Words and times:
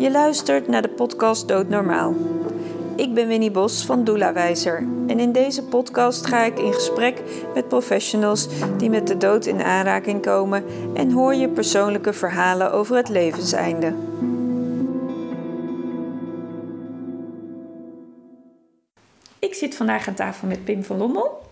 Je 0.00 0.10
luistert 0.10 0.68
naar 0.68 0.82
de 0.82 0.88
podcast 0.88 1.48
Doodnormaal. 1.48 2.14
Ik 2.96 3.14
ben 3.14 3.28
Winnie 3.28 3.50
Bos 3.50 3.84
van 3.84 4.04
Doelawijzer 4.04 4.76
en 5.06 5.20
in 5.20 5.32
deze 5.32 5.64
podcast 5.64 6.26
ga 6.26 6.44
ik 6.44 6.58
in 6.58 6.72
gesprek 6.72 7.22
met 7.54 7.68
professionals 7.68 8.48
die 8.76 8.90
met 8.90 9.06
de 9.06 9.16
dood 9.16 9.46
in 9.46 9.62
aanraking 9.62 10.22
komen 10.22 10.64
en 10.94 11.10
hoor 11.10 11.34
je 11.34 11.48
persoonlijke 11.48 12.12
verhalen 12.12 12.72
over 12.72 12.96
het 12.96 13.08
levenseinde. 13.08 13.94
Ik 19.38 19.54
zit 19.54 19.74
vandaag 19.74 20.08
aan 20.08 20.14
tafel 20.14 20.48
met 20.48 20.64
Pim 20.64 20.84
van 20.84 20.96
Lommel. 20.96 21.42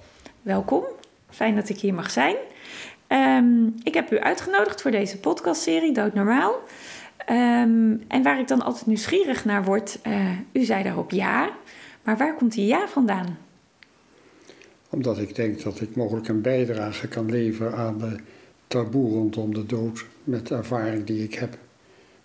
Welkom, 0.43 0.85
fijn 1.31 1.55
dat 1.55 1.69
ik 1.69 1.79
hier 1.79 1.95
mag 1.95 2.11
zijn. 2.11 2.37
Ehm, 3.07 3.67
ik 3.83 3.95
heb 3.95 4.13
u 4.13 4.21
uitgenodigd 4.21 4.83
voor 4.83 4.91
deze 4.91 5.19
podcastserie 5.19 5.93
Doodnormaal. 5.93 6.55
Um, 7.31 8.03
en 8.09 8.23
waar 8.23 8.41
ik 8.41 8.49
dan 8.49 8.63
altijd 8.63 8.87
nieuwsgierig 8.87 9.45
naar 9.45 9.65
word, 9.65 9.99
uh, 10.07 10.31
u 10.53 10.65
zei 10.65 10.83
daarop 10.83 11.11
ja. 11.11 11.51
Maar 12.03 12.17
waar 12.17 12.35
komt 12.35 12.53
die 12.53 12.67
ja 12.67 12.89
vandaan? 12.89 13.39
Omdat 14.91 15.19
ik 15.19 15.35
denk 15.35 15.63
dat 15.63 15.81
ik 15.81 15.97
mogelijk 15.97 16.29
een 16.29 16.41
bijdrage 16.41 17.09
kan 17.09 17.31
leveren 17.31 17.75
aan 17.75 17.99
de 17.99 18.17
taboe 18.67 19.11
rondom 19.11 19.55
de 19.55 19.67
dood 19.67 20.07
met 20.25 20.47
de 20.47 20.55
ervaring 20.55 21.05
die 21.05 21.23
ik 21.23 21.35
heb. 21.35 21.59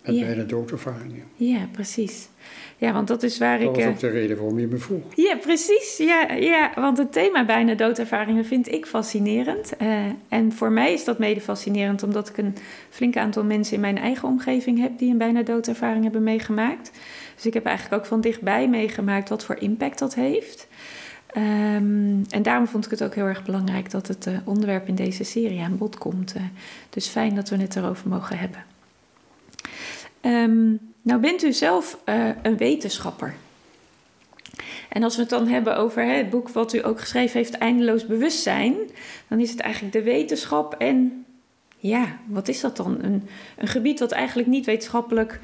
Met 0.02 0.14
ja. 0.14 0.24
bijna 0.24 0.42
doodervaringen. 0.42 1.24
Ja, 1.34 1.68
precies. 1.72 2.28
Ja, 2.76 2.92
want 2.92 3.08
dat 3.08 3.22
is 3.22 3.38
waar 3.38 3.58
dat 3.58 3.68
ik... 3.68 3.74
Dat 3.74 3.84
was 3.84 3.92
ook 3.92 4.00
de 4.00 4.08
reden 4.08 4.36
waarom 4.36 4.58
je 4.58 4.66
me 4.66 4.76
vroeg. 4.76 5.02
Ja, 5.14 5.36
precies. 5.36 5.96
Ja, 5.96 6.32
ja, 6.32 6.72
want 6.74 6.98
het 6.98 7.12
thema 7.12 7.44
bijna 7.44 7.74
doodervaringen 7.74 8.44
vind 8.44 8.72
ik 8.72 8.86
fascinerend. 8.86 9.72
Uh, 9.82 9.98
en 10.28 10.52
voor 10.52 10.70
mij 10.70 10.92
is 10.92 11.04
dat 11.04 11.18
mede 11.18 11.40
fascinerend 11.40 12.02
omdat 12.02 12.28
ik 12.28 12.36
een 12.36 12.56
flink 12.90 13.16
aantal 13.16 13.44
mensen 13.44 13.74
in 13.74 13.80
mijn 13.80 13.98
eigen 13.98 14.28
omgeving 14.28 14.80
heb 14.80 14.98
die 14.98 15.10
een 15.10 15.18
bijna 15.18 15.42
doodervaring 15.42 16.02
hebben 16.02 16.22
meegemaakt. 16.22 16.90
Dus 17.34 17.46
ik 17.46 17.54
heb 17.54 17.66
eigenlijk 17.66 18.02
ook 18.02 18.08
van 18.08 18.20
dichtbij 18.20 18.68
meegemaakt 18.68 19.28
wat 19.28 19.44
voor 19.44 19.56
impact 19.56 19.98
dat 19.98 20.14
heeft. 20.14 20.68
Um, 21.36 22.22
en 22.28 22.42
daarom 22.42 22.66
vond 22.66 22.84
ik 22.84 22.90
het 22.90 23.04
ook 23.04 23.14
heel 23.14 23.26
erg 23.26 23.44
belangrijk 23.44 23.90
dat 23.90 24.08
het 24.08 24.26
uh, 24.26 24.38
onderwerp 24.44 24.88
in 24.88 24.94
deze 24.94 25.24
serie 25.24 25.60
aan 25.60 25.78
bod 25.78 25.98
komt. 25.98 26.34
Uh, 26.36 26.42
dus 26.90 27.06
fijn 27.06 27.34
dat 27.34 27.48
we 27.48 27.56
het 27.56 27.76
erover 27.76 28.08
mogen 28.08 28.38
hebben. 28.38 28.64
Um, 30.22 30.93
nou 31.04 31.20
bent 31.20 31.42
u 31.42 31.52
zelf 31.52 31.98
uh, 32.04 32.28
een 32.42 32.56
wetenschapper. 32.56 33.34
En 34.88 35.02
als 35.02 35.14
we 35.14 35.20
het 35.20 35.30
dan 35.30 35.48
hebben 35.48 35.76
over 35.76 36.04
hè, 36.04 36.12
het 36.12 36.30
boek 36.30 36.48
wat 36.48 36.74
u 36.74 36.84
ook 36.84 37.00
geschreven 37.00 37.38
heeft, 37.38 37.58
Eindeloos 37.58 38.06
Bewustzijn, 38.06 38.74
dan 39.28 39.40
is 39.40 39.50
het 39.50 39.60
eigenlijk 39.60 39.94
de 39.94 40.02
wetenschap 40.02 40.74
en 40.74 41.24
ja, 41.78 42.18
wat 42.26 42.48
is 42.48 42.60
dat 42.60 42.76
dan? 42.76 42.98
Een, 43.02 43.28
een 43.56 43.68
gebied 43.68 43.98
wat 43.98 44.12
eigenlijk 44.12 44.48
niet 44.48 44.66
wetenschappelijk 44.66 45.40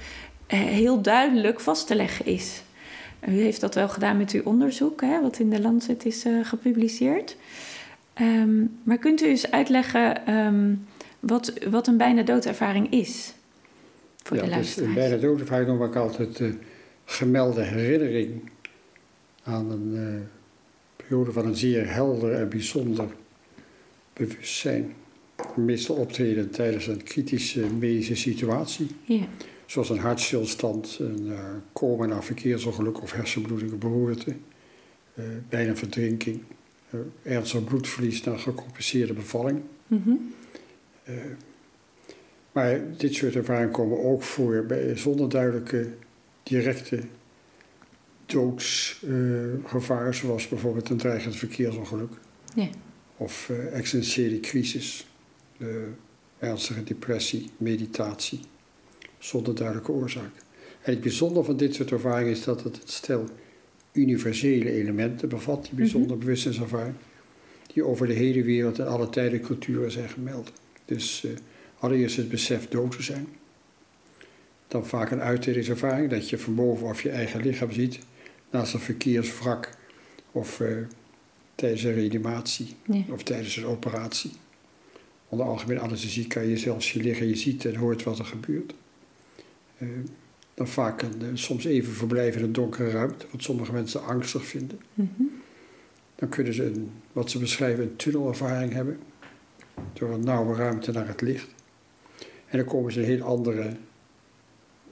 uh, 0.49 0.61
heel 0.61 1.01
duidelijk 1.01 1.61
vast 1.61 1.87
te 1.87 1.95
leggen 1.95 2.27
is. 2.27 2.63
U 3.29 3.41
heeft 3.41 3.61
dat 3.61 3.75
wel 3.75 3.89
gedaan 3.89 4.17
met 4.17 4.31
uw 4.31 4.43
onderzoek, 4.45 5.01
hè, 5.01 5.21
wat 5.21 5.39
in 5.39 5.51
de 5.51 5.61
Lancet 5.61 6.05
is 6.05 6.25
uh, 6.25 6.45
gepubliceerd. 6.45 7.37
Um, 8.21 8.79
maar 8.83 8.99
kunt 8.99 9.23
u 9.23 9.27
eens 9.27 9.51
uitleggen 9.51 10.35
um, 10.35 10.87
wat, 11.21 11.53
wat 11.71 11.87
een 11.87 11.97
bijna 11.97 12.23
doodervaring 12.23 12.93
is? 12.93 13.33
Voor 14.23 14.37
ja, 14.37 14.43
de 14.43 14.51
dus 14.51 14.75
bijna 14.95 15.17
doodervaring 15.17 15.69
noem 15.69 15.85
ik 15.85 15.97
altijd 15.97 16.37
de 16.37 16.55
gemelde 17.05 17.63
herinnering 17.63 18.51
aan 19.43 19.71
een 19.71 19.95
uh, 19.95 20.21
periode 20.97 21.33
van 21.33 21.47
een 21.47 21.57
zeer 21.57 21.93
helder 21.93 22.33
en 22.33 22.49
bijzonder 22.49 23.09
bewustzijn. 24.13 24.95
Meestal 25.57 25.97
optreden 25.97 26.51
tijdens 26.51 26.87
een 26.87 27.03
kritische 27.03 27.67
medische 27.79 28.17
situatie. 28.17 28.87
Ja. 29.05 29.27
Zoals 29.67 29.91
een 29.91 29.99
hartstilstand, 29.99 30.97
een 31.01 31.27
uh, 31.27 31.39
coma 31.73 32.07
na 32.07 32.23
verkeersongeluk 32.23 33.03
of 33.03 33.13
hersenbloeding 33.13 33.73
of 33.73 33.79
beroerte. 33.79 34.35
Uh, 35.15 35.25
bijna 35.49 35.77
verdrinking. 35.77 36.43
Ernstig 37.23 37.65
bloedverlies 37.65 38.23
na 38.23 38.37
gecompliceerde 38.37 39.13
bevalling. 39.13 39.63
Mm 39.87 40.03
-hmm. 40.05 40.35
Maar 42.53 42.81
dit 42.97 43.15
soort 43.15 43.35
ervaringen 43.35 43.71
komen 43.71 44.05
ook 44.05 44.23
voor 44.23 44.65
bij, 44.67 44.97
zonder 44.97 45.29
duidelijke 45.29 45.89
directe 46.43 47.03
doodsgevaar, 48.27 50.15
zoals 50.15 50.49
bijvoorbeeld 50.49 50.89
een 50.89 50.97
dreigend 50.97 51.37
verkeersongeluk. 51.37 52.13
Ja. 52.55 52.69
Of 53.17 53.49
uh, 53.51 53.77
existentiële 53.77 54.41
crisis, 54.41 55.07
uh, 55.59 55.69
ernstige 56.39 56.85
depressie, 56.85 57.51
meditatie, 57.57 58.41
zonder 59.19 59.55
duidelijke 59.55 59.93
oorzaak. 59.93 60.33
En 60.83 60.93
het 60.93 61.01
bijzondere 61.01 61.45
van 61.45 61.57
dit 61.57 61.75
soort 61.75 61.91
ervaringen 61.91 62.33
is 62.33 62.45
dat 62.45 62.63
het 62.63 62.77
een 62.77 62.89
stel 62.89 63.25
universele 63.93 64.71
elementen 64.71 65.29
bevat, 65.29 65.65
die 65.65 65.75
bijzonder 65.75 66.09
mm 66.09 66.17
-hmm. 66.17 66.25
bewustzijnservaring, 66.25 66.95
die 67.73 67.85
over 67.85 68.07
de 68.07 68.13
hele 68.13 68.43
wereld 68.43 68.79
en 68.79 68.87
alle 68.87 69.09
tijden 69.09 69.41
culturen 69.41 69.91
zijn 69.91 70.09
gemeld. 70.09 70.53
Dus 70.85 71.23
uh, 71.27 71.31
allereerst 71.81 72.17
het 72.17 72.29
besef 72.29 72.69
dood 72.69 72.97
te 72.97 73.03
zijn. 73.03 73.29
Dan 74.69 74.87
vaak 74.87 75.11
een 75.11 75.21
uitdeelingservaring, 75.21 76.11
dat 76.11 76.29
je 76.29 76.39
van 76.39 76.55
bovenaf 76.55 77.03
je 77.03 77.11
eigen 77.11 77.41
lichaam 77.41 77.73
ziet, 77.73 77.99
naast 78.51 78.75
een 78.75 78.81
verkeerswrak 78.81 79.71
of 80.33 80.61
uh, 80.61 80.77
tijdens 81.55 81.83
een 81.83 81.95
reanimatie 81.95 82.75
ja. 82.87 83.03
of 83.09 83.23
tijdens 83.23 83.57
een 83.57 83.67
operatie. 83.67 84.33
Onder 85.29 85.47
algemene 85.47 85.81
anesthesie 85.81 86.27
kan 86.27 86.47
je 86.47 86.57
zelfs 86.57 86.93
je 86.93 87.03
liggen, 87.03 87.29
je 87.29 87.37
ziet 87.37 87.65
en 87.65 87.75
hoort 87.75 88.03
wat 88.03 88.19
er 88.19 88.25
gebeurt. 88.25 88.75
Uh, 89.79 89.89
dan 90.55 90.69
vaak 90.69 91.03
een, 91.03 91.23
uh, 91.23 91.29
soms 91.35 91.65
even 91.65 91.93
verblijven 91.93 92.41
in 92.41 92.47
een 92.47 92.53
donkere 92.53 92.91
ruimte, 92.91 93.27
wat 93.31 93.43
sommige 93.43 93.73
mensen 93.73 94.05
angstig 94.05 94.47
vinden. 94.47 94.81
Mm 94.95 95.11
-hmm. 95.17 95.31
Dan 96.15 96.29
kunnen 96.29 96.55
ze 96.55 96.65
een, 96.65 96.91
wat 97.13 97.31
ze 97.31 97.39
beschrijven 97.39 97.85
een 97.85 97.97
tunnelervaring 97.97 98.73
hebben, 98.73 98.99
door 99.93 100.11
een 100.11 100.25
nauwe 100.25 100.55
ruimte 100.55 100.93
naar 100.93 101.09
het 101.09 101.21
licht. 101.21 101.49
En 102.51 102.59
dan 102.59 102.67
komen 102.67 102.93
ze 102.93 103.01
een 103.01 103.07
heel 103.07 103.23
andere, 103.23 103.77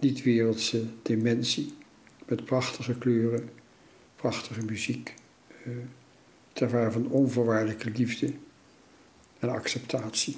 niet-wereldse 0.01 0.85
dimensie 1.03 1.75
met 2.27 2.45
prachtige 2.45 2.99
kleuren, 2.99 3.49
prachtige 4.17 4.63
muziek, 4.65 5.15
uh, 5.67 5.77
ter 6.53 6.71
waar 6.71 6.93
van 6.93 7.09
onvoorwaardelijke 7.09 7.91
liefde 7.91 8.33
en 9.39 9.49
acceptatie. 9.49 10.37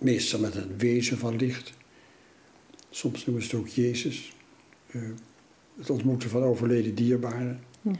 Meestal 0.00 0.40
met 0.40 0.54
een 0.54 0.78
wezen 0.78 1.18
van 1.18 1.36
licht. 1.36 1.72
Soms 2.90 3.26
noemen 3.26 3.44
ze 3.44 3.50
het 3.50 3.60
ook 3.60 3.68
Jezus. 3.68 4.32
Uh, 4.90 5.02
het 5.78 5.90
ontmoeten 5.90 6.30
van 6.30 6.42
overleden 6.42 6.94
dierbaren. 6.94 7.60
Ja. 7.82 7.92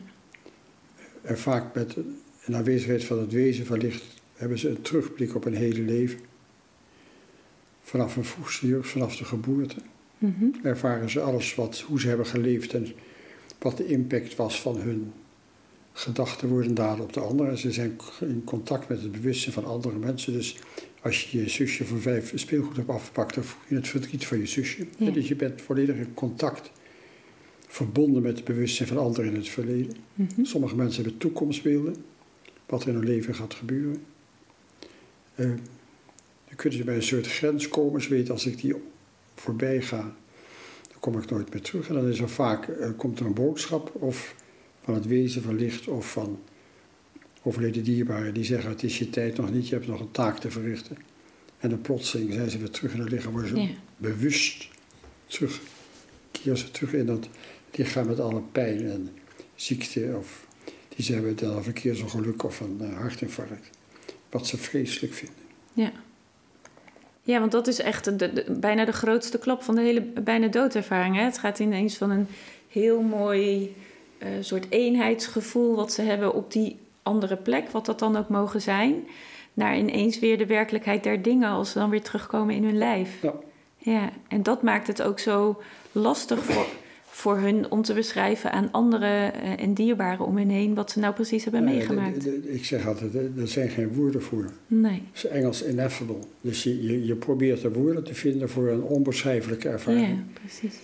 En 1.23 1.39
vaak 1.39 1.75
met 1.75 1.97
een 2.45 2.57
aanwezigheid 2.57 3.05
van 3.05 3.19
het 3.19 3.33
wezen 3.33 3.67
van 3.67 3.79
licht 3.79 4.05
hebben 4.35 4.59
ze 4.59 4.69
een 4.69 4.83
terugblik 4.83 5.35
op 5.35 5.45
een 5.45 5.55
hele 5.55 5.81
leven. 5.81 6.21
Vanaf 7.89 8.17
een 8.17 8.25
vroegste 8.25 8.67
jeugd, 8.67 8.89
vanaf 8.89 9.17
de 9.17 9.25
geboorte 9.25 9.77
mm 10.19 10.35
-hmm. 10.39 10.55
ervaren 10.63 11.11
ze 11.11 11.21
alles 11.21 11.55
wat, 11.55 11.81
hoe 11.81 12.01
ze 12.01 12.09
hebben 12.09 12.27
geleefd 12.27 12.75
en 12.75 12.87
wat 13.59 13.77
de 13.77 13.87
impact 13.87 14.37
was 14.37 14.61
van 14.61 14.77
hun 14.77 15.13
gedachten, 15.93 16.49
woorden, 16.49 16.75
daden 16.75 17.05
op 17.05 17.13
de 17.13 17.21
anderen. 17.21 17.59
Ze 17.59 17.73
zijn 17.73 17.97
in 18.21 18.43
contact 18.45 18.89
met 18.89 19.03
het 19.03 19.13
bewustzijn 19.13 19.55
van 19.55 19.65
andere 19.65 19.99
mensen. 19.99 20.33
Dus 20.33 20.57
als 21.03 21.31
je 21.31 21.39
je 21.39 21.49
zusje 21.49 21.87
van 21.87 22.01
vijf 22.01 22.33
speelgoed 22.35 22.77
hebt 22.77 22.89
afgepakt, 22.89 23.35
dan 23.35 23.45
voel 23.45 23.63
je 23.69 23.75
het 23.75 23.89
verdriet 23.89 24.27
van 24.27 24.39
je 24.39 24.47
zusje. 24.47 24.87
Ja. 24.97 25.11
Dus 25.11 25.29
je 25.29 25.37
bent 25.37 25.63
volledig 25.63 25.97
in 25.97 26.15
contact, 26.15 26.71
verbonden 27.67 28.23
met 28.23 28.37
het 28.37 28.45
bewustzijn 28.45 28.89
van 28.89 28.99
anderen 28.99 29.31
in 29.31 29.37
het 29.37 29.49
verleden. 29.49 29.97
Mm 30.15 30.29
-hmm. 30.35 30.45
Sommige 30.45 30.77
mensen 30.77 31.03
hebben 31.03 31.21
toekomstbeelden, 31.21 31.97
wat 32.67 32.83
er 32.83 32.89
in 32.89 32.95
hun 32.95 33.05
leven 33.05 33.35
gaat 33.35 33.55
gebeuren. 33.55 34.03
Uh, 35.37 35.51
dan 36.49 36.57
kunnen 36.57 36.79
ze 36.79 36.85
bij 36.85 36.95
een 36.95 37.03
soort 37.03 37.27
grens 37.27 37.69
komen. 37.69 38.03
Ze 38.03 38.09
weten 38.09 38.33
als 38.35 38.47
ik 38.47 38.61
die 38.61 38.75
voorbij 39.35 39.83
ga, 39.83 40.01
dan 40.89 40.99
kom 41.01 41.19
ik 41.19 41.31
nooit 41.31 41.53
meer 41.53 41.63
terug. 41.63 41.89
En 41.89 41.95
dan 41.95 42.09
is 42.09 42.19
er 42.19 42.29
vaak, 42.29 42.69
uh, 42.69 42.89
komt 42.97 43.21
er 43.21 43.27
een 43.27 43.35
boodschap 43.35 43.95
of 43.95 44.35
van 44.83 44.95
het 44.95 45.07
wezen 45.07 45.43
van 45.43 45.57
licht 45.57 45.89
of 45.89 46.13
van 46.13 46.39
overleden 47.43 47.85
dierbaren 47.85 48.35
die 48.35 48.45
zeggen 48.45 48.71
het 48.71 48.83
is 48.83 48.99
je 48.99 49.11
tijd 49.11 49.37
nog 49.37 49.51
niet, 49.51 49.69
je 49.69 49.75
hebt 49.75 49.87
nog 49.87 50.01
een 50.01 50.11
taak 50.11 50.39
te 50.39 50.51
verrichten. 50.51 50.97
En 51.59 51.71
dan 51.71 51.81
plotseling 51.81 52.33
zijn 52.33 52.51
ze 52.51 52.59
weer 52.59 52.71
terug 52.71 52.95
in 52.95 53.01
het 53.01 53.11
lichaam, 53.11 53.33
worden 53.33 53.51
ze 53.51 53.61
Ja. 53.61 53.69
bewust 53.97 54.69
terug, 55.27 55.61
keren 56.31 56.59
ze 56.59 56.71
terug 56.71 56.93
in 56.93 57.07
dat 57.07 57.29
lichaam 57.75 58.07
met 58.07 58.21
alle 58.21 58.43
pijn 58.53 58.91
en 58.91 59.09
ziekte 59.55 60.15
of 60.19 60.47
die 60.89 61.05
ze 61.05 61.13
hebben 61.13 61.37
dan 61.37 61.57
een 61.57 61.63
verkeersongeluk 61.63 62.43
of 62.43 62.61
een 62.61 62.79
uh, 62.81 62.99
hartinfarct. 62.99 63.71
Wat 64.31 64.47
ze 64.47 64.57
vreselijk 64.57 65.13
vinden. 65.15 65.45
Ja. 65.73 65.93
Ja, 67.29 67.39
want 67.41 67.53
dat 67.53 67.67
is 67.67 67.81
echt 67.81 68.19
de, 68.19 68.33
de, 68.33 68.45
bijna 68.49 68.85
de 68.85 68.93
grootste 68.93 69.39
klap 69.39 69.63
van 69.63 69.75
de 69.75 69.81
hele 69.81 70.01
bijna 70.01 70.47
doodervaring. 70.47 71.17
Hè? 71.17 71.23
Het 71.23 71.39
gaat 71.39 71.59
ineens 71.59 71.97
van 71.97 72.11
een 72.11 72.29
heel 72.69 73.01
mooi 73.01 73.75
uh, 74.19 74.29
soort 74.41 74.67
eenheidsgevoel 74.69 75.77
wat 75.77 75.93
ze 75.93 76.03
hebben 76.03 76.35
op 76.35 76.53
die 76.53 76.79
andere 77.03 77.37
plek, 77.37 77.71
wat 77.71 77.87
dat 77.87 77.99
dan 77.99 78.17
ook 78.17 78.29
mogen 78.29 78.63
zijn, 78.63 79.07
naar 79.55 79.79
ineens 79.79 80.19
weer 80.19 80.39
de 80.39 80.47
werkelijkheid 80.47 81.03
der 81.03 81.23
dingen 81.23 81.51
als 81.51 81.71
ze 81.71 81.79
dan 81.79 81.91
weer 81.91 82.03
terugkomen 82.03 82.55
in 82.55 82.65
hun 82.65 82.79
lijf. 82.79 83.23
Ja. 83.23 83.35
ja, 83.79 84.11
en 84.29 84.43
dat 84.43 84.63
maakt 84.63 84.87
het 84.87 85.03
ook 85.03 85.19
zo 85.19 85.63
lastig 85.93 86.45
voor, 86.45 86.67
voor 87.19 87.39
hun 87.39 87.71
om 87.71 87.83
te 87.83 87.95
beschrijven 87.95 88.53
aan 88.53 88.69
anderen 88.73 89.35
eh, 89.35 89.63
en 89.63 89.75
dierbaren 89.75 90.27
om 90.27 90.37
hen 90.37 90.49
heen 90.49 90.75
wat 90.75 90.91
ze 90.91 90.99
nou 90.99 91.15
precies 91.15 91.45
hebben 91.45 91.65
meegemaakt. 91.65 92.23
de- 92.25 92.41
de- 92.41 92.53
ik 92.53 92.65
zeg 92.65 92.87
altijd, 92.87 93.15
er- 93.15 93.31
er 93.41 93.49
zijn 93.49 93.69
geen 93.69 93.93
woorden 93.95 94.23
voor. 94.23 94.51
Nee. 94.67 94.93
Het 95.13 95.25
is 95.25 95.25
Engels 95.27 95.67
ineffable. 95.67 96.17
Dus 96.41 96.63
je, 96.63 96.83
je, 96.83 97.07
je 97.07 97.15
probeert 97.15 97.61
de 97.61 97.73
woorden 97.73 98.05
te 98.05 98.15
vinden 98.15 98.49
voor 98.49 98.69
een 98.69 98.83
onbeschrijfelijke 98.83 99.69
ervaring. 99.69 100.07
Ja, 100.09 100.25
precies. 100.41 100.75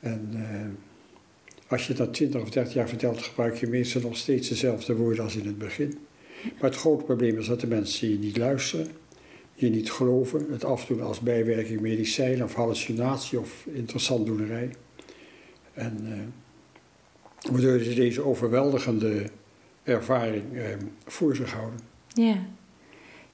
En 0.00 0.28
eh, 0.32 1.70
als 1.72 1.86
je 1.86 1.94
dat 1.94 2.14
20 2.14 2.40
of 2.42 2.50
30 2.50 2.74
jaar 2.74 2.88
vertelt, 2.88 3.22
gebruik 3.22 3.56
je 3.56 3.66
meestal 3.66 4.00
nog 4.00 4.16
steeds 4.16 4.48
dezelfde 4.48 4.94
woorden 4.96 5.24
als 5.24 5.36
in 5.36 5.46
het 5.46 5.58
begin. 5.58 5.98
Maar 6.60 6.70
het 6.70 6.78
grote 6.78 7.04
probleem 7.04 7.38
is 7.38 7.46
dat 7.46 7.60
de 7.60 7.66
mensen 7.66 8.10
je 8.10 8.18
niet 8.18 8.36
luisteren, 8.36 8.86
je 9.54 9.70
niet 9.70 9.90
geloven, 9.90 10.46
het 10.50 10.64
afdoen 10.64 11.00
als 11.02 11.20
bijwerking 11.20 11.80
medicijn 11.80 12.44
of 12.44 12.54
hallucinatie 12.54 13.38
of 13.40 13.66
interessant 13.72 14.26
doenerij. 14.26 14.70
En 15.80 15.98
eh, 16.04 17.52
waardoor 17.52 17.78
ze 17.78 17.94
deze 17.94 18.24
overweldigende 18.24 19.30
ervaring 19.82 20.56
eh, 20.56 20.64
voor 21.06 21.36
zich 21.36 21.52
houden. 21.52 21.80
Ja. 22.08 22.36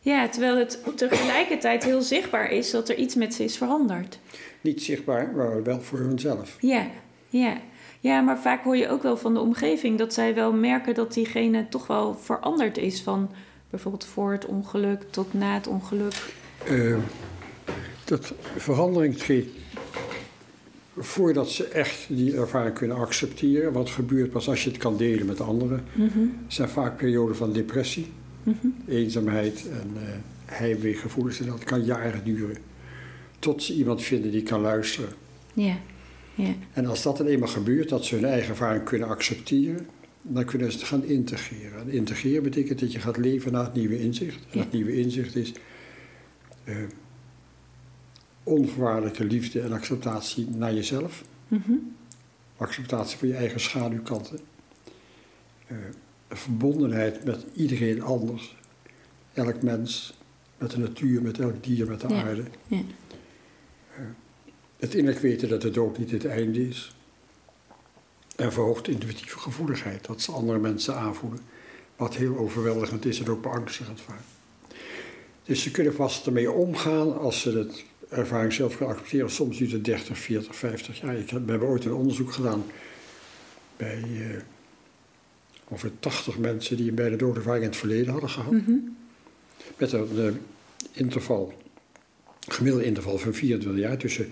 Ja, 0.01 0.29
terwijl 0.29 0.57
het 0.57 0.83
tegelijkertijd 0.95 1.85
heel 1.85 2.03
zichtbaar 2.03 2.51
is 2.51 2.71
dat 2.71 2.89
er 2.89 2.97
iets 2.97 3.15
met 3.15 3.35
ze 3.35 3.45
is 3.45 3.57
veranderd. 3.57 4.19
Niet 4.61 4.83
zichtbaar, 4.83 5.33
maar 5.37 5.63
wel 5.63 5.81
voor 5.81 5.99
hunzelf. 5.99 6.57
Ja, 6.61 6.87
ja. 7.29 7.61
Ja, 8.01 8.21
maar 8.21 8.39
vaak 8.39 8.65
hoor 8.65 8.77
je 8.77 8.89
ook 8.89 9.03
wel 9.03 9.17
van 9.17 9.35
de 9.35 9.41
omgeving 9.41 9.99
dat 9.99 10.15
zij 10.15 10.35
wel 10.35 10.53
merken 10.53 10.95
dat 10.95 11.13
diegene 11.13 11.69
toch 11.69 11.87
wel 11.87 12.15
veranderd 12.15 12.79
is. 12.79 13.03
Van 13.03 13.31
bijvoorbeeld 13.71 14.05
voor 14.05 14.33
het 14.33 14.47
ongeluk 14.47 15.03
tot 15.11 15.35
na 15.35 15.55
het 15.55 15.67
ongeluk. 15.67 16.35
Eh, 16.67 16.97
dat 18.05 18.33
verandering 18.57 19.17
treedt 19.17 19.51
voordat 20.97 21.51
ze 21.51 21.65
echt 21.65 22.07
die 22.09 22.37
ervaring 22.37 22.75
kunnen 22.75 22.97
accepteren. 22.97 23.73
Wat 23.73 23.91
gebeurt 23.91 24.31
pas 24.31 24.49
als 24.49 24.65
je 24.65 24.71
het 24.71 24.79
kan 24.79 24.97
delen 24.97 25.27
met 25.27 25.41
anderen. 25.41 25.85
Mhm, 25.93 26.27
zijn 26.47 26.69
vaak 26.69 26.97
perioden 26.97 27.37
van 27.37 27.53
depressie, 27.53 28.07
mhm. 28.43 28.67
eenzaamheid 28.87 29.69
en 29.69 29.91
eh 29.97 30.09
heimweegevoelens. 30.47 31.41
En 31.41 31.47
dat 31.47 31.65
kan 31.65 31.85
jaren 31.85 32.25
duren. 32.25 32.57
Tot 33.39 33.63
ze 33.63 33.75
iemand 33.75 34.03
vinden 34.03 34.31
die 34.31 34.43
kan 34.43 34.61
luisteren. 34.61 35.11
Ja, 35.53 35.77
En 36.73 36.87
als 36.87 37.03
dat 37.03 37.17
dan 37.17 37.27
eenmaal 37.27 37.49
gebeurt, 37.49 37.89
dat 37.89 38.05
ze 38.05 38.15
hun 38.15 38.25
eigen 38.25 38.49
ervaring 38.49 38.85
kunnen 38.85 39.09
accepteren, 39.09 39.87
dan 40.23 40.45
kunnen 40.45 40.73
ze 40.73 40.79
het 40.79 40.87
gaan 40.87 41.05
integreren. 41.05 41.81
En 41.81 41.89
integreren 41.89 42.43
betekent 42.43 42.81
dat 42.81 42.93
je 42.93 42.99
gaat 42.99 43.17
leven 43.17 43.53
naar 43.53 43.65
het 43.65 43.75
nieuwe 43.75 44.01
inzicht. 44.01 44.39
En 44.51 44.59
dat 44.59 44.73
nieuwe 44.73 44.97
inzicht 44.97 45.37
is 45.37 45.53
eh, 46.65 46.77
onvoorwaardelijke 48.47 49.25
liefde 49.25 49.61
en 49.61 49.73
acceptatie 49.73 50.49
naar 50.51 50.75
jezelf. 50.75 51.25
mhm. 51.49 51.73
Acceptatie 52.57 53.19
van 53.19 53.29
je 53.29 53.35
eigen 53.35 53.61
schaduwkanten. 53.61 54.39
Eh, 55.67 55.77
verbondenheid 56.31 57.25
met 57.25 57.45
iedereen 57.55 58.03
anders. 58.03 58.57
Elk 59.33 59.63
mens, 59.63 60.19
met 60.59 60.71
de 60.71 60.79
natuur, 60.79 61.23
met 61.23 61.39
elk 61.39 61.65
dier, 61.65 61.89
met 61.89 62.01
de 62.01 62.09
Ja. 62.09 62.23
aarde. 62.23 62.45
Ja. 62.67 62.77
Eh, 63.97 64.03
het 64.77 64.95
innerlijk 64.95 65.23
weten 65.23 65.49
dat 65.49 65.63
de 65.63 65.71
dood 65.71 65.99
niet 65.99 66.11
het 66.11 66.25
einde 66.25 66.69
is. 66.69 66.95
En 68.37 68.53
verhoogt 68.53 68.89
intuïtieve 68.89 69.39
gevoeligheid, 69.39 70.07
dat 70.07 70.21
ze 70.23 70.33
andere 70.33 70.59
mensen 70.59 70.97
aanvoelen. 70.97 71.41
Wat 71.97 72.15
heel 72.17 72.37
overweldigend 72.39 73.05
is 73.05 73.21
en 73.21 73.29
ook 73.29 73.43
beangstigend 73.43 74.01
vaak. 74.01 74.21
Dus 75.47 75.63
ze 75.63 75.71
kunnen 75.71 75.95
vast 75.95 76.27
ermee 76.27 76.51
omgaan 76.51 77.19
als 77.19 77.41
ze 77.41 77.59
het 77.59 77.85
ervaring 78.09 78.53
zelf 78.53 78.77
kunnen 78.77 78.95
accepteren. 78.95 79.31
Soms 79.31 79.59
duurt 79.59 79.73
het 79.73 79.85
30, 79.85 80.19
40, 80.19 80.57
50 80.57 81.01
jaar. 81.01 81.17
Ik 81.17 81.31
heb, 81.31 81.45
we 81.45 81.51
hebben 81.51 81.69
ooit 81.69 81.85
een 81.85 81.93
onderzoek 81.93 82.33
gedaan 82.33 82.65
bij 83.77 84.03
eh, 84.03 84.43
ongeveer 85.69 85.93
80 86.01 86.39
mensen 86.39 86.77
die 86.77 86.89
een 86.89 86.95
bij 86.95 87.11
de 87.11 87.17
doodervaring 87.17 87.65
in 87.65 87.71
het 87.71 87.79
verleden 87.79 88.13
hadden 88.13 88.31
gehad. 88.31 88.53
Mhm. 88.53 88.73
Met 89.77 89.93
een 89.93 90.09
eh, 90.19 90.33
interval, 90.93 91.53
gemiddelde 92.49 92.87
interval 92.87 93.19
van 93.19 93.35
24 93.35 93.83
jaar, 93.83 93.97
tussen 93.97 94.31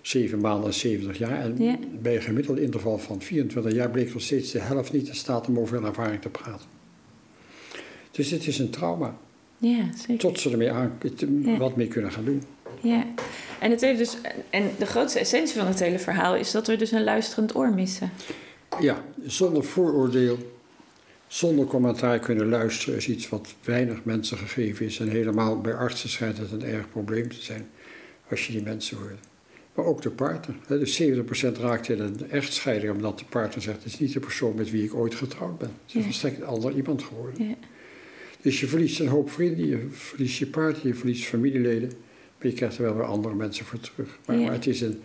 7 0.00 0.40
maanden 0.40 0.66
en 0.66 0.74
70 0.74 1.18
jaar. 1.18 1.40
En 1.40 1.78
bij 2.02 2.16
een 2.16 2.22
gemiddelde 2.22 2.62
interval 2.62 2.98
van 2.98 3.22
24 3.22 3.72
jaar 3.72 3.90
bleek 3.90 4.12
nog 4.12 4.22
steeds 4.22 4.50
de 4.50 4.58
helft 4.58 4.92
niet 4.92 5.08
in 5.08 5.14
staat 5.14 5.48
om 5.48 5.58
over 5.58 5.76
hun 5.76 5.84
ervaring 5.84 6.20
te 6.22 6.28
praten. 6.28 6.66
Dus 8.10 8.30
het 8.30 8.46
is 8.46 8.58
een 8.58 8.70
trauma. 8.70 9.18
Ja, 9.68 9.84
zeker. 9.96 10.18
Tot 10.18 10.40
ze 10.40 10.50
ermee 10.50 10.70
aan, 10.72 10.98
Ja. 11.44 11.56
wat 11.56 11.76
mee 11.76 11.88
kunnen 11.88 12.12
gaan 12.12 12.24
doen. 12.24 12.42
Ja, 12.82 13.04
en, 13.60 13.70
het 13.70 13.80
heeft 13.80 13.98
dus, 13.98 14.16
en 14.50 14.70
de 14.78 14.86
grootste 14.86 15.18
essentie 15.18 15.58
van 15.58 15.66
het 15.66 15.78
hele 15.80 15.98
verhaal 15.98 16.36
is 16.36 16.50
dat 16.50 16.66
we 16.66 16.76
dus 16.76 16.90
een 16.92 17.04
luisterend 17.04 17.54
oor 17.56 17.74
missen. 17.74 18.10
Ja, 18.80 19.04
zonder 19.26 19.64
vooroordeel, 19.64 20.38
zonder 21.26 21.66
commentaar 21.66 22.18
kunnen 22.18 22.48
luisteren 22.48 22.96
is 22.96 23.08
iets 23.08 23.28
wat 23.28 23.54
weinig 23.64 24.04
mensen 24.04 24.38
gegeven 24.38 24.86
is. 24.86 24.98
En 24.98 25.08
helemaal 25.08 25.60
bij 25.60 25.74
artsen 25.74 26.08
schijnt 26.08 26.38
het 26.38 26.52
een 26.52 26.64
erg 26.64 26.90
probleem 26.90 27.28
te 27.28 27.42
zijn 27.42 27.66
als 28.30 28.46
je 28.46 28.52
die 28.52 28.62
mensen 28.62 28.96
hoort. 28.96 29.18
Maar 29.74 29.84
ook 29.84 30.02
de 30.02 30.10
partner. 30.10 30.56
Dus 30.68 31.02
70% 31.02 31.58
raakt 31.60 31.88
in 31.88 32.00
een 32.00 32.30
echtscheiding 32.30 32.92
omdat 32.92 33.18
de 33.18 33.24
partner 33.24 33.62
zegt: 33.62 33.76
Het 33.76 33.92
is 33.92 33.98
niet 33.98 34.12
de 34.12 34.20
persoon 34.20 34.54
met 34.54 34.70
wie 34.70 34.84
ik 34.84 34.94
ooit 34.94 35.14
getrouwd 35.14 35.58
ben. 35.58 35.70
Het 35.92 36.06
is 36.06 36.20
Ja. 36.20 36.28
een 36.28 36.44
ander 36.44 36.72
iemand 36.76 37.02
geworden. 37.02 37.48
Ja, 37.48 37.54
Dus 38.44 38.60
je 38.60 38.66
verliest 38.66 39.00
een 39.00 39.08
hoop 39.08 39.30
vrienden, 39.30 39.66
je 39.66 39.86
verliest 39.90 40.38
je 40.38 40.46
partner, 40.46 40.86
je 40.86 40.94
verliest 40.94 41.24
familieleden. 41.24 41.88
Maar 42.38 42.48
je 42.48 42.52
krijgt 42.52 42.76
er 42.76 42.82
wel 42.82 42.94
weer 42.94 43.04
andere 43.04 43.34
mensen 43.34 43.64
voor 43.64 43.80
terug. 43.80 44.18
Maar, 44.26 44.36
Ja. 44.38 44.44
maar 44.44 44.52
het 44.54 44.66
is 44.66 44.80
een. 44.80 45.02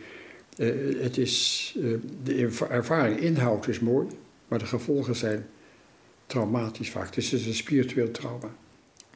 eh, 0.57 0.67
het 1.01 1.17
is, 1.17 1.75
eh, 1.77 1.83
de 2.23 2.33
erva- 2.35 2.67
ervaring, 2.67 3.19
inhoud 3.19 3.67
is 3.67 3.79
mooi, 3.79 4.07
maar 4.47 4.59
de 4.59 4.65
gevolgen 4.65 5.15
zijn 5.15 5.45
traumatisch 6.25 6.89
vaak. 6.89 7.05
Het 7.05 7.17
is 7.17 7.29
dus 7.29 7.45
een 7.45 7.53
spiritueel 7.53 8.11
trauma. 8.11 8.49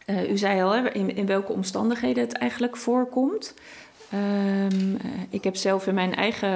Eh, 0.05 0.31
u 0.31 0.37
zei 0.37 0.61
al 0.61 0.71
hè, 0.75 0.89
in, 0.91 1.15
in 1.15 1.25
welke 1.25 1.51
omstandigheden 1.51 2.23
het 2.23 2.33
eigenlijk 2.33 2.77
voorkomt. 2.77 3.53
Ehm, 4.09 4.95
eh, 4.95 5.09
ik 5.29 5.43
heb 5.43 5.55
zelf 5.55 5.87
in 5.87 5.93
mijn 5.93 6.15
eigen 6.15 6.53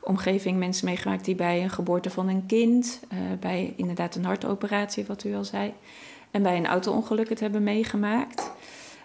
omgeving 0.00 0.58
mensen 0.58 0.84
meegemaakt 0.86 1.24
die 1.24 1.34
bij 1.34 1.62
een 1.62 1.70
geboorte 1.70 2.10
van 2.10 2.28
een 2.28 2.46
kind, 2.46 3.00
bij 3.40 3.72
inderdaad 3.76 4.14
een 4.14 4.24
hartoperatie, 4.24 5.04
wat 5.06 5.24
u 5.24 5.34
al 5.34 5.44
zei, 5.44 5.72
en 6.30 6.42
bij 6.42 6.56
een 6.56 6.66
auto-ongeluk 6.66 7.28
het 7.28 7.40
hebben 7.40 7.62
meegemaakt. 7.62 8.50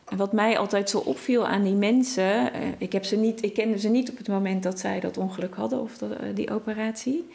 En 0.10 0.18
wat 0.18 0.34
mij 0.34 0.58
altijd 0.58 0.90
zo 0.90 0.98
opviel 0.98 1.48
aan 1.48 1.64
die 1.64 1.74
mensen, 1.74 2.54
eh, 2.54 2.62
ik, 2.78 2.92
heb 2.92 3.04
ze 3.06 3.16
niet, 3.16 3.44
ik 3.44 3.54
kende 3.54 3.80
ze 3.80 3.90
niet 3.90 4.10
op 4.10 4.18
het 4.18 4.28
moment 4.28 4.64
dat 4.64 4.80
zij 4.80 5.00
dat 5.00 5.18
ongeluk 5.18 5.56
hadden 5.56 5.82
of 5.82 6.02
eh, 6.02 6.10
die 6.34 6.52
operatie. 6.52 7.26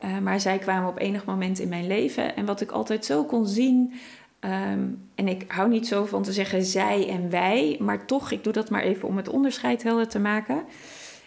Eh, 0.00 0.18
maar 0.18 0.40
zij 0.40 0.58
kwamen 0.58 0.88
op 0.88 0.98
enig 0.98 1.24
moment 1.24 1.58
in 1.58 1.68
mijn 1.68 1.86
leven. 1.86 2.36
En 2.36 2.44
wat 2.44 2.60
ik 2.60 2.70
altijd 2.70 3.04
zo 3.04 3.24
kon 3.24 3.46
zien. 3.46 3.92
ehm, 4.40 4.80
en 5.14 5.28
ik 5.28 5.44
hou 5.48 5.68
niet 5.68 5.86
zo 5.86 6.04
van 6.04 6.22
te 6.22 6.32
zeggen 6.32 6.62
zij 6.62 7.08
en 7.08 7.30
wij. 7.30 7.76
Maar 7.80 8.06
toch, 8.06 8.30
ik 8.30 8.44
doe 8.44 8.52
dat 8.52 8.70
maar 8.70 8.82
even 8.82 9.08
om 9.08 9.16
het 9.16 9.28
onderscheid 9.28 9.82
helder 9.82 10.08
te 10.08 10.18
maken. 10.18 10.64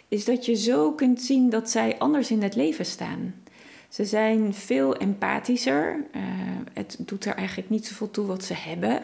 Is 0.08 0.26
dat 0.26 0.46
je 0.46 0.56
zo 0.56 0.92
kunt 0.92 1.22
zien 1.22 1.50
dat 1.50 1.70
zij 1.70 1.96
anders 1.98 2.32
in 2.32 2.44
het 2.44 2.56
leven 2.56 2.86
staan. 2.86 3.34
Ze 3.92 4.06
zijn 4.06 4.54
veel 4.54 4.96
empathischer. 4.96 6.04
Eh, 6.12 6.22
het 6.74 6.98
doet 7.00 7.26
er 7.26 7.36
eigenlijk 7.36 7.70
niet 7.70 7.86
zoveel 7.86 8.12
toe 8.12 8.26
wat 8.26 8.44
ze 8.44 8.54
hebben. 8.54 9.02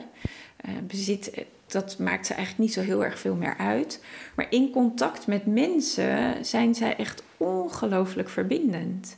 Eh, 0.58 0.72
bezit, 0.88 1.30
eh, 1.30 1.44
dat 1.66 2.00
maakt 2.00 2.28
ze 2.28 2.34
eigenlijk 2.34 2.64
niet 2.64 2.74
zo 2.74 2.82
heel 2.82 3.04
erg 3.04 3.20
veel 3.20 3.36
meer 3.36 3.58
uit. 3.58 4.04
Maar 4.36 4.48
in 4.50 4.72
contact 4.72 5.28
met 5.28 5.46
mensen 5.46 6.46
zijn 6.46 6.76
zij 6.76 6.96
echt 6.96 7.24
ongelooflijk 7.38 8.30
verbindend. 8.30 9.18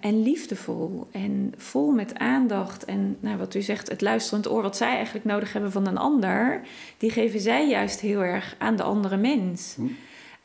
En 0.00 0.22
liefdevol 0.22 1.06
en 1.10 1.54
vol 1.56 1.90
met 1.90 2.18
aandacht. 2.18 2.84
En 2.84 3.16
nou, 3.20 3.36
wat 3.36 3.54
u 3.54 3.62
zegt, 3.62 3.88
het 3.88 4.00
luisterend 4.00 4.50
oor, 4.50 4.62
wat 4.62 4.76
zij 4.76 4.94
eigenlijk 4.94 5.24
nodig 5.24 5.52
hebben 5.52 5.72
van 5.72 5.86
een 5.86 5.98
ander, 5.98 6.60
die 6.98 7.10
geven 7.10 7.40
zij 7.40 7.68
juist 7.68 8.00
heel 8.00 8.22
erg 8.22 8.54
aan 8.58 8.76
de 8.76 8.82
andere 8.82 9.16
mens. 9.16 9.74
Hm. 9.76 9.86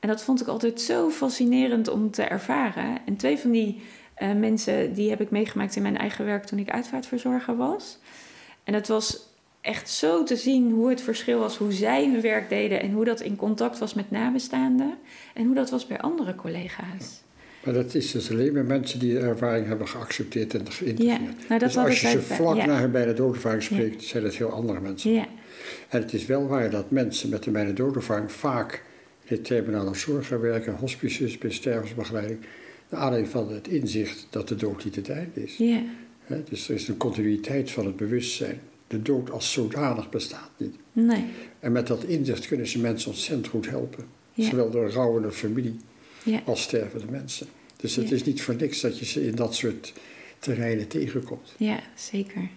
En 0.02 0.08
dat 0.08 0.22
vond 0.24 0.42
ik 0.42 0.48
altijd 0.48 0.82
zo 0.82 1.10
fascinerend 1.10 1.88
om 1.90 2.12
te 2.12 2.22
ervaren. 2.24 2.98
En 3.06 3.16
twee 3.16 3.38
van 3.38 3.52
die 3.52 3.82
eh, 4.16 4.34
mensen, 4.34 4.94
die 4.94 5.10
heb 5.10 5.22
ik 5.22 5.30
meegemaakt 5.32 5.76
in 5.76 5.82
mijn 5.82 5.98
eigen 5.98 6.26
werk 6.26 6.46
toen 6.46 6.60
ik 6.60 6.70
uitvaartverzorger 6.70 7.56
was. 7.58 7.98
En 8.64 8.74
het 8.74 8.88
was 8.88 9.30
echt 9.62 9.90
zo 9.90 10.24
te 10.24 10.36
zien 10.36 10.72
hoe 10.72 10.90
het 10.90 11.02
verschil 11.02 11.40
was, 11.40 11.58
hoe 11.58 11.72
zij 11.72 12.06
hun 12.12 12.22
werk 12.22 12.50
deden 12.50 12.82
en 12.82 12.92
hoe 12.92 13.06
dat 13.06 13.22
in 13.22 13.36
contact 13.36 13.80
was 13.80 13.94
met 13.94 14.12
nabestaanden 14.12 14.94
en 15.34 15.46
hoe 15.46 15.56
dat 15.56 15.70
was 15.70 15.88
bij 15.88 16.00
andere 16.00 16.36
collega's. 16.36 17.22
Maar 17.64 17.74
dat 17.74 17.94
is 17.96 18.12
dus 18.12 18.32
alleen 18.32 18.54
maar 18.54 18.66
mensen 18.66 19.00
die 19.00 19.14
de 19.14 19.20
ervaring 19.20 19.68
hebben 19.68 19.88
geaccepteerd 19.88 20.54
en 20.54 20.62
Ja, 20.66 20.72
geïntegreerd. 20.72 21.20
nou 21.48 21.60
dat 21.60 21.60
dus 21.60 21.78
als 21.78 22.02
je 22.02 22.08
ze 22.10 22.18
bij- 22.28 22.36
vlak 22.38 22.56
ja. 22.56 22.66
na 22.66 22.80
hun 22.80 22.92
bijna 22.92 23.12
doodervaring 23.14 23.64
spreekt, 23.64 24.04
zijn 24.04 24.24
dat 24.24 24.34
heel 24.36 24.50
andere 24.52 24.80
mensen. 24.80 25.12
Ja, 25.12 25.26
En 25.90 26.02
het 26.02 26.14
is 26.14 26.26
wel 26.26 26.48
waar 26.48 26.70
dat 26.70 26.92
mensen 26.92 27.30
met 27.30 27.46
een 27.46 27.54
bijna 27.54 27.72
doodervaring 27.72 28.32
vaak 28.32 28.84
de 29.36 29.42
terminale 29.42 29.96
zorg 29.96 30.28
gaan 30.28 30.40
werken, 30.40 30.76
hospices, 30.76 31.38
bij 31.38 31.52
stervensbegeleiding, 31.52 32.40
naar 32.90 33.00
aanleiding 33.02 33.32
van 33.32 33.52
het 33.54 33.68
inzicht 33.68 34.28
dat 34.30 34.48
de 34.48 34.56
dood 34.56 34.84
niet 34.84 34.96
het 34.96 35.10
einde 35.10 35.44
is. 35.44 35.58
ja, 35.58 35.82
Dus 36.50 36.70
er 36.70 36.76
is 36.76 36.88
een 36.88 36.98
continuïteit 36.98 37.72
van 37.72 37.86
het 37.86 37.96
bewustzijn. 37.96 38.60
De 38.88 39.02
dood 39.02 39.30
als 39.32 39.52
zodanig 39.52 40.10
bestaat 40.10 40.50
niet. 40.58 40.76
nee, 40.92 41.26
En 41.60 41.72
met 41.72 41.88
dat 41.88 42.04
inzicht 42.04 42.48
kunnen 42.48 42.68
ze 42.68 42.80
mensen 42.80 43.10
ontzettend 43.12 43.48
goed 43.48 43.70
helpen. 43.70 44.06
Ja. 44.34 44.50
Zowel 44.50 44.70
de 44.70 44.88
rouwende 44.90 45.32
familie 45.32 45.76
Ja. 46.24 46.42
als 46.46 46.62
stervende 46.62 47.06
mensen. 47.12 47.48
Dus 47.78 47.96
het 47.96 48.10
Ja. 48.10 48.16
is 48.16 48.24
niet 48.24 48.42
voor 48.42 48.56
niks 48.56 48.82
dat 48.82 49.00
je 49.00 49.06
ze 49.06 49.26
in 49.28 49.36
dat 49.36 49.56
soort 49.56 49.94
terreinen 50.40 50.88
tegenkomt. 50.88 51.54
Ja, 51.58 51.80
zeker. 51.96 52.50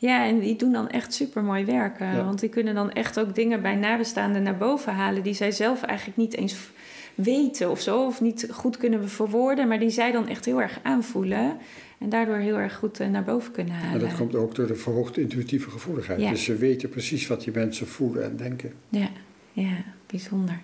Ja, 0.00 0.24
en 0.26 0.38
die 0.38 0.56
doen 0.56 0.72
dan 0.72 0.88
echt 0.88 1.14
super 1.14 1.42
mooi 1.42 1.64
werk. 1.64 2.00
eh, 2.00 2.12
Ja. 2.12 2.24
Want 2.24 2.40
die 2.40 2.48
kunnen 2.48 2.74
dan 2.74 2.92
echt 2.92 3.18
ook 3.20 3.34
dingen 3.34 3.62
bij 3.62 3.74
nabestaanden 3.74 4.42
naar 4.42 4.56
boven 4.56 4.92
halen 4.92 5.22
die 5.22 5.34
zij 5.34 5.50
zelf 5.52 5.82
eigenlijk 5.82 6.18
niet 6.18 6.36
eens 6.36 6.56
weten 7.14 7.70
of 7.70 7.80
zo, 7.80 8.06
of 8.06 8.20
niet 8.20 8.48
goed 8.52 8.76
kunnen 8.76 9.08
verwoorden, 9.08 9.68
maar 9.68 9.78
die 9.78 9.90
zij 9.90 10.12
dan 10.12 10.28
echt 10.28 10.44
heel 10.44 10.60
erg 10.62 10.78
aanvoelen 10.82 11.56
en 11.98 12.08
daardoor 12.08 12.36
heel 12.36 12.58
erg 12.58 12.74
goed 12.74 13.00
eh, 13.00 13.08
naar 13.08 13.24
boven 13.24 13.52
kunnen 13.52 13.74
En 13.74 13.80
halen. 13.80 14.00
dat 14.00 14.16
komt 14.16 14.34
ook 14.34 14.54
door 14.54 14.66
de 14.66 14.74
verhoogde 14.74 15.20
intuïtieve 15.20 15.70
gevoeligheid. 15.70 16.20
Ja. 16.20 16.30
Dus 16.30 16.44
ze 16.44 16.56
weten 16.56 16.88
precies 16.88 17.26
wat 17.26 17.44
die 17.44 17.52
mensen 17.54 17.86
voelen 17.86 18.24
en 18.24 18.36
denken. 18.36 18.72
Ja, 18.88 19.08
ja, 19.52 19.76
bijzonder. 20.06 20.60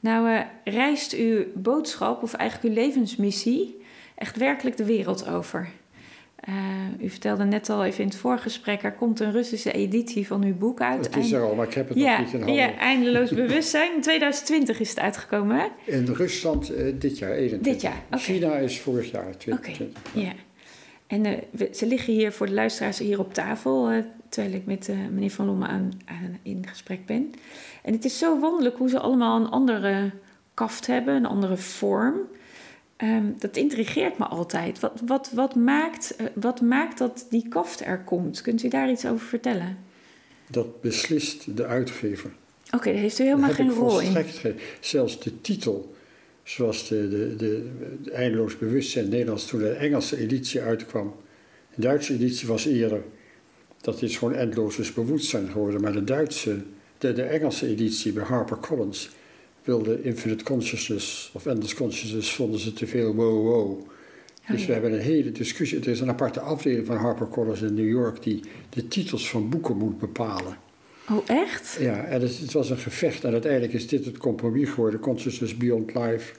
Nou, 0.00 0.30
eh, 0.30 0.40
reist 0.64 1.12
uw 1.12 1.44
boodschap, 1.54 2.22
of 2.22 2.34
eigenlijk 2.34 2.74
uw 2.76 2.82
levensmissie, 2.84 3.76
echt 4.14 4.36
werkelijk 4.36 4.76
de 4.76 4.84
wereld 4.84 5.28
over? 5.28 5.68
Eh, 6.46 6.54
u 7.04 7.08
vertelde 7.10 7.44
net 7.44 7.70
al 7.70 7.84
even 7.84 8.00
in 8.00 8.06
het 8.08 8.16
voorgesprek, 8.16 8.82
er 8.82 8.92
komt 8.92 9.20
een 9.20 9.32
Russische 9.32 9.72
editie 9.72 10.26
van 10.26 10.44
uw 10.44 10.54
boek 10.54 10.80
uit. 10.80 11.04
Het 11.04 11.16
is 11.16 11.32
er 11.32 11.42
al, 11.42 11.54
maar 11.54 11.66
ik 11.66 11.74
heb 11.74 11.88
het 11.88 11.98
ja, 11.98 12.10
nog 12.16 12.24
niet 12.24 12.34
in 12.34 12.42
handen. 12.42 12.56
ja, 12.64 12.76
eindeloos 12.78 13.30
bewustzijn. 13.44 13.94
In 13.94 14.00
2020 14.00 14.80
is 14.80 14.88
het 14.90 14.98
uitgekomen, 14.98 15.56
hè? 15.56 15.66
In 15.92 16.04
Rusland 16.06 16.70
eh, 16.74 16.92
dit 16.98 17.18
jaar, 17.18 17.30
21. 17.30 17.72
Dit 17.72 17.80
jaar. 17.82 18.02
China 18.10 18.54
is 18.56 18.80
vorig 18.80 19.10
jaar, 19.10 19.26
Oké, 19.26 19.36
2020. 19.36 20.02
ja. 20.14 20.32
En 21.06 21.24
eh, 21.24 21.32
we- 21.50 21.70
ze 21.74 21.86
liggen 21.86 22.12
hier 22.12 22.32
voor 22.32 22.46
de 22.46 22.52
luisteraars 22.54 22.98
hier 22.98 23.18
op 23.18 23.34
tafel, 23.34 23.90
terwijl 24.28 24.54
ik 24.54 24.66
met 24.66 24.90
meneer 25.12 25.30
Van 25.30 25.46
Lomme 25.46 25.66
aan, 25.66 25.90
aan- 26.04 26.38
in 26.42 26.64
gesprek 26.68 27.06
ben. 27.06 27.30
En 27.82 27.92
het 27.92 28.04
is 28.04 28.18
zo 28.18 28.38
wonderlijk 28.38 28.76
hoe 28.76 28.88
ze 28.88 28.98
allemaal 29.00 29.40
een 29.40 29.48
andere 29.50 30.10
kaft 30.54 30.86
hebben, 30.86 31.14
een 31.14 31.26
andere 31.26 31.56
vorm. 31.56 32.14
Ehm, 32.96 33.24
dat 33.38 33.56
intrigeert 33.56 34.18
me 34.18 34.24
altijd. 34.24 34.80
Wat, 34.80 35.00
wat, 35.06 35.30
wat, 35.34 35.54
maakt, 35.54 36.16
eh, 36.16 36.26
wat 36.34 36.60
maakt 36.60 36.98
dat 36.98 37.26
die 37.30 37.48
kaft 37.48 37.80
er 37.84 37.98
komt? 38.04 38.40
Kunt 38.40 38.62
u 38.62 38.68
daar 38.68 38.90
iets 38.90 39.06
over 39.06 39.26
vertellen? 39.26 39.76
Dat 40.50 40.80
beslist 40.80 41.56
de 41.56 41.64
uitgever. 41.66 42.30
Oké, 42.70 42.92
daar 42.92 43.00
heeft 43.00 43.18
u 43.18 43.22
helemaal 43.24 43.46
Daar 43.46 43.56
geen 43.56 43.70
rol 43.70 44.00
in. 44.00 44.14
geen- 44.24 44.58
Zelfs 44.80 45.20
de 45.20 45.40
titel, 45.40 45.94
zoals 46.42 46.88
de, 46.88 47.08
de, 47.08 47.36
de, 47.36 47.70
de 48.02 48.10
Eindeloos 48.10 48.58
Bewustzijn 48.58 49.08
Nederlands 49.08 49.46
toen 49.46 49.60
de 49.60 49.70
Engelse 49.70 50.16
editie 50.18 50.60
uitkwam. 50.60 51.14
De 51.74 51.80
Duitse 51.80 52.12
editie 52.12 52.48
was 52.48 52.64
eerder, 52.64 53.02
dat 53.80 54.02
is 54.02 54.16
gewoon 54.16 54.34
Eindeloos 54.34 54.92
Bewustzijn 54.92 55.48
geworden. 55.48 55.80
Maar 55.80 55.92
de 55.92 56.04
Duitse, 56.04 56.56
de, 56.98 57.12
de 57.12 57.22
Engelse 57.22 57.66
editie 57.66 58.12
bij 58.12 58.24
HarperCollins 58.24 59.10
wilde 59.66 60.02
Infinite 60.02 60.44
Consciousness 60.44 61.30
of 61.34 61.46
Endless 61.46 61.74
Consciousness, 61.74 62.34
vonden 62.34 62.60
ze 62.60 62.72
te 62.72 62.86
veel 62.86 63.14
wow 63.14 63.46
wow. 63.46 63.88
Dus 64.48 64.60
ja. 64.60 64.66
we 64.66 64.72
hebben 64.72 64.92
een 64.92 65.00
hele 65.00 65.32
discussie. 65.32 65.80
Er 65.80 65.88
is 65.88 66.00
een 66.00 66.08
aparte 66.08 66.40
afdeling 66.40 66.86
van 66.86 66.96
HarperCollins 66.96 67.62
in 67.62 67.74
New 67.74 67.88
York 67.88 68.22
die 68.22 68.40
de 68.68 68.88
titels 68.88 69.30
van 69.30 69.48
boeken 69.48 69.76
moet 69.76 69.98
bepalen. 69.98 70.56
Oh, 71.10 71.22
echt? 71.26 71.76
Ja, 71.80 72.04
en 72.04 72.20
het, 72.20 72.38
het 72.38 72.52
was 72.52 72.70
een 72.70 72.78
gevecht 72.78 73.24
en 73.24 73.32
uiteindelijk 73.32 73.72
is 73.72 73.88
dit 73.88 74.04
het 74.04 74.18
compromis 74.18 74.68
geworden, 74.68 75.00
Consciousness 75.00 75.56
Beyond 75.56 75.94
Life. 75.94 76.34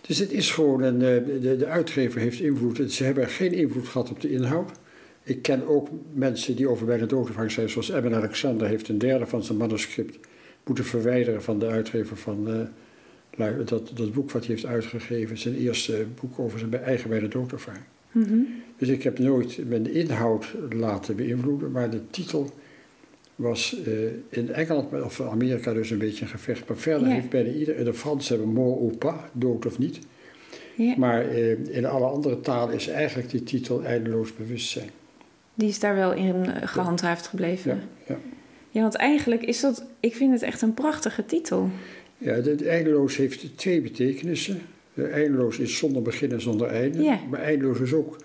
Dus 0.00 0.18
het 0.18 0.32
is 0.32 0.50
gewoon 0.50 0.82
een, 0.82 1.02
eh, 1.02 1.40
de, 1.42 1.56
de 1.56 1.66
uitgever 1.66 2.20
heeft 2.20 2.40
invloed. 2.40 2.92
Ze 2.92 3.04
hebben 3.04 3.28
geen 3.28 3.52
invloed 3.52 3.88
gehad 3.88 4.10
op 4.10 4.20
de 4.20 4.30
inhoud. 4.30 4.70
Ik 5.22 5.42
ken 5.42 5.68
ook 5.68 5.88
mensen 6.12 6.56
die 6.56 6.68
over 6.68 6.86
bij 6.86 6.98
de 6.98 7.46
zijn, 7.48 7.70
zoals 7.70 7.90
Eben 7.90 8.14
Alexander 8.14 8.66
heeft 8.66 8.88
een 8.88 8.98
derde 8.98 9.26
van 9.26 9.44
zijn 9.44 9.58
manuscript 9.58 10.18
moeten 10.64 10.84
verwijderen 10.84 11.42
van 11.42 11.58
de 11.58 11.66
uitgever 11.66 12.16
van 12.16 12.48
eh, 12.48 13.48
dat, 13.64 13.90
dat 13.94 14.12
boek 14.12 14.30
wat 14.30 14.46
hij 14.46 14.54
heeft 14.54 14.66
uitgegeven, 14.66 15.38
zijn 15.38 15.54
eerste 15.54 16.06
boek 16.20 16.38
over 16.38 16.58
zijn 16.58 16.74
eigen 16.74 17.10
bij 17.10 17.20
de 17.20 17.28
doodervaring. 17.28 17.84
Mhm. 18.12 18.38
Dus 18.76 18.88
ik 18.88 19.02
heb 19.02 19.18
nooit 19.18 19.68
mijn 19.68 19.92
inhoud 19.92 20.54
laten 20.70 21.16
beïnvloeden, 21.16 21.70
maar 21.70 21.90
de 21.90 22.10
titel 22.10 22.50
was 23.34 23.82
eh, 23.84 23.92
in 24.28 24.52
Engeland 24.52 25.02
of 25.02 25.20
Amerika 25.20 25.72
dus 25.72 25.90
een 25.90 25.98
beetje 25.98 26.24
een 26.24 26.30
gevecht. 26.30 26.68
Maar 26.68 26.76
verder 26.76 27.08
heeft 27.08 27.30
bijna 27.30 27.50
ieder, 27.50 27.84
de 27.84 27.94
Fransen 27.94 28.36
hebben 28.36 28.54
mort 28.54 28.80
ou 28.80 28.96
pas, 28.96 29.14
dood 29.32 29.66
of 29.66 29.78
niet. 29.78 29.98
Maar 30.96 31.28
eh, 31.28 31.76
in 31.76 31.86
alle 31.86 32.06
andere 32.06 32.40
talen 32.40 32.74
is 32.74 32.88
eigenlijk 32.88 33.30
die 33.30 33.42
titel 33.42 33.84
eindeloos 33.84 34.36
bewustzijn. 34.36 34.90
die 35.54 35.68
is 35.68 35.78
daar 35.78 35.94
wel 35.94 36.12
in 36.12 36.46
eh, 36.46 36.68
gehandhaafd 36.68 37.26
gebleven. 37.26 37.80
Ja, 38.06 38.14
ja. 38.14 38.20
Ja, 38.74 38.80
want 38.80 38.94
eigenlijk 38.94 39.42
is 39.42 39.60
dat, 39.60 39.84
ik 40.00 40.14
vind 40.16 40.32
het 40.32 40.42
echt 40.42 40.62
een 40.62 40.74
prachtige 40.74 41.26
titel. 41.26 41.70
ja 42.18 42.40
de, 42.40 42.54
de 42.54 42.68
eindeloos 42.68 43.16
heeft 43.16 43.56
twee 43.58 43.80
betekenissen. 43.80 44.58
De 44.94 45.04
eindeloos 45.06 45.58
is 45.58 45.76
zonder 45.78 46.02
begin 46.02 46.32
en 46.32 46.40
zonder 46.40 46.66
einde. 46.68 47.02
Ja. 47.02 47.18
Maar 47.30 47.40
eindeloos 47.40 47.80
is 47.80 47.92
ook 47.92 48.16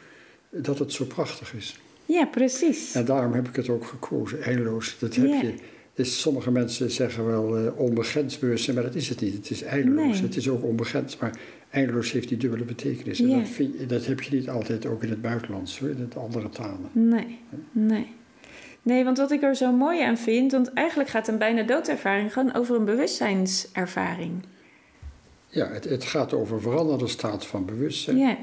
dat 0.49 0.79
het 0.79 0.91
zo 0.93 1.05
prachtig 1.05 1.53
is. 1.53 1.79
Ja, 2.05 2.25
precies. 2.25 2.95
En 2.95 3.05
daarom 3.05 3.33
heb 3.33 3.47
ik 3.47 3.55
het 3.55 3.69
ook 3.69 3.85
gekozen, 3.85 4.41
eindeloos. 4.43 4.95
Dat 4.99 5.15
heb 5.15 5.25
Ja. 5.27 5.41
je. 5.41 5.53
Dus 5.93 6.21
sommige 6.21 6.51
mensen 6.51 6.91
zeggen 6.91 7.25
wel 7.25 7.57
eh, 7.57 7.79
onbegrensd 7.79 8.39
bewustzijn, 8.39 8.75
maar 8.75 8.85
dat 8.85 8.95
is 8.95 9.09
het 9.09 9.21
niet. 9.21 9.33
Het 9.33 9.49
is 9.49 9.61
eindeloos. 9.63 10.13
Nee. 10.13 10.21
Het 10.21 10.35
is 10.35 10.49
ook 10.49 10.63
onbegrensd, 10.63 11.19
maar 11.19 11.37
eindeloos 11.69 12.11
heeft 12.11 12.27
die 12.29 12.37
dubbele 12.37 12.63
betekenis. 12.63 13.19
En 13.19 13.29
Ja. 13.29 13.37
dat, 13.39 13.47
vind 13.47 13.73
je- 13.79 13.85
dat 13.85 14.05
heb 14.05 14.21
je 14.21 14.35
niet 14.35 14.49
altijd 14.49 14.85
ook 14.85 15.03
in 15.03 15.09
het 15.09 15.21
buitenlands, 15.21 15.79
hoor, 15.79 15.89
in 15.89 15.99
het 15.99 16.15
andere 16.17 16.49
talen. 16.49 16.89
Nee, 16.91 17.37
nee. 17.71 18.07
Nee, 18.89 19.03
want 19.03 19.17
wat 19.17 19.31
ik 19.31 19.41
er 19.41 19.55
zo 19.55 19.71
mooi 19.71 20.01
aan 20.01 20.17
vind, 20.17 20.51
want 20.51 20.73
eigenlijk 20.73 21.09
gaat 21.09 21.27
een 21.27 21.37
bijna 21.37 21.63
doodervaring 21.63 22.33
gewoon 22.33 22.53
over 22.53 22.75
een 22.75 22.85
bewustzijnservaring. 22.85 24.43
Ja, 25.47 25.67
het, 25.71 25.83
het 25.83 26.03
gaat 26.03 26.33
over 26.33 26.55
een 26.55 26.61
veranderde 26.61 27.07
staat 27.07 27.45
van 27.45 27.65
bewustzijn. 27.65 28.17
Ja, 28.17 28.37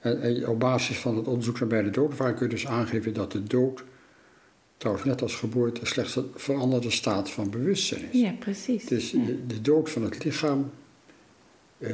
En, 0.00 0.22
en 0.22 0.48
op 0.48 0.60
basis 0.60 0.98
van 0.98 1.16
het 1.16 1.26
onderzoek 1.26 1.60
naar 1.60 1.68
bijna 1.68 1.90
doodervaring 1.90 2.36
kun 2.36 2.46
je 2.46 2.52
dus 2.52 2.66
aangeven 2.66 3.14
dat 3.14 3.32
de 3.32 3.42
dood, 3.42 3.84
trouwens 4.76 5.06
net 5.06 5.22
als 5.22 5.34
geboorte, 5.34 5.86
slechts 5.86 6.16
een 6.16 6.30
veranderde 6.34 6.90
staat 6.90 7.30
van 7.30 7.50
bewustzijn 7.50 8.02
is. 8.10 8.20
ja 8.20 8.32
precies. 8.38 8.84
Dus 8.84 9.10
ja. 9.10 9.24
de, 9.24 9.46
de 9.46 9.60
dood 9.60 9.90
van 9.90 10.02
het 10.02 10.24
lichaam 10.24 10.70
eh, 11.78 11.90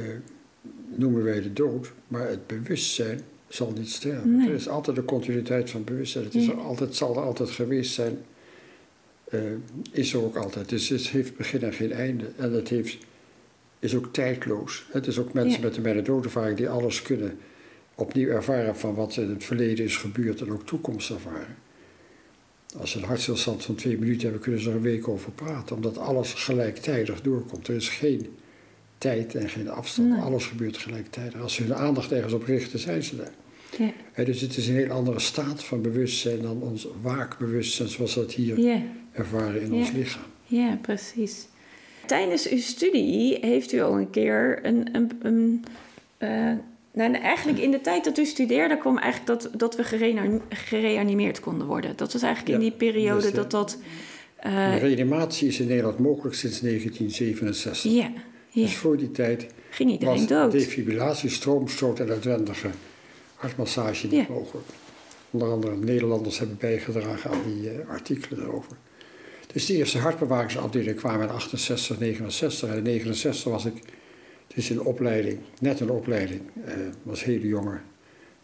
noemen 0.95 1.23
wij 1.23 1.41
de 1.41 1.53
dood, 1.53 1.91
maar 2.07 2.27
het 2.27 2.47
bewustzijn 2.47 3.21
zal 3.49 3.71
niet 3.77 3.89
sterven. 3.89 4.35
Nee. 4.37 4.47
Er 4.49 4.55
is 4.55 4.67
altijd 4.69 4.97
een 4.97 5.05
continuïteit 5.05 5.69
van 5.69 5.83
bewustzijn. 5.83 6.23
Het 6.23 6.35
is 6.35 6.45
Ja. 6.45 6.51
er 6.51 6.57
altijd, 6.59 6.95
zal 6.95 7.15
er 7.15 7.21
altijd 7.23 7.49
geweest 7.49 7.93
zijn. 7.93 8.17
Eh, 9.29 9.39
is 9.91 10.13
er 10.13 10.23
ook 10.23 10.35
altijd. 10.35 10.69
Dus 10.69 10.89
het 10.89 11.07
heeft 11.09 11.37
begin 11.37 11.61
en 11.61 11.73
geen 11.73 11.91
einde. 11.91 12.25
En 12.37 12.53
het 12.53 12.69
heeft, 12.69 12.97
is 13.79 13.95
ook 13.95 14.13
tijdloos. 14.13 14.85
Het 14.91 15.07
is 15.07 15.17
ook 15.19 15.33
mensen 15.33 15.59
Ja. 15.61 15.67
met 15.67 15.77
een 15.77 15.83
bijna 15.83 16.01
doodervaring 16.01 16.57
die 16.57 16.69
alles 16.69 17.01
kunnen 17.01 17.37
opnieuw 17.95 18.29
ervaren 18.29 18.75
van 18.77 18.95
wat 18.95 19.15
in 19.17 19.29
het 19.29 19.43
verleden 19.43 19.85
is 19.85 19.97
gebeurd 19.97 20.41
en 20.41 20.51
ook 20.51 20.65
toekomst 20.65 21.09
ervaren. 21.09 21.55
Als 22.77 22.91
ze 22.91 22.97
een 22.97 23.03
hartstilstand 23.03 23.65
van 23.65 23.75
twee 23.75 23.97
minuten 23.97 24.21
hebben, 24.21 24.41
kunnen 24.41 24.61
ze 24.61 24.69
er 24.69 24.75
een 24.75 24.81
week 24.81 25.07
over 25.07 25.31
praten, 25.31 25.75
omdat 25.75 25.97
alles 25.97 26.33
gelijktijdig 26.33 27.21
doorkomt. 27.21 27.67
Er 27.67 27.75
is 27.75 27.89
geen 27.89 28.27
tijd 28.99 29.35
en 29.35 29.49
geen 29.49 29.69
afstand. 29.69 30.09
Nee. 30.09 30.19
Alles 30.21 30.45
gebeurt 30.45 30.77
gelijktijdig. 30.77 31.41
Als 31.41 31.53
ze 31.53 31.63
hun 31.63 31.75
aandacht 31.75 32.11
ergens 32.11 32.33
op 32.33 32.43
richten, 32.43 32.79
zijn 32.79 33.03
ze 33.03 33.15
daar. 33.15 33.31
Ja, 34.15 34.23
dus 34.23 34.41
het 34.41 34.57
is 34.57 34.67
een 34.67 34.75
heel 34.75 34.89
andere 34.89 35.19
staat 35.19 35.63
van 35.63 35.81
bewustzijn 35.81 36.41
dan 36.41 36.61
ons 36.61 36.87
waakbewustzijn, 37.01 37.87
zoals 37.89 38.15
we 38.15 38.21
dat 38.21 38.31
hier 38.33 38.59
ja, 38.59 38.81
ervaren 39.11 39.61
in 39.61 39.73
Ja. 39.73 39.79
ons 39.79 39.91
lichaam. 39.91 40.23
ja, 40.45 40.77
precies. 40.81 41.47
Tijdens 42.05 42.49
uw 42.49 42.57
studie 42.59 43.37
heeft 43.41 43.71
u 43.71 43.81
al 43.81 43.97
een 43.99 44.09
keer 44.09 44.59
een. 44.65 44.89
een, 44.95 45.11
een 45.21 45.63
eh, 46.17 46.51
nou, 46.93 47.13
eigenlijk 47.13 47.57
in 47.59 47.71
de 47.71 47.81
tijd 47.81 48.03
dat 48.03 48.17
u 48.17 48.25
studeerde 48.25 48.77
kwam 48.77 48.97
eigenlijk 48.97 49.41
dat, 49.41 49.59
dat 49.59 49.75
we 49.75 49.83
gereani- 49.83 50.41
gereanimeerd 50.49 51.39
konden 51.39 51.67
worden. 51.67 51.93
Dat 51.95 52.13
was 52.13 52.21
eigenlijk 52.21 52.55
in 52.55 52.61
die 52.61 52.71
periode 52.77 53.21
dus, 53.21 53.29
eh, 53.29 53.35
dat 53.35 53.51
dat. 53.51 53.77
De 54.41 54.47
eh, 54.47 54.81
reanimatie 54.81 55.47
is 55.47 55.59
in 55.59 55.67
Nederland 55.67 55.99
mogelijk 55.99 56.35
sinds 56.35 56.59
1967. 56.61 57.91
ja, 57.91 58.11
ja, 58.49 58.61
Dus 58.61 58.75
voor 58.75 58.97
die 58.97 59.11
tijd 59.11 59.45
ging 59.69 59.91
iedereen 59.91 60.15
was 60.17 60.27
dood. 60.27 60.51
defibrillatie, 60.51 61.29
stroomstoot 61.29 61.99
en 61.99 62.09
uitwendige 62.09 62.69
hartmassage 63.35 64.07
niet 64.07 64.15
Ja. 64.27 64.33
mogelijk. 64.33 64.67
Onder 65.31 65.51
andere 65.51 65.75
Nederlanders 65.77 66.39
hebben 66.39 66.57
bijgedragen 66.59 67.31
aan 67.31 67.41
die 67.45 67.69
eh, 67.69 67.89
artikelen 67.89 68.39
daarover. 68.39 68.77
Dus 69.53 69.65
de 69.65 69.73
eerste 69.75 69.97
hartbewakingsafdeling 69.97 70.95
kwamen 70.97 71.27
in 71.27 71.33
68, 71.33 71.99
69. 71.99 72.69
En 72.69 72.77
in 72.77 72.83
69 72.83 73.43
was 73.51 73.65
ik 73.65 73.73
dus 74.55 74.69
in 74.69 74.81
opleiding, 74.81 75.39
net 75.59 75.79
een 75.79 75.89
opleiding, 75.89 76.41
eh 76.65 76.73
was 77.03 77.23
hele 77.23 77.47
jonge 77.47 77.77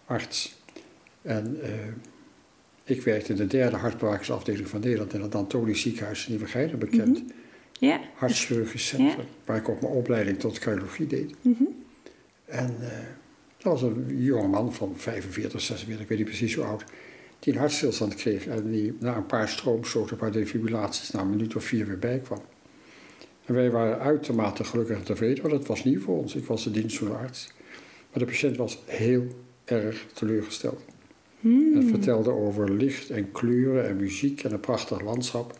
arts. 0.05 0.55
En 1.21 1.57
eh, 1.63 1.69
ik 2.83 3.01
werkte 3.01 3.31
in 3.31 3.37
de 3.37 3.47
derde 3.47 3.75
hartbewakingsafdeling 3.77 4.67
van 4.67 4.79
Nederland 4.79 5.13
in 5.13 5.21
het 5.21 5.35
Antonisch 5.35 5.81
ziekenhuis 5.81 6.25
in 6.25 6.31
Nieuwegein, 6.31 6.77
bekend 6.77 7.17
Mhm. 7.23 7.31
Ja, 7.79 7.99
hartchirurgisch 8.15 8.87
centrum, 8.87 9.25
waar 9.45 9.57
ik 9.57 9.69
ook 9.69 9.81
mijn 9.81 9.93
opleiding 9.93 10.39
tot 10.39 10.59
cardiologie 10.59 11.07
deed. 11.07 11.35
mhm. 11.41 11.63
En 12.45 12.75
eh, 12.81 12.97
dat 13.57 13.71
was 13.73 13.81
een 13.81 14.05
jonge 14.17 14.47
man 14.47 14.73
van 14.73 14.93
45, 14.95 15.61
46, 15.61 16.03
ik 16.03 16.09
weet 16.09 16.17
niet 16.17 16.27
precies 16.27 16.55
hoe 16.55 16.65
oud, 16.65 16.83
die 17.39 17.53
een 17.53 17.59
hartstilstand 17.59 18.15
kreeg 18.15 18.47
en 18.47 18.71
die 18.71 18.93
na 18.99 19.15
een 19.15 19.25
paar 19.25 19.49
stroomstoten, 19.49 20.11
een 20.11 20.17
paar 20.17 20.31
defibrillaties, 20.31 21.11
na 21.11 21.19
een 21.19 21.29
minuut 21.29 21.55
of 21.55 21.63
vier 21.63 21.87
weer 21.87 21.99
bijkwam. 21.99 22.41
En 23.45 23.53
wij 23.53 23.71
waren 23.71 23.99
uitermate 23.99 24.63
gelukkig 24.63 24.97
en 24.97 25.03
tevreden, 25.03 25.43
want 25.43 25.53
dat 25.53 25.67
was 25.67 25.83
nieuw 25.83 25.99
voor 25.99 26.17
ons. 26.17 26.35
Ik 26.35 26.45
was 26.45 26.63
de 26.63 26.71
dienstdoende 26.71 27.15
arts. 27.15 27.53
Maar 28.11 28.19
de 28.19 28.25
patiënt 28.25 28.57
was 28.57 28.83
heel 28.85 29.27
erg 29.65 30.05
teleurgesteld. 30.13 30.81
Hmm. 31.39 31.75
En 31.75 31.87
vertelde 31.87 32.31
over 32.31 32.71
licht 32.71 33.09
en 33.09 33.31
kleuren 33.31 33.87
en 33.87 33.95
muziek 33.95 34.43
en 34.43 34.51
een 34.51 34.59
prachtig 34.59 35.01
landschap. 35.01 35.59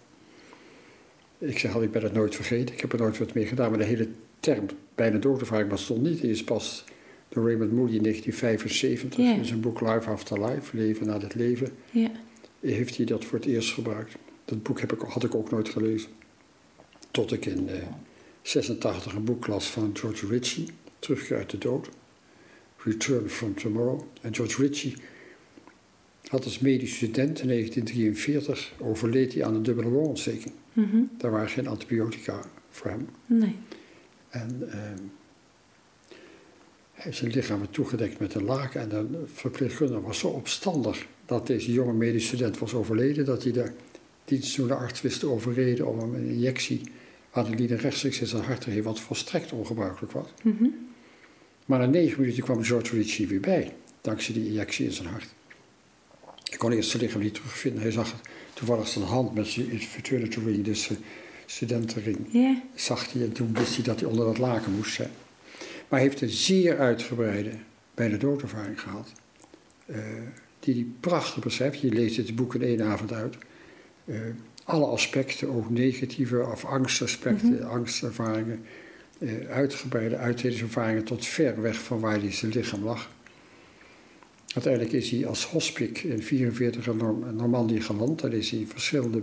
Ik 1.48 1.60
zeg 1.60 1.76
al, 1.76 1.82
ik 1.84 1.92
ben 1.92 2.04
het 2.04 2.14
nooit 2.14 2.36
vergeten. 2.36 2.76
Ik 2.76 2.82
heb 2.82 2.94
er 2.94 3.00
nooit 3.00 3.18
wat 3.18 3.34
mee 3.34 3.46
gedaan. 3.46 3.70
Maar 3.70 3.80
de 3.80 3.86
hele 3.86 4.08
term 4.40 4.66
bijna 4.96 5.18
doodervaring 5.18 5.70
bestond 5.70 6.02
niet. 6.02 6.22
Die 6.22 6.32
is 6.32 6.44
pas 6.44 6.84
door 7.30 7.46
Raymond 7.46 7.72
Moody 7.72 7.96
in 7.96 8.02
1975 8.04 9.18
Ja. 9.20 9.34
in 9.36 9.46
zijn 9.46 9.60
boek 9.60 9.82
Life 9.82 10.10
After 10.10 10.46
Life, 10.46 10.78
Leven 10.78 11.08
na 11.08 11.20
het 11.20 11.36
leven, 11.36 11.70
Ja. 11.92 12.12
heeft 12.60 12.98
hij 12.98 13.06
dat 13.06 13.26
voor 13.26 13.38
het 13.38 13.48
eerst 13.48 13.74
gebruikt. 13.74 14.16
Dat 14.46 14.64
boek 14.64 14.80
heb 14.80 14.94
ik, 14.94 15.00
had 15.00 15.24
ik 15.24 15.36
ook 15.36 15.52
nooit 15.52 15.70
gelezen. 15.70 16.10
Tot 17.12 17.32
ik 17.32 17.46
in 17.46 17.70
eh 17.70 17.76
86 18.42 19.14
een 19.14 19.24
boek 19.24 19.48
las 19.48 19.66
van 19.72 19.90
George 19.94 20.28
Ritchie, 20.28 20.66
Terugkeer 21.00 21.38
uit 21.38 21.50
de 21.50 21.58
dood. 21.58 21.90
Return 22.78 23.30
from 23.30 23.56
Tomorrow. 23.56 24.02
En 24.22 24.36
George 24.36 24.62
Ritchie 24.62 24.94
had 26.28 26.44
als 26.44 26.60
medisch 26.60 26.96
student 26.96 27.40
in 27.42 27.48
1943 27.48 28.74
overleed 28.80 29.34
hij 29.34 29.44
aan 29.46 29.56
een 29.56 29.64
dubbele 29.64 29.90
longontsteking. 29.90 30.54
Mhm. 30.76 30.98
Daar 31.18 31.32
waren 31.32 31.50
geen 31.50 31.68
antibiotica 31.68 32.40
voor 32.70 32.92
hem. 32.92 33.10
Nee. 33.26 33.56
En 34.30 34.72
ehm, 34.72 35.04
hij 36.94 37.12
zijn 37.12 37.32
lichaam 37.32 37.60
werd 37.60 37.74
toegedekt 37.74 38.20
met 38.20 38.34
een 38.34 38.44
laken. 38.44 38.82
En 38.82 38.90
de 38.90 39.24
verpleegkundige 39.34 40.02
was 40.02 40.20
zo 40.20 40.28
opstandig 40.28 41.06
dat 41.26 41.48
deze 41.48 41.72
jonge 41.72 41.94
medisch 41.94 42.26
student 42.26 42.58
was 42.58 42.74
overleden, 42.74 43.26
dat 43.26 43.44
hij 43.44 43.52
de 43.52 43.72
dienstdoende 44.26 44.76
arts 44.76 45.02
wist 45.02 45.20
te 45.20 45.30
overreden 45.30 45.88
om 45.88 46.00
hem 46.00 46.16
een 46.16 46.28
injectie 46.28 46.82
adrenaline 47.32 47.76
rechtstreeks 47.76 48.20
in 48.20 48.28
zijn 48.28 48.44
hart 48.44 48.62
te 48.62 48.70
geven, 48.70 48.84
wat 48.84 49.00
volstrekt 49.00 49.52
ongebruikelijk 49.52 50.14
was. 50.14 50.28
Mhm. 50.44 50.66
Maar 51.66 51.80
na 51.80 51.86
negen 51.86 52.22
minuten 52.22 52.44
kwam 52.44 52.64
George 52.64 52.96
Ritchie 52.96 53.28
weer 53.28 53.40
bij, 53.40 53.76
dankzij 54.02 54.34
die 54.34 54.48
injectie 54.48 54.86
in 54.86 54.92
zijn 54.92 55.08
hart. 55.08 55.34
Ik 56.52 56.58
kon 56.58 56.72
eerst 56.72 56.90
zijn 56.90 57.04
lichaam 57.04 57.22
niet 57.22 57.34
terugvinden. 57.34 57.82
Hij 57.82 57.92
zag 57.92 58.12
het 58.12 58.22
toevallig 58.56 58.88
zijn 58.88 59.06
hand 59.06 59.34
met 59.34 59.48
zijn 59.48 59.80
fraternity 59.82 60.40
ring, 60.46 60.64
dus 60.64 60.84
zijn 60.84 61.00
studentenring, 61.46 62.18
Ja. 62.32 62.62
zag 62.76 63.12
hij 63.14 63.22
en 63.22 63.32
toen 63.32 63.54
wist 63.54 63.76
hij 63.76 63.84
dat 63.84 64.00
hij 64.00 64.10
onder 64.10 64.26
dat 64.26 64.38
laken 64.38 64.72
moest 64.76 64.94
zijn. 64.94 65.10
Maar 65.90 66.00
hij 66.00 66.08
heeft 66.10 66.22
een 66.22 66.30
zeer 66.30 66.78
uitgebreide 66.80 67.52
bijna 67.94 68.18
doodervaring 68.18 68.82
gehad. 68.82 69.12
eh, 69.86 69.98
die 70.60 70.74
hij 70.74 70.86
prachtig 71.00 71.44
beschrijft. 71.44 71.80
Je 71.80 71.90
leest 71.92 72.18
het 72.18 72.36
boek 72.36 72.56
in 72.56 72.62
één 72.62 72.82
avond 72.82 73.14
uit. 73.14 73.36
Eh, 74.06 74.20
alle 74.64 74.86
aspecten, 74.86 75.50
ook 75.50 75.70
negatieve 75.70 76.46
of 76.52 76.66
angstaspecten, 76.66 77.64
angstervaringen. 77.70 78.66
eh, 79.20 79.30
uitgebreide 79.50 80.18
uitredingservaringen 80.18 81.04
tot 81.04 81.26
ver 81.26 81.62
weg 81.62 81.76
van 81.84 82.00
waar 82.00 82.20
hij 82.20 82.32
zijn 82.32 82.52
lichaam 82.52 82.84
lag. 82.84 83.10
Uiteindelijk 84.56 84.94
is 84.94 85.10
hij 85.10 85.28
als 85.28 85.46
hospik 85.46 85.98
in 86.04 86.10
1944 86.10 86.88
in 86.88 86.98
Norm- 86.98 87.36
Normandië 87.36 87.82
geland. 87.82 88.22
Daar 88.22 88.34
is 88.34 88.50
hij 88.50 88.60
in 88.60 88.68
verschillende 88.68 89.22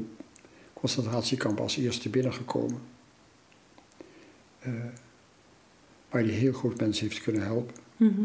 concentratiekampen 0.73 1.63
als 1.63 1.77
eerste 1.77 2.09
binnengekomen. 2.09 2.81
Eh, 4.59 4.73
waar 6.11 6.23
hij 6.23 6.31
heel 6.31 6.53
goed 6.53 6.81
mensen 6.81 7.09
heeft 7.09 7.23
kunnen 7.23 7.43
helpen. 7.43 7.75
Mhm. 7.97 8.21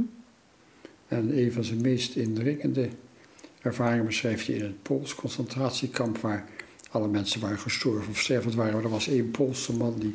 En 1.07 1.37
een 1.37 1.51
van 1.51 1.63
zijn 1.63 1.81
meest 1.81 2.15
indringende 2.15 2.89
ervaringen 3.61 4.05
beschrijft 4.05 4.47
hij 4.47 4.55
in 4.55 4.63
het 4.63 4.81
Pools 4.81 5.15
concentratiekamp, 5.15 6.17
waar 6.17 6.49
alle 6.91 7.07
mensen 7.07 7.41
waren 7.41 7.59
gestorven 7.59 8.09
of 8.09 8.19
stervend 8.19 8.55
waren. 8.55 8.73
Maar 8.73 8.83
er 8.83 8.89
was 8.89 9.07
één 9.07 9.31
Poolse 9.31 9.73
man 9.73 9.99
die 9.99 10.13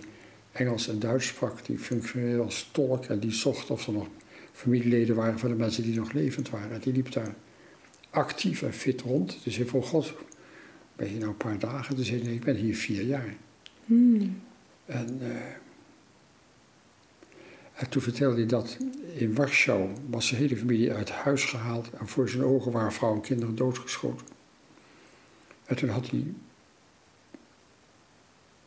Engels 0.52 0.88
en 0.88 0.99
Duits 0.99 1.26
sprak, 1.26 1.66
die 1.66 1.78
functioneerde 1.78 2.42
als 2.42 2.68
tolk 2.72 3.04
en 3.04 3.18
die 3.18 3.32
zocht 3.32 3.70
of 3.70 3.87
er 3.87 3.92
nog 3.92 4.06
familieleden 4.52 5.16
waren 5.16 5.38
van 5.38 5.50
de 5.50 5.56
mensen 5.56 5.82
die 5.82 5.95
nog 5.95 6.12
levend 6.12 6.50
waren. 6.50 6.73
En 6.73 6.80
die 6.80 6.93
liep 6.93 7.12
daar 7.12 7.34
actief 8.10 8.62
en 8.62 8.73
fit 8.73 9.00
rond. 9.00 9.38
Dus 9.45 9.56
hij 9.56 9.67
vroeg, 9.67 9.88
God, 9.88 10.15
ben 10.97 11.12
je 11.12 11.19
nou 11.19 11.30
een 11.30 11.36
paar 11.36 11.58
dagen? 11.58 11.97
Dus 11.97 12.08
hij 12.08 12.19
zei, 12.19 12.28
nee, 12.28 12.38
ik 12.38 12.45
ben 12.45 12.56
hier 12.56 12.76
vier 12.76 13.02
jaar. 13.02 13.34
Hmm. 13.84 14.41
En, 14.86 15.19
eh, 15.21 15.36
en 17.75 17.88
toen 17.88 18.02
vertelde 18.02 18.36
hij 18.36 18.47
dat 18.47 18.76
in 19.15 19.34
Warschau 19.34 19.91
was 20.10 20.26
zijn 20.26 20.41
hele 20.41 20.56
familie 20.56 20.93
uit 20.93 21.10
huis 21.10 21.45
gehaald 21.45 21.91
en 21.91 22.08
voor 22.08 22.28
zijn 22.28 22.45
ogen 22.45 22.73
waren 22.73 22.93
vrouw 22.93 23.15
en 23.15 23.21
kinderen 23.21 23.54
doodgeschoten. 23.54 24.26
En 25.65 25.76
toen 25.76 25.88
had 25.88 26.10
hij 26.10 26.25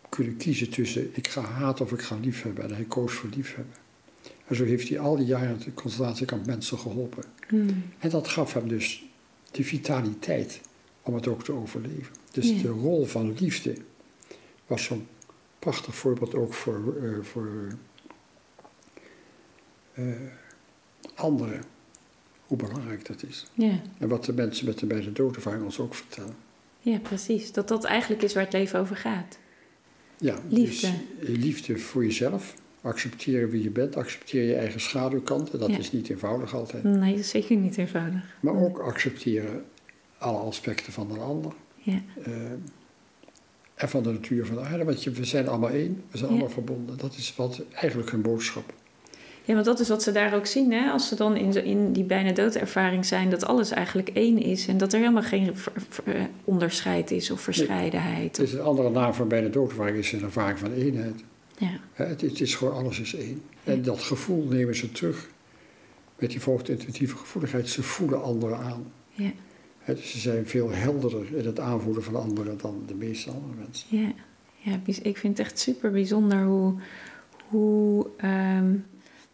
kunnen 0.09 0.37
kiezen 0.37 0.69
tussen 0.69 1.09
ik 1.15 1.27
ga 1.27 1.41
haten 1.41 1.85
of 1.85 1.91
ik 1.91 2.01
ga 2.01 2.15
liefhebben. 2.15 2.63
En 2.63 2.75
hij 2.75 2.83
koos 2.83 3.13
voor 3.13 3.29
liefhebben. 3.35 3.84
En 4.47 4.55
zo 4.55 4.63
heeft 4.63 4.89
hij 4.89 4.99
al 4.99 5.15
die 5.15 5.25
jaren 5.25 5.49
in 5.49 5.61
het 5.65 5.73
concentratiekamp 5.73 6.45
mensen 6.45 6.79
geholpen. 6.79 7.23
Hmm. 7.47 7.83
En 7.99 8.09
dat 8.09 8.27
gaf 8.27 8.53
hem 8.53 8.67
dus 8.67 9.05
de 9.51 9.63
vitaliteit 9.63 10.61
om 11.01 11.13
het 11.13 11.27
ook 11.27 11.43
te 11.43 11.51
overleven. 11.51 12.15
Dus 12.31 12.61
de 12.61 12.67
rol 12.67 13.05
van 13.05 13.35
liefde 13.39 13.75
was 14.67 14.83
zo'n 14.83 15.07
prachtig 15.59 15.95
voorbeeld 15.95 16.35
ook 16.35 16.53
voor, 16.53 16.95
eh, 17.01 17.23
voor 17.23 17.67
eh, 19.93 20.05
anderen. 21.15 21.63
Hoe 22.45 22.57
belangrijk 22.57 23.05
dat 23.05 23.23
is. 23.23 23.45
Ja. 23.53 23.81
En 23.97 24.07
wat 24.07 24.25
de 24.25 24.33
mensen 24.33 24.65
met 24.65 24.79
de 24.79 24.85
beide 24.85 25.11
doodervaring 25.11 25.63
ons 25.63 25.79
ook 25.79 25.95
vertellen. 25.95 26.35
ja, 26.79 26.99
precies. 26.99 27.51
Dat 27.51 27.67
dat 27.67 27.83
eigenlijk 27.83 28.21
is 28.21 28.33
waar 28.33 28.43
het 28.43 28.53
leven 28.53 28.79
over 28.79 28.95
gaat. 28.95 29.37
Ja, 30.17 30.39
Liefde. 30.49 30.91
Dus, 31.19 31.29
eh, 31.29 31.35
liefde 31.35 31.77
voor 31.77 32.03
jezelf. 32.05 32.55
Accepteren 32.85 33.49
wie 33.49 33.63
je 33.63 33.69
bent. 33.69 33.95
Accepteer 33.95 34.43
je 34.43 34.55
eigen 34.55 34.79
schaduwkanten. 34.79 35.59
Dat 35.59 35.69
Ja. 35.69 35.77
is 35.77 35.91
niet 35.91 36.09
eenvoudig 36.09 36.55
altijd. 36.55 36.83
Nee, 36.83 37.11
dat 37.11 37.19
is 37.19 37.29
zeker 37.29 37.55
niet 37.57 37.77
eenvoudig. 37.77 38.21
Maar 38.39 38.55
ook 38.55 38.77
accepteren 38.79 39.63
alle 40.17 40.37
aspecten 40.37 40.93
van 40.93 41.11
een 41.11 41.19
ander. 41.19 41.51
Ja. 41.75 42.01
Eh, 42.23 42.31
en 43.75 43.89
van 43.89 44.03
de 44.03 44.11
natuur 44.11 44.45
van 44.45 44.55
de 44.55 44.61
aarde. 44.61 44.83
Want 44.83 45.03
je, 45.03 45.11
we 45.11 45.25
zijn 45.25 45.47
allemaal 45.47 45.69
één, 45.69 46.03
we 46.11 46.17
zijn 46.17 46.29
Ja. 46.29 46.35
allemaal 46.35 46.53
verbonden. 46.53 46.97
Dat 46.97 47.15
is 47.17 47.33
wat, 47.35 47.61
eigenlijk 47.73 48.11
hun 48.11 48.21
boodschap. 48.21 48.73
Ja, 49.43 49.53
want 49.53 49.65
dat 49.65 49.79
is 49.79 49.89
wat 49.89 50.03
ze 50.03 50.11
daar 50.11 50.35
ook 50.35 50.45
zien, 50.45 50.71
hè? 50.73 50.89
Als 50.91 51.07
ze 51.07 51.15
dan 51.15 51.35
in, 51.35 51.63
in 51.65 51.91
die 51.93 52.03
bijna 52.03 52.31
doodervaring 52.31 53.05
zijn, 53.05 53.29
dat 53.29 53.45
alles 53.45 53.71
eigenlijk 53.71 54.09
één 54.09 54.37
is 54.41 54.67
en 54.67 54.77
dat 54.77 54.93
er 54.93 54.99
helemaal 54.99 55.23
geen 55.23 55.57
ver- 55.57 55.71
ver- 55.89 56.15
eh, 56.15 56.21
onderscheid 56.43 57.11
is 57.11 57.31
of 57.31 57.41
verscheidenheid. 57.41 58.37
Het 58.37 58.47
is 58.47 58.53
een 58.53 58.61
andere 58.61 58.89
naam 58.89 59.13
voor 59.13 59.27
bijna 59.27 59.47
doodervaring, 59.47 59.97
is 59.97 60.11
een 60.11 60.21
ervaring 60.23 60.59
van 60.59 60.73
eenheid. 60.73 61.23
Ja, 61.57 61.79
Het, 61.93 62.21
het 62.21 62.41
is 62.41 62.55
gewoon 62.55 62.73
alles 62.73 62.99
is 62.99 63.15
één. 63.15 63.41
En 63.63 63.81
dat 63.81 63.99
gevoel 63.99 64.43
nemen 64.43 64.75
ze 64.75 64.91
terug 64.91 65.29
met 66.19 66.29
die 66.29 66.41
verhoogde 66.41 66.71
intuïtieve 66.71 67.17
gevoeligheid. 67.17 67.69
Ze 67.69 67.83
voelen 67.83 68.23
anderen 68.23 68.57
aan. 68.57 68.91
ja, 69.13 69.31
dus 69.85 70.11
ze 70.11 70.19
zijn 70.19 70.47
veel 70.47 70.69
helderder 70.71 71.37
in 71.37 71.45
het 71.45 71.59
aanvoelen 71.59 72.03
van 72.03 72.15
anderen 72.15 72.57
dan 72.57 72.83
de 72.87 72.95
meeste 72.95 73.29
andere 73.31 73.53
mensen. 73.53 73.87
ja. 73.97 74.13
ja 74.57 74.79
ik 74.85 75.17
vind 75.17 75.37
het 75.37 75.47
echt 75.47 75.59
super 75.59 75.91
bijzonder 75.91 76.43
hoe, 76.43 76.75
hoe, 77.49 78.07
ehm, 78.17 78.75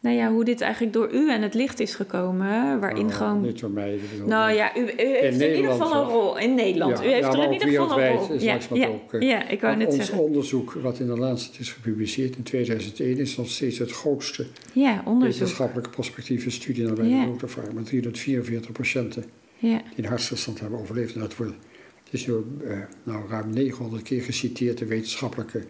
nou 0.02 0.16
ja, 0.16 0.32
hoe 0.32 0.44
dit 0.46 0.62
eigenlijk 0.62 0.94
door 0.94 1.14
u 1.14 1.32
aan 1.32 1.42
het 1.42 1.54
licht 1.54 1.80
is 1.80 1.96
gekomen. 1.96 2.80
Waarin 2.80 3.06
Nou, 3.06 3.18
gewoon. 3.18 3.42
Niet 3.42 3.60
door 3.60 3.70
mij. 3.70 4.00
Nou 4.26 4.52
ja, 4.52 4.78
u, 4.78 4.82
u 4.82 4.92
heeft 4.98 5.42
in, 5.42 5.56
ieder 5.56 5.72
geval 5.72 6.04
een 6.04 6.10
rol 6.10 6.38
in 6.38 6.56
Nederland. 6.56 6.98
Ja, 7.00 7.06
u 7.06 7.08
heeft 7.08 7.26
ja, 7.26 7.34
er 7.34 7.44
in 7.44 7.54
ieder 7.54 7.68
geval 7.68 8.00
een 8.02 8.16
rol. 8.16 8.40
Ja, 8.40 8.58
ja, 8.74 8.88
ook, 8.88 9.14
eh, 9.14 9.22
ja, 9.22 9.48
ik 9.50 9.62
wou 9.62 9.76
net 9.76 9.88
ons 9.88 9.96
zeggen. 9.96 10.20
onderzoek, 10.24 10.74
wat 10.74 11.00
in 11.00 11.06
de 11.08 11.18
Lancet 11.18 11.60
is 11.60 11.72
gepubliceerd 11.72 12.36
in 12.36 12.44
2001, 12.44 13.18
is 13.18 13.38
nog 13.38 13.50
steeds 13.50 13.78
het 13.78 13.92
grootste 13.92 14.46
Ja, 14.74 15.04
onderzoek. 15.06 15.40
wetenschappelijke 15.40 15.90
prospectieve 15.90 16.50
studie 16.50 16.84
naar 16.88 17.06
Ja. 17.06 17.26
doodervaring. 17.26 17.74
Met 17.74 17.86
344 17.86 18.72
patiënten 18.72 19.24
Ja, 19.58 19.82
die 19.96 20.04
een 20.04 20.10
hartstilstand 20.10 20.60
hebben 20.60 20.80
overleefd. 20.80 21.14
En 21.14 21.20
dat 21.20 21.36
wordt, 21.36 21.54
het 22.04 22.14
is 22.14 22.26
door 22.26 22.44
eh, 22.68 22.78
nou, 23.04 23.28
ruim 23.30 23.50
900 23.50 24.04
keer 24.04 24.22
geciteerd 24.22 24.82
in 24.82 24.88
wetenschappelijke 24.88 25.64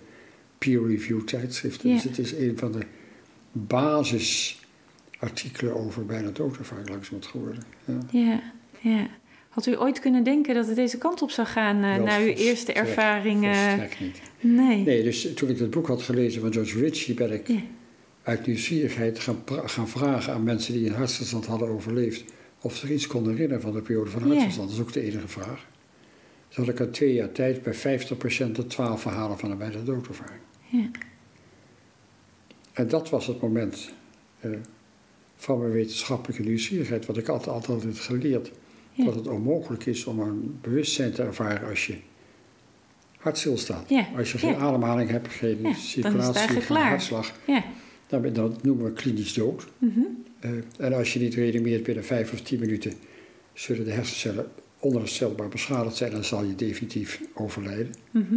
peer-review 0.57 1.21
tijdschriften. 1.21 1.89
Ja. 1.89 1.95
Dus 1.95 2.03
het 2.03 2.17
is 2.17 2.33
een 2.33 2.57
van 2.57 2.71
de 2.71 2.79
basisartikelen 3.51 5.75
over 5.75 6.05
bijna 6.05 6.29
doodervaring 6.29 6.89
langzamerhand 6.89 7.31
geworden. 7.31 7.63
Ja. 7.85 7.97
ja, 8.11 8.41
ja. 8.79 9.07
Had 9.49 9.65
u 9.65 9.79
ooit 9.79 9.99
kunnen 9.99 10.23
denken 10.23 10.55
dat 10.55 10.67
het 10.67 10.75
deze 10.75 10.97
kant 10.97 11.21
op 11.21 11.31
zou 11.31 11.47
gaan 11.47 11.83
eh, 11.83 11.95
Dat 11.95 12.05
na 12.05 12.17
uw 12.19 12.25
eerste 12.33 12.73
ervaring? 12.73 13.43
eh, 13.45 13.53
Volstrekt 13.63 13.99
niet. 13.99 14.21
nee. 14.39 14.83
Nee, 14.83 15.03
dus 15.03 15.33
toen 15.35 15.49
ik 15.49 15.59
het 15.59 15.69
boek 15.69 15.87
had 15.87 16.01
gelezen 16.01 16.41
van 16.41 16.53
George 16.53 16.79
Ritchie, 16.79 17.13
ben 17.15 17.31
ik 17.31 17.47
Ja. 17.47 17.59
uit 18.23 18.45
nieuwsgierigheid 18.45 19.19
gaan, 19.19 19.43
gaan 19.65 19.87
vragen 19.87 20.33
aan 20.33 20.43
mensen 20.43 20.73
die 20.73 20.87
een 20.87 20.93
hartstilstand 20.95 21.45
hadden 21.45 21.67
overleefd. 21.67 22.23
of 22.63 22.75
ze 22.75 22.93
iets 22.93 23.07
konden 23.07 23.31
herinneren 23.31 23.61
van 23.61 23.73
de 23.73 23.81
periode 23.81 24.09
van 24.09 24.21
hartstilstand. 24.21 24.69
Dat 24.69 24.77
is 24.77 24.83
ook 24.83 24.93
de 24.93 25.01
enige 25.01 25.27
vraag. 25.27 25.65
Dus 26.47 26.57
had 26.57 26.67
ik 26.67 26.79
in 26.79 26.91
twee 26.91 27.13
jaar 27.13 27.31
tijd 27.31 27.63
bij 27.63 27.73
50% 27.73 28.17
patiënten 28.17 28.67
12 28.67 29.01
verhalen 29.01 29.37
van 29.39 29.51
een 29.51 29.57
bijna 29.57 29.81
doodervaring. 29.83 30.39
Ja. 30.67 30.89
En 32.73 32.87
dat 32.87 33.09
was 33.09 33.27
het 33.27 33.41
moment 33.41 33.91
eh, 34.39 34.51
van 35.35 35.59
mijn 35.59 35.71
wetenschappelijke 35.71 36.43
nieuwsgierigheid. 36.43 37.05
Wat 37.05 37.17
ik 37.17 37.27
altijd, 37.27 37.55
altijd 37.55 37.83
had 37.83 37.99
geleerd. 37.99 38.51
Ja. 38.93 39.05
Dat 39.05 39.15
het 39.15 39.27
onmogelijk 39.27 39.85
is 39.85 40.05
om 40.05 40.19
een 40.19 40.57
bewustzijn 40.61 41.11
te 41.11 41.23
ervaren 41.23 41.69
als 41.69 41.87
je 41.87 41.97
hart 43.17 43.37
stilstaat. 43.37 43.89
Ja, 43.89 44.07
Als 44.17 44.31
je 44.31 44.37
geen 44.37 44.49
ja. 44.51 44.57
ademhaling 44.57 45.09
hebt, 45.09 45.27
geen 45.27 45.75
circulatie, 45.75 46.61
geen 46.61 46.77
hartslag, 46.77 47.31
Ja. 47.47 47.63
dan, 48.07 48.21
ben- 48.21 48.55
noemen 48.61 48.85
we 48.85 48.93
klinisch 48.93 49.33
dood. 49.33 49.65
Mhm. 49.77 49.99
Eh, 50.39 50.51
en 50.77 50.93
als 50.93 51.13
je 51.13 51.19
niet 51.19 51.33
reanimeert 51.33 51.83
binnen 51.83 52.05
vijf 52.05 52.33
of 52.33 52.41
tien 52.41 52.59
minuten, 52.59 52.93
zullen 53.53 53.85
de 53.85 53.91
hersencellen 53.91 54.47
onherstelbaar 54.79 55.47
beschadigd 55.49 55.95
zijn, 55.95 56.11
dan 56.11 56.23
zal 56.23 56.43
je 56.43 56.55
definitief 56.55 57.21
overlijden. 57.33 57.93
Mhm. 58.11 58.35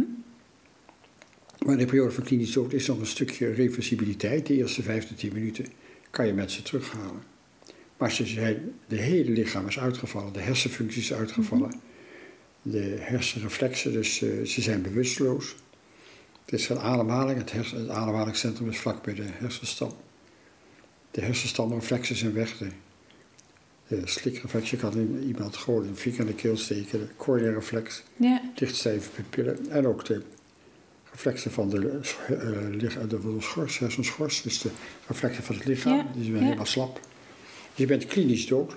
Maar 1.65 1.73
in 1.73 1.79
de 1.79 1.85
periode 1.85 2.11
van 2.11 2.23
klinisch 2.23 2.51
dood 2.51 2.73
is 2.73 2.87
nog 2.87 2.99
een 2.99 3.05
stukje 3.05 3.51
reversibiliteit. 3.51 4.45
De 4.45 4.55
eerste 4.55 4.81
vijf 4.83 5.07
tot 5.07 5.17
tien 5.17 5.33
minuten 5.33 5.65
kan 6.09 6.27
je 6.27 6.33
mensen 6.33 6.63
terughalen. 6.63 7.23
Maar 7.97 8.07
als 8.09 8.17
je 8.17 8.25
zijn, 8.25 8.73
de 8.87 8.95
hele 8.95 9.31
lichaam 9.31 9.67
is 9.67 9.79
uitgevallen, 9.79 10.33
de 10.33 10.39
hersenfunctie 10.39 11.01
is 11.01 11.13
uitgevallen, 11.13 11.71
de 12.61 12.95
hersenreflexen, 12.99 13.91
dus 13.91 14.21
eh, 14.21 14.43
ze 14.45 14.61
zijn 14.61 14.81
bewusteloos. 14.81 15.55
Het 16.45 16.53
is 16.53 16.65
geen 16.65 16.79
ademhaling, 16.79 17.37
het, 17.39 17.51
hersen, 17.51 17.79
het 17.79 17.89
ademhalingscentrum 17.89 18.69
is 18.69 18.77
vlak 18.77 19.03
bij 19.03 19.13
de 19.13 19.25
hersenstam. 19.25 19.93
De 21.11 21.21
hersenstamreflexen 21.21 22.15
zijn 22.15 22.33
weg. 22.33 22.57
De, 22.57 22.67
de 23.87 24.01
slikreflex, 24.03 24.69
je 24.69 24.77
kan 24.77 25.19
iemand 25.27 25.57
gewoon 25.57 25.87
een 25.87 25.95
vinger 25.95 26.19
in 26.19 26.25
de 26.25 26.33
keel 26.33 26.57
steken. 26.57 26.99
De 26.99 27.07
corneareflex, 27.17 28.03
Ja. 28.15 28.41
dichtstijve 28.55 29.09
pupillen. 29.09 29.69
En 29.69 29.87
ook 29.87 30.05
de 30.05 30.21
reflexen 31.15 31.51
van 31.51 31.69
de, 31.69 31.77
eh, 32.27 32.35
lich- 32.71 32.97
de, 32.99 33.07
de 33.07 33.35
schors, 33.39 33.79
hersenschors. 33.79 34.41
Dus 34.41 34.59
de 34.61 34.69
reflexen 35.07 35.43
van 35.43 35.55
het 35.55 35.65
lichaam. 35.65 35.95
Ja, 35.97 36.05
Die 36.13 36.23
zijn 36.23 36.35
ja. 36.35 36.43
helemaal 36.43 36.65
slap. 36.65 36.99
Je 37.75 37.85
bent 37.85 38.05
klinisch 38.05 38.47
dood. 38.47 38.75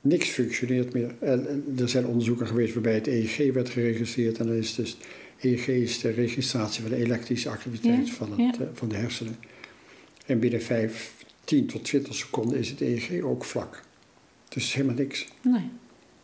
Niks 0.00 0.28
functioneert 0.28 0.92
meer. 0.92 1.14
En, 1.18 1.48
en 1.48 1.74
er 1.78 1.88
zijn 1.88 2.06
onderzoeken 2.06 2.46
geweest 2.46 2.72
waarbij 2.74 2.94
het 2.94 3.06
EEG 3.06 3.52
werd 3.52 3.68
geregistreerd. 3.68 4.38
En 4.38 4.46
dan 4.46 4.56
is 4.56 4.74
dus, 4.74 4.96
EEG 5.40 5.66
is 5.68 6.00
de 6.00 6.10
registratie 6.10 6.82
van 6.82 6.90
de 6.90 6.96
elektrische 6.96 7.48
activiteit 7.48 8.08
Ja, 8.08 8.14
van, 8.14 8.40
het, 8.40 8.60
eh, 8.60 8.66
van 8.72 8.88
de 8.88 8.96
hersenen. 8.96 9.36
En 10.26 10.38
binnen 10.38 10.62
5, 10.62 11.14
10 11.44 11.66
tot 11.66 11.84
20 11.84 12.14
seconden 12.14 12.58
is 12.58 12.68
het 12.70 12.80
EEG 12.80 13.22
ook 13.22 13.44
vlak. 13.44 13.82
Dus 14.48 14.74
helemaal 14.74 14.96
niks. 14.96 15.26
Nee. 15.42 15.70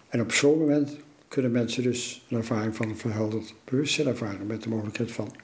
En 0.09 0.21
op 0.21 0.33
zo'n 0.33 0.59
moment 0.59 0.97
kunnen 1.33 1.51
mensen 1.53 1.83
dus 1.83 2.23
een 2.29 2.37
ervaring 2.37 2.77
van 2.77 2.89
een 2.89 2.97
verhelderd 2.97 3.55
bewustzijn 3.65 4.07
ervaren. 4.07 4.47
Met 4.47 4.63
de 4.63 4.69
mogelijkheid 4.69 5.13
van 5.13 5.35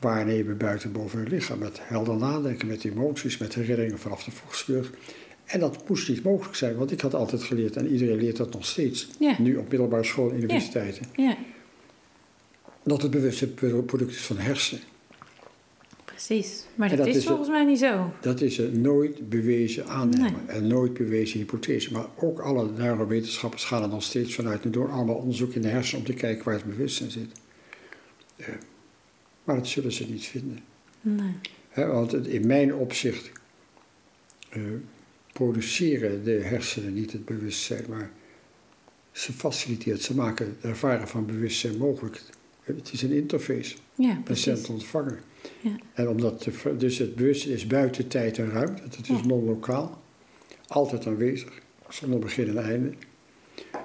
waarnemen 0.00 0.56
buiten 0.56 0.92
boven 0.92 1.18
hun 1.18 1.28
lichaam. 1.28 1.58
Met 1.58 1.78
helder 1.82 2.16
nadenken, 2.16 2.68
met 2.68 2.84
emoties, 2.84 3.38
met 3.38 3.54
herinneringen 3.54 3.98
vanaf 3.98 4.24
de 4.24 4.30
vroegste 4.30 4.72
jeugd. 4.72 4.94
En 5.44 5.60
dat 5.60 5.88
moest 5.88 6.08
niet 6.08 6.22
mogelijk 6.22 6.56
zijn, 6.56 6.76
want 6.76 6.90
ik 6.90 7.00
had 7.00 7.14
altijd 7.14 7.42
geleerd, 7.42 7.76
en 7.76 7.88
iedereen 7.92 8.16
leert 8.18 8.36
dat 8.36 8.52
nog 8.52 8.66
steeds, 8.66 9.08
Ja. 9.18 9.36
nu 9.40 9.56
op 9.56 9.68
middelbare 9.68 10.04
school 10.04 10.30
en 10.30 10.36
universiteiten, 10.36 11.06
Ja. 11.16 11.36
dat 12.82 13.02
het 13.02 13.10
bewustzijn 13.10 13.54
pro- 13.54 13.82
product 13.82 14.10
is 14.10 14.20
van 14.26 14.38
hersenen. 14.38 14.82
Precies. 16.26 16.64
Maar 16.74 16.88
dat, 16.88 16.98
dat 16.98 17.06
is 17.06 17.16
is 17.16 17.24
volgens 17.26 17.48
mij 17.48 17.64
niet 17.64 17.78
zo. 17.78 18.12
Dat 18.20 18.40
is 18.40 18.58
een 18.58 18.80
nooit 18.80 19.28
bewezen 19.28 19.86
aanname 19.86 20.36
en 20.46 20.66
nooit 20.66 20.94
bewezen 20.94 21.38
hypothese. 21.38 21.92
Maar 21.92 22.06
ook 22.16 22.38
alle 22.40 22.70
neurowetenschappers 22.76 23.64
gaan 23.64 23.82
er 23.82 23.88
nog 23.88 24.02
steeds 24.02 24.34
vanuit 24.34 24.62
en 24.64 24.70
doen 24.70 24.90
allemaal 24.90 25.14
onderzoek 25.14 25.52
in 25.54 25.62
de 25.62 25.68
hersenen 25.68 26.00
om 26.00 26.06
te 26.06 26.14
kijken 26.14 26.44
waar 26.44 26.54
het 26.54 26.64
bewustzijn 26.64 27.10
zit. 27.10 27.30
Maar 29.44 29.56
dat 29.56 29.66
zullen 29.66 29.92
ze 29.92 30.06
niet 30.10 30.26
vinden. 30.26 30.58
Nee. 31.00 31.86
Want 31.86 32.12
het- 32.12 32.26
in 32.26 32.46
mijn 32.46 32.74
opzicht 32.74 33.30
eh, 34.50 34.62
produceren 35.32 36.24
de 36.24 36.30
hersenen 36.42 36.94
niet 36.94 37.12
het 37.12 37.24
bewustzijn, 37.24 37.84
maar 37.88 38.10
ze 39.12 39.32
faciliteren, 39.32 39.98
ze 40.00 40.14
maken 40.14 40.46
het 40.46 40.70
ervaren 40.70 41.08
van 41.08 41.26
bewustzijn 41.26 41.76
mogelijk. 41.76 42.22
Het 42.62 42.90
is 42.92 43.02
een 43.02 43.12
interface, 43.12 43.76
Ja, 43.94 44.20
precies. 44.24 44.44
patiënt-ontvanger. 44.44 45.20
Ja. 45.60 45.76
En 45.94 46.08
omdat 46.08 46.42
de, 46.42 46.76
dus 46.76 46.98
het 46.98 47.14
bewustzijn 47.14 47.54
is 47.54 47.66
buiten 47.66 48.08
tijd 48.08 48.38
en 48.38 48.50
ruimte, 48.50 48.82
het 48.82 48.98
is 49.00 49.08
Ja. 49.08 49.26
non-lokaal, 49.26 50.02
altijd 50.66 51.06
aanwezig, 51.06 51.52
zonder 51.88 52.18
begin 52.18 52.48
en 52.48 52.64
einde. 52.64 52.92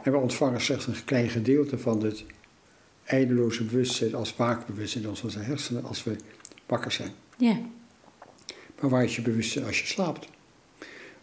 En 0.04 0.12
we 0.12 0.18
ontvangen 0.18 0.62
slechts 0.62 0.88
een 0.88 1.04
klein 1.06 1.30
gedeelte 1.30 1.78
van 1.78 2.04
het 2.04 2.26
eindeloze 3.04 3.64
bewustzijn 3.64 4.16
als 4.16 4.36
waakbewustzijn 4.36 5.04
in 5.04 5.10
onze 5.10 5.40
hersenen 5.40 5.84
als 5.84 6.04
we 6.04 6.16
wakker 6.66 6.92
zijn. 6.92 7.12
Ja. 7.38 7.60
Maar 8.80 8.90
waar 8.90 9.04
is 9.04 9.16
je 9.16 9.22
bewustzijn 9.22 9.66
als 9.66 9.80
je 9.80 9.86
slaapt? 9.86 10.28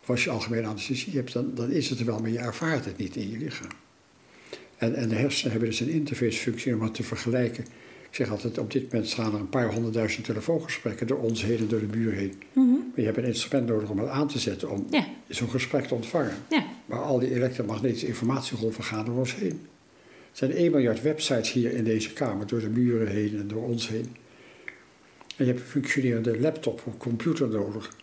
Of 0.01 0.11
als 0.11 0.25
je 0.25 0.31
algemene 0.31 0.67
anesthesie 0.67 1.15
hebt, 1.15 1.33
dan, 1.33 1.55
dan 1.55 1.71
is 1.71 1.91
het 1.91 1.99
er 1.99 2.07
wel, 2.07 2.21
maar 2.21 2.31
je 2.31 2.39
ervaart 2.39 2.85
het 2.85 2.97
niet 2.97 3.17
in 3.17 3.31
je 3.31 3.39
lichaam. 3.39 3.71
En, 4.77 4.95
en 4.95 5.09
de 5.09 5.15
hersenen 5.15 5.51
hebben 5.51 5.69
dus 5.69 5.81
een 5.81 5.89
interfacefunctie 5.89 6.75
om 6.75 6.83
het 6.83 6.95
te 6.95 7.03
vergelijken. 7.03 7.67
Ik 8.11 8.17
zeg 8.17 8.31
altijd, 8.31 8.59
op 8.59 8.73
dit 8.73 8.93
moment 8.93 9.11
staan 9.11 9.35
er 9.35 9.41
een 9.41 9.49
paar 9.49 9.73
honderdduizend 9.73 10.25
telefoongesprekken 10.25 11.07
door 11.07 11.19
ons 11.19 11.43
heen 11.45 11.59
en 11.59 11.69
door 11.69 11.81
de 11.81 11.87
buur 11.87 12.13
heen. 12.13 12.43
Mhm. 12.53 12.67
Maar 12.69 12.79
je 12.95 13.05
hebt 13.05 13.17
een 13.17 13.25
instrument 13.25 13.67
nodig 13.69 13.89
om 13.91 13.99
het 13.99 14.09
aan 14.09 14.29
te 14.29 14.39
zetten, 14.39 14.71
om 14.71 14.87
Ja. 14.91 15.07
zo'n 15.29 15.51
gesprek 15.51 15.85
te 15.87 15.95
ontvangen. 15.95 16.35
Ja. 16.51 16.65
Maar 16.87 16.99
al 17.03 17.19
die 17.19 17.35
elektromagnetische 17.35 18.07
informatiegolven 18.07 18.85
gaan 18.85 19.05
door 19.05 19.19
ons 19.19 19.35
heen. 19.37 19.61
Er 20.31 20.37
zijn 20.37 20.53
1 20.53 20.71
miljard 20.71 21.03
websites 21.03 21.53
hier 21.53 21.73
in 21.73 21.85
deze 21.85 22.13
kamer, 22.13 22.47
door 22.47 22.61
de 22.61 22.69
muren 22.69 23.09
heen 23.09 23.39
en 23.39 23.49
door 23.49 23.63
ons 23.63 23.89
heen. 23.89 24.17
En 25.37 25.45
je 25.47 25.53
hebt 25.53 25.61
een 25.61 25.67
functionerende 25.67 26.41
laptop 26.41 26.83
of 26.87 26.97
computer 26.97 27.49
nodig 27.49 27.97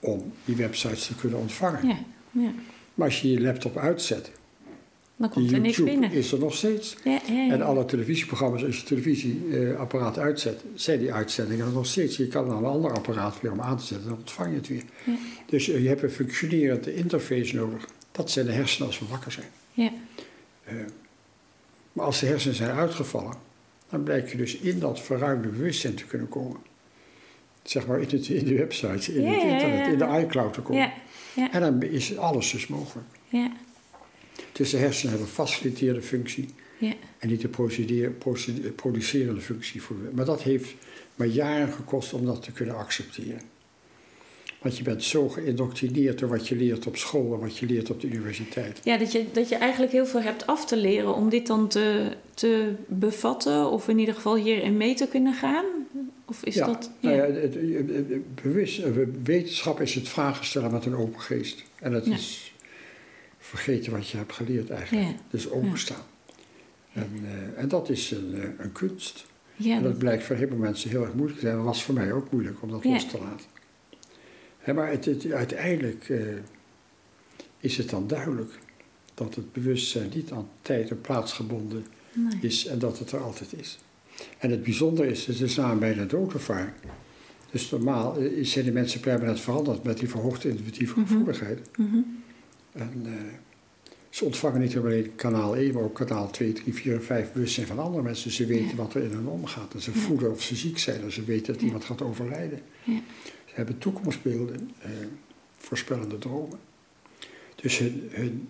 om 0.00 0.32
die 0.44 0.56
websites 0.56 1.06
te 1.06 1.14
kunnen 1.14 1.38
ontvangen. 1.38 1.86
Ja. 1.88 1.98
Ja. 2.30 2.52
Maar 2.94 3.06
als 3.06 3.20
je 3.22 3.30
je 3.30 3.40
laptop 3.40 3.76
uitzet, 3.76 4.30
Dan 5.22 5.30
komt 5.30 5.52
er 5.52 5.60
niks 5.60 5.76
YouTube 5.76 6.00
binnen. 6.00 6.18
is 6.18 6.32
er 6.32 6.38
nog 6.38 6.54
steeds. 6.54 6.96
Ja, 7.04 7.20
ja, 7.26 7.32
ja. 7.32 7.52
En 7.52 7.62
alle 7.62 7.84
televisieprogramma's, 7.84 8.64
als 8.64 8.80
je 8.80 8.86
televisieapparaat 8.86 10.18
uitzet, 10.18 10.64
zijn 10.74 10.98
die 10.98 11.12
uitzendingen 11.12 11.66
er 11.66 11.72
nog 11.72 11.86
steeds. 11.86 12.16
Je 12.16 12.26
kan 12.26 12.48
dan 12.48 12.56
een 12.56 12.64
ander 12.64 12.92
apparaat 12.92 13.40
weer 13.40 13.52
om 13.52 13.60
aan 13.60 13.76
te 13.76 13.84
zetten, 13.84 14.08
dan 14.08 14.18
ontvang 14.18 14.50
je 14.50 14.56
het 14.56 14.68
weer. 14.68 14.82
Dus 15.46 15.68
eh, 15.68 15.82
je 15.82 15.88
hebt 15.88 16.02
een 16.02 16.10
functionerende 16.10 16.94
interface 16.94 17.54
nodig. 17.54 17.88
Dat 18.12 18.30
zijn 18.30 18.46
de 18.46 18.52
hersenen 18.52 18.86
als 18.86 18.98
we 18.98 19.06
wakker 19.06 19.32
zijn. 19.32 19.46
Ja. 19.72 19.92
Eh, 20.64 20.74
maar 21.92 22.04
als 22.04 22.20
de 22.20 22.26
hersenen 22.26 22.56
zijn 22.56 22.70
uitgevallen, 22.70 23.34
dan 23.90 24.02
blijkt 24.02 24.30
je 24.30 24.36
dus 24.36 24.56
in 24.56 24.78
dat 24.78 25.00
verruimde 25.00 25.48
bewustzijn 25.48 25.94
te 25.94 26.04
kunnen 26.04 26.28
komen. 26.28 26.60
Zeg 27.62 27.86
maar 27.86 28.00
in, 28.00 28.08
het, 28.10 28.28
in 28.28 28.44
de 28.44 28.56
websites, 28.56 29.08
in 29.08 29.26
het 29.26 29.42
internet, 29.42 29.86
in 29.86 29.98
de 29.98 30.24
iCloud 30.24 30.52
te 30.52 30.60
komen. 30.60 30.82
Ja. 30.82 30.92
Ja. 31.34 31.52
En 31.52 31.60
dan 31.60 31.82
is 31.82 32.16
alles 32.16 32.50
dus 32.50 32.66
mogelijk. 32.66 33.06
Ja. 33.28 33.52
Dus 34.52 34.70
de 34.70 34.76
hersenen 34.76 35.10
hebben 35.10 35.28
een 35.28 35.34
faciliterende 35.34 36.02
functie 36.02 36.48
Ja. 36.78 36.92
en 37.18 37.28
niet 37.28 37.40
de 37.40 37.48
procedure- 37.48 38.12
producerende 38.76 39.40
functie. 39.40 39.82
Voor, 39.82 39.96
maar 40.14 40.24
dat 40.24 40.42
heeft 40.42 40.74
maar 41.16 41.26
jaren 41.26 41.72
gekost 41.72 42.12
om 42.12 42.24
dat 42.26 42.42
te 42.42 42.52
kunnen 42.52 42.76
accepteren. 42.76 43.40
Want 44.62 44.76
je 44.76 44.82
bent 44.82 45.02
zo 45.04 45.28
geïndoctrineerd 45.28 46.18
door 46.18 46.28
wat 46.28 46.48
je 46.48 46.56
leert 46.56 46.86
op 46.86 46.96
school 46.96 47.34
en 47.34 47.40
wat 47.40 47.56
je 47.58 47.66
leert 47.66 47.90
op 47.90 48.00
de 48.00 48.06
universiteit. 48.06 48.80
Ja, 48.84 48.96
dat 48.98 49.12
je, 49.12 49.24
dat 49.32 49.48
je 49.48 49.54
eigenlijk 49.54 49.92
heel 49.92 50.06
veel 50.06 50.20
hebt 50.20 50.46
af 50.46 50.66
te 50.66 50.76
leren 50.76 51.14
om 51.14 51.28
dit 51.28 51.46
dan 51.46 51.68
te, 51.68 52.12
te 52.34 52.72
bevatten, 52.86 53.70
of 53.70 53.88
in 53.88 53.98
ieder 53.98 54.14
geval 54.14 54.36
hierin 54.36 54.76
mee 54.76 54.94
te 54.94 55.06
kunnen 55.06 55.34
gaan? 55.34 55.64
Of 56.24 56.44
is 56.44 56.54
ja, 56.54 56.66
dat. 56.66 56.90
nou 57.00 57.16
ja, 57.16 57.22
het, 57.24 57.34
het- 57.54 57.54
het- 57.54 58.08
het 58.10 58.34
bewust, 58.42 58.78
eh, 58.78 58.90
wetenschap 59.22 59.80
is 59.80 59.94
het 59.94 60.08
vragen 60.08 60.44
stellen 60.46 60.72
met 60.72 60.84
een 60.84 60.96
open 60.96 61.20
geest. 61.20 61.62
En 61.78 61.92
Ja. 62.04 62.14
is 62.14 62.51
vergeten 63.56 63.92
wat 63.92 64.08
je 64.08 64.16
hebt 64.16 64.32
geleerd 64.32 64.70
eigenlijk. 64.70 65.06
Ja. 65.06 65.14
Dus 65.30 65.50
openstaan. 65.50 66.02
En, 66.92 67.10
eh, 67.24 67.62
en 67.62 67.68
dat 67.68 67.88
is 67.88 68.10
een, 68.10 68.34
eh, 68.34 68.48
een 68.58 68.72
kunst. 68.72 69.26
ja, 69.56 69.76
en 69.76 69.82
dat 69.82 69.90
dat- 69.90 69.98
blijkt 69.98 70.24
voor 70.24 70.36
heel 70.36 70.48
veel 70.48 70.56
mensen 70.56 70.90
heel 70.90 71.02
erg 71.02 71.14
moeilijk 71.14 71.38
te 71.38 71.44
zijn. 71.46 71.56
Dat 71.56 71.64
was 71.64 71.84
voor 71.84 71.94
mij 71.94 72.12
ook 72.12 72.30
moeilijk 72.30 72.62
om 72.62 72.70
dat 72.70 72.84
los 72.84 73.06
te 73.08 73.18
laten. 73.18 73.46
Hè, 74.58 74.72
maar 74.72 74.90
het, 74.90 75.04
het- 75.04 75.32
uiteindelijk 75.32 76.08
eh, 76.08 76.18
is 77.58 77.76
het 77.76 77.90
dan 77.90 78.06
duidelijk 78.06 78.58
dat 79.14 79.34
het 79.34 79.52
bewustzijn 79.52 80.10
niet 80.14 80.32
aan 80.32 80.48
tijd 80.62 80.90
en 80.90 81.00
plaats 81.00 81.32
gebonden 81.32 81.86
nee. 82.12 82.38
is 82.40 82.66
en 82.66 82.78
dat 82.78 82.98
het 82.98 83.12
er 83.12 83.20
altijd 83.20 83.52
is. 83.60 83.78
En 84.38 84.50
het 84.50 84.62
bijzondere 84.62 85.08
is, 85.10 85.26
het 85.26 85.40
is 85.40 85.56
na 85.56 85.70
een 85.70 85.78
bijna 85.78 86.04
doodervaring. 86.04 86.72
Dus 87.50 87.70
normaal 87.70 88.16
zijn 88.42 88.64
de 88.64 88.72
mensen 88.72 89.00
permanent 89.00 89.40
veranderd 89.40 89.82
met 89.82 89.98
die 89.98 90.08
verhoogde 90.08 90.48
intuïtieve 90.48 90.98
Mhm. 91.00 91.08
gevoeligheid. 91.08 91.60
Mhm. 91.78 91.98
En 92.72 93.02
eh, 93.04 93.12
ze 94.10 94.24
ontvangen 94.24 94.60
niet 94.60 94.76
alleen 94.76 95.14
kanaal 95.14 95.56
1, 95.56 95.74
maar 95.74 95.82
ook 95.82 95.94
kanaal 95.94 96.30
2, 96.30 96.52
3, 96.52 96.74
4 96.74 96.94
en 96.94 97.02
5 97.02 97.32
bewustzijn 97.32 97.66
van 97.66 97.78
andere 97.78 98.02
mensen. 98.02 98.30
Ze 98.30 98.46
weten 98.46 98.68
Ja. 98.68 98.74
wat 98.74 98.94
er 98.94 99.02
in 99.02 99.10
hen 99.10 99.26
omgaat. 99.26 99.74
En 99.74 99.80
ze 99.80 99.90
Ja. 99.94 99.98
voelen 100.00 100.30
of 100.30 100.42
ze 100.42 100.56
ziek 100.56 100.78
zijn. 100.78 101.02
En 101.02 101.12
ze 101.12 101.24
weten 101.24 101.52
dat 101.52 101.62
iemand 101.62 101.84
gaat 101.84 102.02
overlijden. 102.02 102.60
Ze 103.44 103.58
hebben 103.58 103.78
toekomstbeelden, 103.78 104.70
eh, 104.78 104.90
voorspellende 105.56 106.18
dromen. 106.18 106.58
Dus 107.54 107.78
hun, 107.78 108.08
hun 108.10 108.48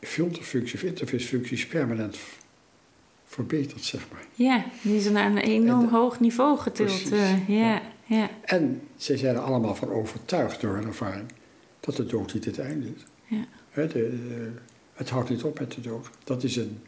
filterfunctie 0.00 0.74
of 0.74 0.82
interfacefunctie 0.82 1.56
is 1.56 1.66
permanent 1.66 2.18
verbeterd, 3.26 3.84
zeg 3.84 4.06
maar. 4.12 4.24
Ja, 4.34 4.64
die 4.82 4.96
is 4.96 5.10
naar 5.10 5.30
een 5.30 5.38
enorm 5.38 5.82
En 5.84 5.88
hoog 5.90 6.20
niveau 6.20 6.58
getild. 6.58 7.12
Eh, 7.12 7.48
ja, 7.48 7.64
ja. 7.66 7.82
ja. 8.06 8.30
En 8.44 8.80
ze 8.96 9.16
zijn 9.16 9.34
er 9.34 9.40
allemaal 9.40 9.74
van 9.74 9.90
overtuigd 9.90 10.60
door 10.60 10.74
hun 10.74 10.86
ervaring 10.86 11.32
dat 11.80 11.96
de 11.96 12.06
dood 12.06 12.34
niet 12.34 12.44
het 12.44 12.58
einde 12.58 12.86
is. 12.86 13.02
Ja. 13.28 13.44
Hè, 13.70 13.86
de, 13.86 13.92
de- 13.92 14.50
het 14.94 15.10
houdt 15.10 15.28
niet 15.28 15.42
op 15.42 15.58
met 15.58 15.72
de 15.72 15.80
dood. 15.80 16.10
Dat 16.24 16.44
is 16.44 16.56
een 16.56 16.78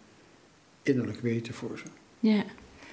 innerlijk 0.82 1.20
weten 1.20 1.54
voor 1.54 1.78
ze. 1.78 1.84
Ja. 2.20 2.44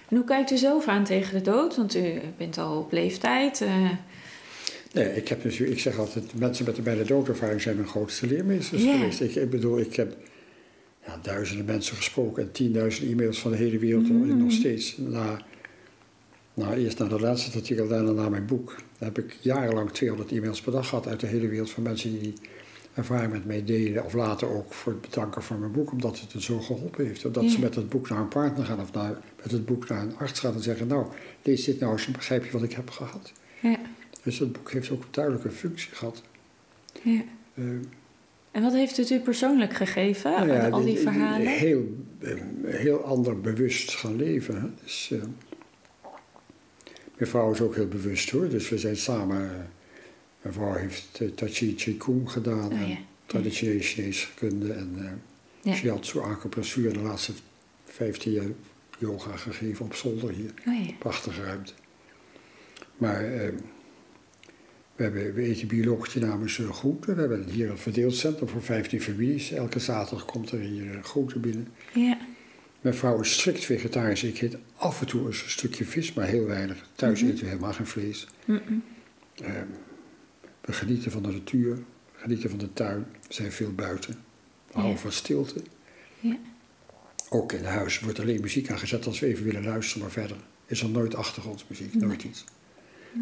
En 0.10 0.16
hoe 0.16 0.24
kijkt 0.24 0.52
u 0.52 0.58
zelf 0.58 0.88
aan 0.88 1.04
tegen 1.04 1.34
de 1.34 1.42
dood? 1.42 1.76
Want 1.76 1.96
u 1.96 2.20
bent 2.38 2.58
al 2.58 2.80
op 2.80 2.92
leeftijd. 2.92 3.62
Uh... 3.62 3.90
Nee, 4.94 5.16
ik, 5.16 5.28
heb 5.28 5.42
dus, 5.42 5.60
ik 5.60 5.80
zeg 5.80 5.98
altijd, 5.98 6.40
mensen 6.40 6.66
met 6.66 6.78
een 6.78 6.84
bij 6.84 6.96
de 6.96 7.06
doodervaring 7.06 7.62
zijn 7.62 7.76
mijn 7.76 7.88
grootste 7.88 8.28
leermeesters 8.28 8.84
geweest. 8.84 9.22
Ik, 9.22 9.36
ik, 9.36 9.50
bedoel, 9.50 9.80
ik 9.80 9.96
heb 9.96 10.18
ja, 11.06 11.20
duizenden 11.22 11.66
mensen 11.66 11.96
gesproken 11.96 12.44
en 12.44 12.52
tienduizenden 12.52 13.14
e-mails 13.14 13.40
van 13.40 13.52
de 13.52 13.58
hele 13.58 13.80
wereld 13.80 14.10
mm. 14.10 14.38
nog 14.38 14.52
steeds. 14.52 14.98
Na, 14.98 15.42
nou, 16.54 16.76
eerst 16.76 17.00
naar 17.00 17.10
de 17.10 17.20
laatste 17.20 17.58
artikel, 17.58 17.88
daarna 17.88 18.12
naar 18.12 18.30
mijn 18.30 18.46
boek. 18.46 18.76
Dan 18.98 19.08
heb 19.08 19.18
ik 19.18 19.38
jarenlang 19.42 19.92
200 19.92 20.32
e-mails 20.32 20.62
per 20.62 20.72
dag 20.72 20.90
gehad 20.90 21.08
uit 21.08 21.20
de 21.20 21.28
hele 21.28 21.48
wereld 21.48 21.70
van 21.70 21.84
mensen 21.84 22.20
die 22.20 22.34
ervaring 22.98 23.32
met 23.32 23.46
mij 23.46 23.64
delen. 23.64 24.06
Of 24.06 24.14
later 24.14 24.50
ook 24.50 24.74
voor 24.74 24.92
het 24.92 25.02
bedanken 25.02 25.44
voor 25.44 25.58
mijn 25.58 25.72
boek, 25.72 25.92
omdat 25.92 26.20
het 26.20 26.34
er 26.34 26.42
zo 26.42 26.60
geholpen 26.60 27.06
heeft. 27.06 27.26
Omdat 27.26 27.50
ze 27.50 27.60
met 27.60 27.76
het 27.76 27.90
boek 27.90 28.10
naar 28.10 28.20
een 28.20 28.28
partner 28.28 28.66
gaan 28.66 28.80
of 28.80 28.94
naar, 28.94 29.18
met 29.42 29.52
het 29.52 29.66
boek 29.66 29.90
naar 29.90 30.02
een 30.02 30.18
arts 30.18 30.40
gaan 30.40 30.54
en 30.54 30.62
zeggen: 30.62 30.88
Nou, 30.88 31.06
lees 31.42 31.64
dit 31.64 31.80
nou 31.80 31.92
eens 31.92 32.06
en 32.06 32.12
begrijp 32.12 32.46
je 32.46 32.52
wat 32.52 32.64
ik 32.64 32.74
heb 32.74 32.90
gehad. 32.90 33.32
Ja. 33.62 33.80
Dus 34.24 34.38
dat 34.38 34.52
boek 34.52 34.72
heeft 34.72 34.92
ook 34.92 35.02
een 35.02 35.08
duidelijke 35.12 35.52
functie 35.52 35.92
gehad. 35.92 36.24
Ja. 37.02 37.22
Uh, 37.54 37.66
en 38.52 38.64
wat 38.64 38.74
heeft 38.74 38.98
het 38.98 39.10
u 39.10 39.20
persoonlijk 39.20 39.74
gegeven, 39.74 40.32
nou 40.32 40.52
ja, 40.52 40.70
al 40.70 40.84
die 40.84 40.98
verhalen? 40.98 41.48
Heel, 41.48 42.06
heel 42.66 43.04
ander 43.04 43.42
bewust 43.42 43.96
gaan 43.96 44.16
leven. 44.16 44.76
Dus, 44.84 45.10
uh, 45.14 45.24
mijn 47.18 47.30
vrouw 47.30 47.52
is 47.52 47.62
ook 47.62 47.76
heel 47.76 47.88
bewust 47.88 48.30
hoor, 48.30 48.50
dus 48.50 48.70
we 48.70 48.78
zijn 48.78 48.98
samen 48.98 49.70
mijn 50.48 50.60
vrouw 50.60 50.74
heeft 50.74 51.20
uh, 51.22 51.30
Tai 51.30 51.50
Chi 51.50 51.74
Chi 51.78 51.98
Kung 51.98 52.32
gedaan, 52.32 52.72
oh, 52.72 52.90
ja. 52.90 52.98
traditionele 53.26 53.82
Chinese 53.82 54.28
kunde 54.36 54.74
en 54.74 54.96
uh, 54.98 55.10
ja. 55.62 55.76
shiatsu 55.76 56.20
acupressuur 56.20 56.94
de 56.94 57.00
laatste 57.00 57.32
15 57.86 58.32
jaar 58.32 58.46
yoga 58.98 59.38
gegeven 59.38 59.86
op 59.86 59.94
zolder 59.94 60.30
hier. 60.30 60.54
Oh. 60.68 61.00
Prachtige 61.00 61.44
ruimte. 61.44 61.74
Maar 62.98 63.24
uh, 63.24 63.50
we, 64.96 65.04
hebben, 65.04 65.34
we 65.34 65.42
eten 65.42 65.68
biologische 65.68 66.20
namens 66.20 66.58
uh, 66.58 66.72
groenten. 66.72 67.16
We 67.16 67.20
hebben 67.20 67.50
hier 67.50 67.70
een 67.70 67.78
verdeeld 67.78 68.16
centrum 68.16 68.48
voor 68.48 68.64
15 68.64 69.02
families. 69.02 69.52
Elke 69.52 69.80
zaterdag 69.80 70.26
komt 70.26 70.52
er 70.52 70.60
hier 70.60 71.00
groente 71.04 71.40
binnen. 71.40 71.68
Ja. 71.94 72.18
Mijn 72.82 72.96
vrouw 72.96 73.20
is 73.20 73.34
strikt 73.34 73.66
vegetarisch. 73.66 74.24
Ik 74.24 74.42
eet 74.42 74.58
af 74.76 75.02
en 75.02 75.08
toe 75.08 75.28
een 75.28 75.34
stukje 75.34 75.86
vis, 75.86 76.14
maar 76.14 76.26
heel 76.26 76.46
weinig. 76.46 76.88
Thuis 76.96 77.22
mm 77.22 77.30
eten 77.30 77.44
we 77.44 77.50
helemaal 77.50 77.74
geen 77.74 77.88
vlees. 77.88 78.28
Mm 78.46 78.62
-mm. 78.68 78.84
We 80.68 80.74
genieten 80.74 81.12
van 81.12 81.24
de 81.24 81.32
natuur, 81.32 81.76
we 81.76 82.20
genieten 82.20 82.50
van 82.50 82.60
de 82.60 82.74
tuin, 82.74 83.06
we 83.28 83.34
zijn 83.34 83.52
veel 83.52 83.74
buiten. 83.74 84.14
We 84.68 84.74
houden 84.74 85.00
van 85.00 85.12
stilte. 85.12 85.62
Ja. 86.20 86.38
Ook 87.30 87.52
in 87.52 87.64
huis 87.64 88.00
wordt 88.00 88.20
alleen 88.20 88.42
muziek 88.42 88.70
aangezet 88.70 89.06
als 89.06 89.20
we 89.20 89.28
even 89.28 89.44
willen 89.44 89.64
luisteren, 89.64 90.02
maar 90.02 90.12
verder 90.12 90.38
is 90.66 90.82
er 90.82 90.90
nooit 90.90 91.16
achtergrondmuziek, 91.16 91.94
nooit 91.94 92.24
iets. 92.24 92.44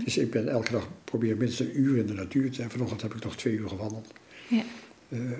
Dus 0.03 0.17
ik 0.17 0.31
ben 0.31 0.47
elke 0.47 0.71
dag 0.71 0.89
probeer 1.03 1.37
minstens 1.37 1.69
een 1.69 1.79
uur 1.79 1.97
in 1.97 2.07
de 2.07 2.13
natuur 2.13 2.49
te 2.49 2.55
zijn. 2.55 2.69
Vanochtend 2.69 3.01
heb 3.01 3.13
ik 3.13 3.23
nog 3.23 3.35
twee 3.35 3.53
uur 3.53 3.69
gewandeld. 3.69 4.13
Ja. 4.47 4.63
Uh, 5.09 5.31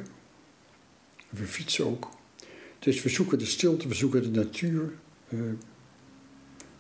we 1.30 1.46
fietsen 1.46 1.86
ook. 1.86 2.10
Dus 2.80 3.04
we 3.04 3.10
zoeken 3.10 3.40
de 3.40 3.46
stilte, 3.46 3.88
we 3.88 3.94
zoeken 3.94 4.22
de 4.22 4.40
natuur. 4.40 4.94
Uh, 5.30 5.40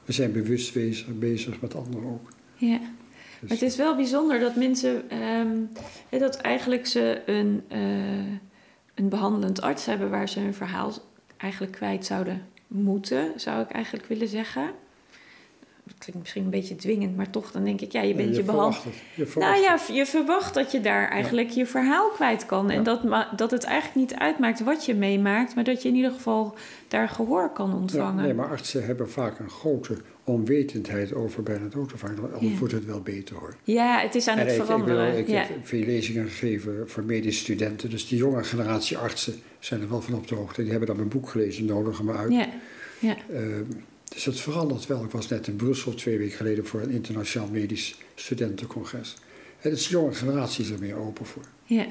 we 0.06 0.12
zijn 0.12 0.32
bewust 0.32 0.74
bezig, 0.74 1.20
bezig 1.20 1.62
met 1.62 1.76
anderen 1.76 2.10
ook. 2.10 2.30
Ja. 2.56 2.94
Dus 3.48 3.60
het 3.60 3.70
is 3.70 3.76
wel 3.76 3.96
bijzonder 3.96 4.40
dat 4.40 4.56
mensen, 4.56 5.04
um, 5.40 5.70
dat 6.10 6.36
eigenlijk 6.36 6.88
ze 6.88 7.22
een, 7.26 7.64
uh, 7.72 7.80
een 8.94 9.10
behandelend 9.10 9.62
arts 9.62 9.86
hebben 9.86 10.10
waar 10.10 10.30
ze 10.30 10.40
hun 10.40 10.54
verhaal 10.54 10.92
eigenlijk 11.38 11.72
kwijt 11.72 12.06
zouden 12.06 12.48
moeten, 12.68 13.32
zou 13.36 13.62
ik 13.62 13.70
eigenlijk 13.70 14.06
willen 14.06 14.28
zeggen. 14.28 14.70
Dat 15.84 15.98
klinkt 15.98 16.22
misschien 16.22 16.44
een 16.44 16.50
beetje 16.50 16.76
dwingend, 16.76 17.16
maar 17.16 17.30
toch 17.30 17.52
dan 17.52 17.64
denk 17.64 17.82
ik, 17.82 17.92
ja, 17.92 18.02
je 18.02 18.14
bent 18.14 18.30
je, 18.30 18.36
je 18.36 18.44
behandeld. 18.44 18.86
Nou 19.36 19.58
ja, 19.58 19.80
je 19.92 20.06
verwacht 20.06 20.54
dat 20.54 20.72
je 20.72 20.82
daar 20.82 21.10
eigenlijk 21.10 21.50
je 21.50 21.66
verhaal 21.66 22.10
kwijt 22.10 22.46
kan. 22.46 22.70
En 22.70 22.84
dat, 22.84 23.02
dat 23.36 23.52
het 23.52 23.64
eigenlijk 23.64 23.96
niet 23.96 24.20
uitmaakt 24.20 24.64
wat 24.64 24.86
je 24.86 24.96
meemaakt, 24.96 25.56
maar 25.56 25.64
dat 25.64 25.82
je 25.82 25.90
in 25.90 25.96
ieder 25.96 26.12
geval 26.12 26.56
daar 26.88 27.10
gehoor 27.10 27.50
kan 27.50 27.74
ontvangen. 27.74 28.24
nee, 28.24 28.34
maar 28.34 28.50
artsen 28.50 28.86
hebben 28.86 29.10
vaak 29.10 29.40
een 29.40 29.50
grote 29.50 29.98
onwetendheid 30.26 31.14
over 31.14 31.44
bijna 31.44 31.68
doodvervanging. 31.68 32.34
Al 32.34 32.58
wordt 32.60 32.74
het 32.74 32.86
wel 32.86 33.02
beter 33.02 33.36
hoor. 33.36 33.56
Ja, 33.64 34.00
het 34.00 34.16
is 34.16 34.28
aan 34.28 34.38
het 34.38 34.52
veranderen. 34.52 35.18
Ik, 35.18 35.28
heb 35.28 35.48
veel 35.64 35.86
lezingen 35.86 36.30
gegeven 36.30 36.90
voor 36.90 37.04
medische 37.04 37.44
studenten. 37.44 37.90
Dus 37.90 38.08
die 38.08 38.18
jonge 38.18 38.44
generatie 38.44 38.98
artsen 38.98 39.34
zijn 39.60 39.82
er 39.82 39.90
wel 39.90 40.02
van 40.02 40.14
op 40.14 40.28
de 40.28 40.36
hoogte. 40.36 40.62
Die 40.62 40.70
hebben 40.70 40.88
dan 40.88 40.98
mijn 40.98 41.10
boek 41.10 41.30
gelezen, 41.30 41.66
nodigen 41.66 42.06
me 42.06 42.14
uit. 42.14 42.32
Ja. 42.32 42.50
Ja. 43.00 43.18
Uh, 43.32 43.40
dus 44.14 44.26
het 44.26 44.40
verandert 44.40 44.88
wel. 44.88 45.04
Ik 45.04 45.12
was 45.12 45.28
net 45.28 45.48
in 45.48 45.56
Brussel 45.56 45.94
twee 45.94 46.18
weken 46.18 46.38
geleden 46.38 46.66
voor 46.66 46.82
een 46.82 46.92
internationaal 46.92 47.50
medisch 47.52 47.96
studentencongres. 48.16 49.16
En 49.62 49.70
dus 49.70 49.88
de 49.88 49.90
jonge 49.90 50.14
generatie 50.14 50.64
is 50.64 50.70
er 50.70 50.80
meer 50.80 50.96
open 50.96 51.26
voor. 51.26 51.44
Ja. 51.64 51.86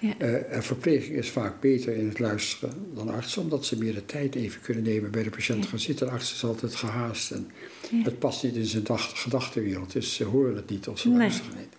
Ja. 0.00 0.14
Uh, 0.18 0.52
en 0.52 0.62
verpleging 0.62 1.16
is 1.16 1.30
vaak 1.30 1.60
beter 1.60 1.96
in 1.96 2.08
het 2.08 2.18
luisteren 2.18 2.74
dan 2.94 3.08
artsen, 3.08 3.42
omdat 3.42 3.64
ze 3.64 3.78
meer 3.78 3.94
de 3.94 4.06
tijd 4.06 4.34
even 4.34 4.60
kunnen 4.60 4.82
nemen 4.82 5.10
bij 5.10 5.22
de 5.22 5.30
patiënt 5.30 5.66
gaan 5.66 5.78
zitten. 5.78 6.06
De 6.06 6.12
arts 6.12 6.32
is 6.32 6.44
altijd 6.44 6.74
gehaast 6.74 7.30
en 7.30 7.50
het 7.90 8.18
past 8.18 8.42
niet 8.42 8.56
in 8.56 8.66
zijn 8.66 8.86
gedachtenwereld, 8.98 9.92
dus 9.92 10.14
ze 10.14 10.24
horen 10.24 10.56
het 10.56 10.70
niet 10.70 10.88
of 10.88 10.98
ze 10.98 11.08
luisteren 11.08 11.56
niet. 11.56 11.76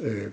Uh, 0.00 0.26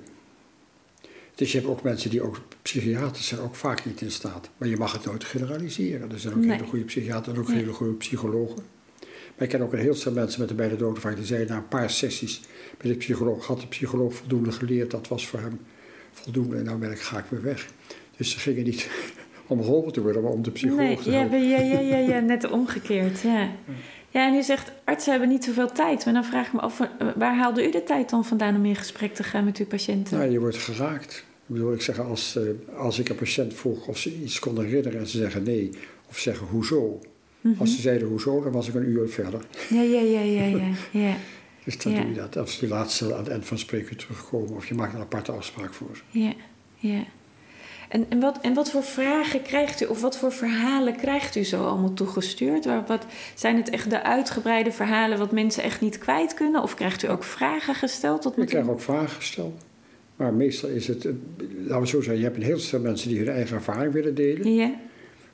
dus 1.35 1.51
je 1.51 1.57
hebt 1.57 1.69
ook 1.69 1.83
mensen 1.83 2.09
die 2.09 2.21
ook 2.21 2.41
psychiaters 2.61 3.27
zijn 3.27 3.41
ook 3.41 3.55
vaak 3.55 3.85
niet 3.85 4.01
in 4.01 4.11
staat. 4.11 4.49
Maar 4.57 4.67
je 4.67 4.77
mag 4.77 4.93
het 4.93 5.05
nooit 5.05 5.23
generaliseren. 5.23 6.11
Er 6.11 6.19
zijn 6.19 6.33
ook 6.33 6.43
hele 6.43 6.63
goede 6.63 6.85
psychiaters 6.85 7.35
en 7.35 7.41
ook 7.41 7.51
hele 7.51 7.71
goede 7.73 7.93
psychologen. 7.93 8.63
Maar 9.01 9.45
ik 9.45 9.49
ken 9.49 9.61
ook 9.61 9.73
een 9.73 9.79
heel 9.79 9.93
stel 9.93 10.11
mensen 10.11 10.39
met 10.39 10.49
de 10.49 10.55
beide 10.55 10.75
dodenvaart 10.75 11.15
die 11.15 11.25
zeiden 11.25 11.49
na 11.49 11.57
een 11.57 11.67
paar 11.67 11.89
sessies 11.89 12.41
bij 12.77 12.91
de 12.91 12.97
psycholoog 12.97 13.45
had 13.45 13.61
de 13.61 13.67
psycholoog 13.67 14.15
voldoende 14.15 14.51
geleerd. 14.51 14.91
Dat 14.91 15.07
was 15.07 15.27
voor 15.27 15.39
hem 15.39 15.59
voldoende 16.21 16.57
en 16.57 16.63
nou 16.63 16.77
ben 16.77 16.91
ik, 16.91 16.99
ga 16.99 17.17
ik 17.17 17.25
weer 17.29 17.41
weg. 17.41 17.67
Dus 18.17 18.31
ze 18.31 18.39
gingen 18.39 18.63
niet 18.63 18.89
om 19.47 19.63
geholpen 19.63 19.93
te 19.93 20.01
worden, 20.01 20.21
maar 20.21 20.31
om 20.31 20.41
de 20.41 20.51
psycholoog 20.51 20.79
nee, 20.79 20.97
te 20.97 21.11
helpen. 21.11 21.47
Ja, 21.47 21.59
ja, 21.59 21.79
ja, 21.79 21.97
ja, 21.97 22.19
net 22.19 22.51
omgekeerd, 22.59 23.21
ja. 23.21 23.49
Ja, 24.09 24.27
en 24.27 24.33
u 24.33 24.43
zegt, 24.43 24.71
artsen 24.83 25.11
hebben 25.11 25.29
niet 25.29 25.43
zoveel 25.43 25.71
tijd. 25.71 26.05
Maar 26.05 26.13
dan 26.13 26.25
vraag 26.25 26.47
ik 26.47 26.53
me 26.53 26.59
af, 26.59 26.81
waar 27.15 27.35
haalde 27.35 27.67
u 27.67 27.71
de 27.71 27.83
tijd 27.83 28.09
dan 28.09 28.25
vandaan 28.25 28.55
om 28.55 28.65
in 28.65 28.75
gesprek 28.75 29.13
te 29.13 29.23
gaan 29.23 29.45
met 29.45 29.57
uw 29.57 29.65
patiënten? 29.65 30.17
Nou, 30.17 30.31
je 30.31 30.39
wordt 30.39 30.57
geraakt. 30.57 31.25
Ik 31.47 31.53
bedoel, 31.53 31.73
ik 31.73 31.81
zeg, 31.81 31.99
als, 31.99 32.35
eh, 32.35 32.77
als 32.77 32.99
ik 32.99 33.09
een 33.09 33.15
patiënt 33.15 33.53
vroeg 33.53 33.87
of 33.87 33.97
ze 33.97 34.15
iets 34.15 34.39
konden 34.39 34.65
herinneren 34.65 34.99
en 34.99 35.07
ze 35.07 35.17
zeggen 35.17 35.43
nee, 35.43 35.69
of 36.09 36.17
zeggen 36.17 36.47
hoezo. 36.47 36.99
Mhm. 37.41 37.59
Als 37.59 37.75
ze 37.75 37.81
zeiden 37.81 38.07
hoezo, 38.07 38.43
dan 38.43 38.51
was 38.51 38.67
ik 38.67 38.73
een 38.73 38.89
uur 38.89 39.09
verder. 39.09 39.41
Ja, 39.69 39.81
ja, 39.81 39.99
ja, 39.99 40.21
ja, 40.21 40.43
ja. 40.43 40.69
ja. 41.07 41.15
Dus 41.67 41.77
dan 41.77 41.95
doe 41.95 42.07
je 42.07 42.13
dat. 42.13 42.37
Als 42.37 42.59
die 42.59 42.69
laatste 42.69 43.13
aan 43.13 43.19
het 43.19 43.27
eind 43.27 43.45
van 43.45 43.57
het 43.57 43.65
spreken 43.65 43.97
terugkomen 43.97 44.55
of 44.55 44.67
je 44.67 44.73
maakt 44.73 44.93
een 44.93 44.99
aparte 44.99 45.31
afspraak 45.31 45.73
voor. 45.73 46.01
Ja, 46.09 46.33
ja. 46.75 47.03
En, 47.89 48.05
en, 48.09 48.19
wat, 48.19 48.39
en 48.41 48.53
wat 48.53 48.71
voor 48.71 48.83
vragen 48.83 49.41
krijgt 49.41 49.81
u, 49.81 49.85
of 49.85 50.01
wat 50.01 50.17
voor 50.17 50.31
verhalen 50.31 50.95
krijgt 50.95 51.35
u 51.35 51.43
zo 51.43 51.65
allemaal 51.65 51.93
toegestuurd? 51.93 52.65
Wat, 52.87 53.05
zijn 53.35 53.55
het 53.55 53.69
echt 53.69 53.89
de 53.89 54.03
uitgebreide 54.03 54.71
verhalen 54.71 55.17
wat 55.17 55.31
mensen 55.31 55.63
echt 55.63 55.81
niet 55.81 55.97
kwijt 55.97 56.33
kunnen? 56.33 56.63
Of 56.63 56.75
krijgt 56.75 57.03
u 57.03 57.09
ook 57.09 57.23
vragen 57.23 57.75
gesteld? 57.75 58.21
Tot 58.21 58.37
ik 58.37 58.47
krijg 58.47 58.67
ook 58.67 58.81
vragen 58.81 59.15
gesteld. 59.15 59.63
Maar 60.15 60.33
meestal 60.33 60.69
is 60.69 60.87
het, 60.87 61.07
laten 61.65 61.81
we 61.81 61.87
zo 61.87 62.01
zeggen, 62.01 62.17
je 62.17 62.23
hebt 62.23 62.37
een 62.37 62.43
heel 62.43 62.59
stel 62.59 62.79
mensen 62.79 63.09
die 63.09 63.17
hun 63.17 63.29
eigen 63.29 63.55
ervaring 63.55 63.93
willen 63.93 64.15
delen. 64.15 64.53
Ja. 64.53 64.71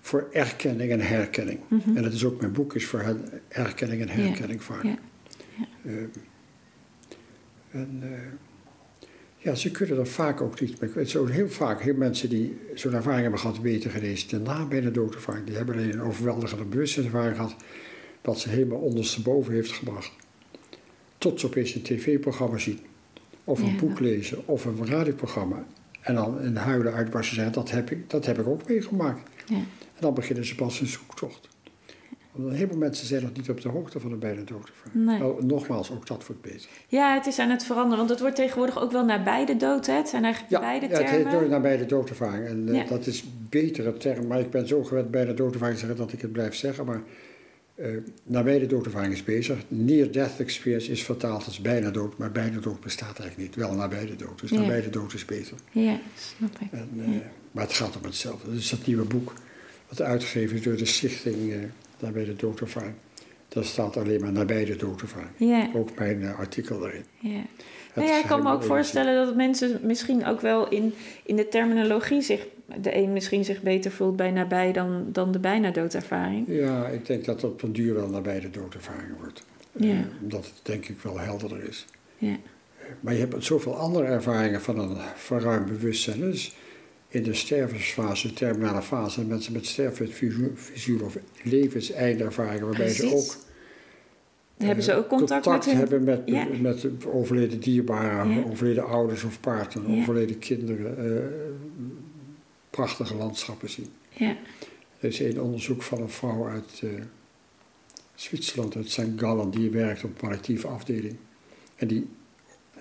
Voor 0.02 0.28
erkenning 0.32 0.91
en 0.91 1.02
herkenning. 1.02 1.60
Mhm. 1.67 1.98
En 1.98 2.04
dat 2.04 2.13
is 2.13 2.26
ook 2.26 2.39
mijn 2.39 2.52
boek, 2.52 2.76
is 2.76 2.86
voor 2.86 3.17
erkenning 3.48 4.02
en 4.02 4.10
herkenning 4.10 4.60
ja. 4.60 4.74
vaak. 4.74 4.84
Ja. 4.84 4.98
Uh, 5.83 6.03
en 7.71 8.01
uh, 8.03 8.09
ja, 9.37 9.55
ze 9.55 9.71
kunnen 9.71 9.97
er 9.97 10.07
vaak 10.07 10.41
ook 10.41 10.59
niet 10.59 10.81
mee. 10.81 10.89
Het 10.93 11.09
zijn 11.09 11.27
heel 11.27 11.49
vaak 11.49 11.81
heel 11.81 11.95
mensen 11.95 12.29
die 12.29 12.57
zo'n 12.75 12.93
ervaring 12.93 13.21
hebben 13.21 13.39
gehad, 13.39 13.59
weten 13.59 13.91
geweest 13.91 14.29
daarna 14.29 14.65
bij 14.65 14.81
de 14.81 14.91
doodervaring. 14.91 15.45
Die 15.45 15.55
hebben 15.55 15.75
alleen 15.75 15.93
een 15.93 16.01
overweldigende 16.01 16.63
bewustzijnservaring 16.65 17.35
gehad, 17.35 17.55
wat 18.21 18.39
ze 18.39 18.49
helemaal 18.49 18.79
ondersteboven 18.79 19.53
heeft 19.53 19.71
gebracht. 19.71 20.11
Tot 21.17 21.39
ze 21.39 21.45
opeens 21.45 21.75
een 21.75 21.81
tv-programma 21.81 22.57
zien, 22.57 22.79
of 23.43 23.61
een 23.61 23.77
boek 23.77 23.99
lezen, 23.99 24.47
of 24.47 24.65
een 24.65 24.87
radioprogramma. 24.87 25.65
En 26.01 26.15
dan 26.15 26.41
in 26.41 26.55
huilen 26.55 26.93
uitbarsten 26.93 27.35
zeggen, 27.35 27.53
dat 27.53 27.71
heb 27.71 27.91
ik, 27.91 28.09
dat 28.09 28.25
heb 28.25 28.39
ik 28.39 28.47
ook 28.47 28.67
meegemaakt. 28.67 29.29
Ja. 29.45 29.55
En 29.55 29.99
dan 29.99 30.13
beginnen 30.13 30.45
ze 30.45 30.55
pas 30.55 30.79
een 30.79 30.87
zoektocht. 30.87 31.49
Want 32.34 32.48
een 32.48 32.54
heleboel 32.54 32.78
mensen 32.78 33.08
zijn 33.08 33.22
nog 33.22 33.34
niet 33.34 33.50
op 33.50 33.62
de 33.62 33.69
hoogte 33.69 34.00
van 34.00 34.10
de 34.10 34.15
bijna 34.15 34.41
doodgevaar. 34.41 34.91
Nee. 34.91 35.19
Nou, 35.19 35.46
nogmaals, 35.46 35.91
ook 35.91 36.08
dat 36.08 36.26
wordt 36.26 36.41
beter. 36.41 36.69
Ja, 36.88 37.13
het 37.13 37.26
is 37.26 37.39
aan 37.39 37.50
het 37.50 37.63
veranderen. 37.63 37.98
Want 37.98 38.10
het 38.10 38.19
wordt 38.19 38.36
tegenwoordig 38.36 38.82
ook 38.82 38.91
wel 38.91 39.06
naar 39.06 39.24
beide 39.24 39.58
dood. 39.58 39.86
Hè? 39.86 39.93
Het 39.93 40.10
zijn 40.10 40.24
eigenlijk 40.24 40.62
beide 40.62 40.88
termen. 40.88 41.12
Ja, 41.12 41.17
het 41.17 41.39
heet 41.39 41.50
naar 41.50 41.62
beide 41.62 41.86
doodervaring. 41.86 42.48
En 42.48 42.67
uh, 42.67 42.88
dat 42.88 43.06
is 43.08 43.24
betere 43.50 43.98
term. 43.98 44.28
Maar 44.28 44.39
ik 44.39 44.50
ben 44.50 44.67
zo 44.67 44.84
gewend 44.84 45.12
bijna 45.12 45.34
doodervaring 45.34 45.80
te 45.80 45.86
zeggen 45.86 46.06
dat 46.06 46.13
ik 46.13 46.22
het 46.22 46.32
blijf 46.32 46.56
zeggen. 46.56 46.86
Maar 46.86 47.02
uh, 47.76 47.98
naar 48.24 48.43
beide 48.43 48.65
doodervaring 48.65 49.13
is 49.13 49.24
bezig. 49.24 49.58
Near-death 49.67 50.39
experience 50.39 50.91
is 50.91 51.04
vertaald 51.04 51.46
als 51.46 51.62
bijna 51.62 51.91
dood. 51.91 52.17
Maar 52.17 52.32
bijna 52.32 52.60
dood 52.60 52.80
bestaat 52.80 53.19
eigenlijk 53.19 53.38
niet. 53.38 53.56
Wel 53.56 53.76
naar 53.76 53.89
beide 53.89 54.15
dood. 54.15 54.39
Dus 54.39 54.52
naar 54.52 54.67
beide 54.67 54.89
dood 54.89 55.13
is 55.13 55.26
beter. 55.26 55.58
Ja, 55.72 56.00
snap 56.38 56.60
ik. 56.60 56.67
En, 56.72 56.89
uh, 56.96 57.08
maar 57.52 57.63
het 57.63 57.74
gaat 57.74 57.98
om 57.98 58.04
hetzelfde. 58.04 58.52
Dus 58.52 58.69
dat 58.69 58.86
nieuwe 58.86 59.06
boek. 59.06 59.34
Wat 59.88 60.02
uitgegeven 60.02 60.58
is 60.58 60.63
door 60.63 60.78
de 60.78 60.86
stichting 60.86 61.54
daarbij 61.97 62.25
de 62.25 62.36
doodervaring. 62.36 62.95
Daar 63.47 63.63
staat 63.63 63.97
alleen 63.97 64.21
maar 64.21 64.32
nabij 64.32 64.65
de 64.65 64.75
doodervaring. 64.75 65.75
Ook 65.75 65.97
mijn 65.97 66.21
uh, 66.21 66.39
artikel. 66.39 66.82
Het 66.82 67.06
Nou 67.93 68.08
ja, 68.08 68.19
ik 68.19 68.25
kan 68.25 68.43
me 68.43 68.51
ook 68.51 68.63
voorstellen 68.63 69.25
dat 69.25 69.36
mensen 69.36 69.79
misschien 69.84 70.25
ook 70.25 70.41
wel 70.41 70.67
in, 70.69 70.93
in 71.23 71.36
de 71.36 71.47
terminologie 71.47 72.21
zich... 72.21 72.47
de 72.82 72.95
een 72.95 73.13
misschien 73.13 73.45
zich 73.45 73.62
beter 73.62 73.91
voelt 73.91 74.15
bij 74.15 74.32
nabij 74.32 74.71
dan, 74.71 75.06
dan 75.12 75.32
de 75.32 75.39
bijna 75.39 75.71
doodervaring. 75.71 76.45
Ja, 76.47 76.88
ik 76.88 77.06
denk 77.06 77.25
dat 77.25 77.43
op 77.43 77.62
een 77.62 77.73
duur 77.73 77.93
wel 77.93 78.10
nabij 78.10 78.39
de 78.39 78.49
doodervaring 78.49 79.17
wordt. 79.19 79.45
Ja. 79.71 79.89
Eh, 79.89 79.99
omdat 80.21 80.45
het 80.45 80.60
denk 80.63 80.88
ik 80.88 80.99
wel 80.99 81.19
helderder 81.19 81.67
is. 81.67 81.86
Ja. 82.17 82.36
Maar 82.99 83.13
je 83.13 83.19
hebt 83.19 83.43
zoveel 83.43 83.75
andere 83.75 84.06
ervaringen 84.06 84.62
van 84.62 84.79
een 84.79 84.97
verruimd 85.15 85.65
bewustzijn. 85.65 86.19
Dus 86.19 86.56
in 87.13 87.23
de 87.23 87.34
stervensfase, 87.34 88.28
de 88.28 88.34
terminale 88.34 88.82
fase, 88.82 89.26
mensen 89.26 89.54
met 89.54 89.65
sterfvisioen 89.65 91.02
of 91.02 91.17
levenseindervaringen, 91.43 92.65
waarbij 92.65 92.89
ze 92.89 93.15
ook 93.15 93.36
Hebben 94.58 94.84
ze 94.84 94.91
eh, 94.91 94.97
ook 94.97 95.08
contact, 95.08 95.45
met 95.45 95.65
hun... 95.65 95.76
hebben 95.76 96.04
met, 96.04 96.21
Ja. 96.26 96.47
met 96.62 96.86
overleden 97.06 97.60
dierbaren, 97.60 98.30
Ja. 98.30 98.43
overleden 98.43 98.86
ouders 98.88 99.23
of 99.23 99.39
partners, 99.39 99.88
Ja. 99.88 100.02
overleden 100.02 100.39
kinderen, 100.39 101.17
eh, 101.17 101.23
prachtige 102.69 103.15
landschappen 103.15 103.69
zien. 103.69 103.88
Ja. 104.10 104.38
Er 104.99 105.10
is 105.10 105.19
een 105.19 105.41
onderzoek 105.41 105.82
van 105.82 106.02
een 106.02 106.10
vrouw 106.10 106.47
uit 106.47 106.82
eh, 106.84 106.89
Zwitserland, 108.15 108.76
uit 108.76 108.89
St. 108.89 109.08
Gallen, 109.15 109.49
die 109.49 109.69
werkt 109.69 110.04
op 110.04 110.10
een 110.10 110.15
palliatieve 110.15 110.67
afdeling. 110.67 111.15
En 111.76 111.88
die 111.88 112.08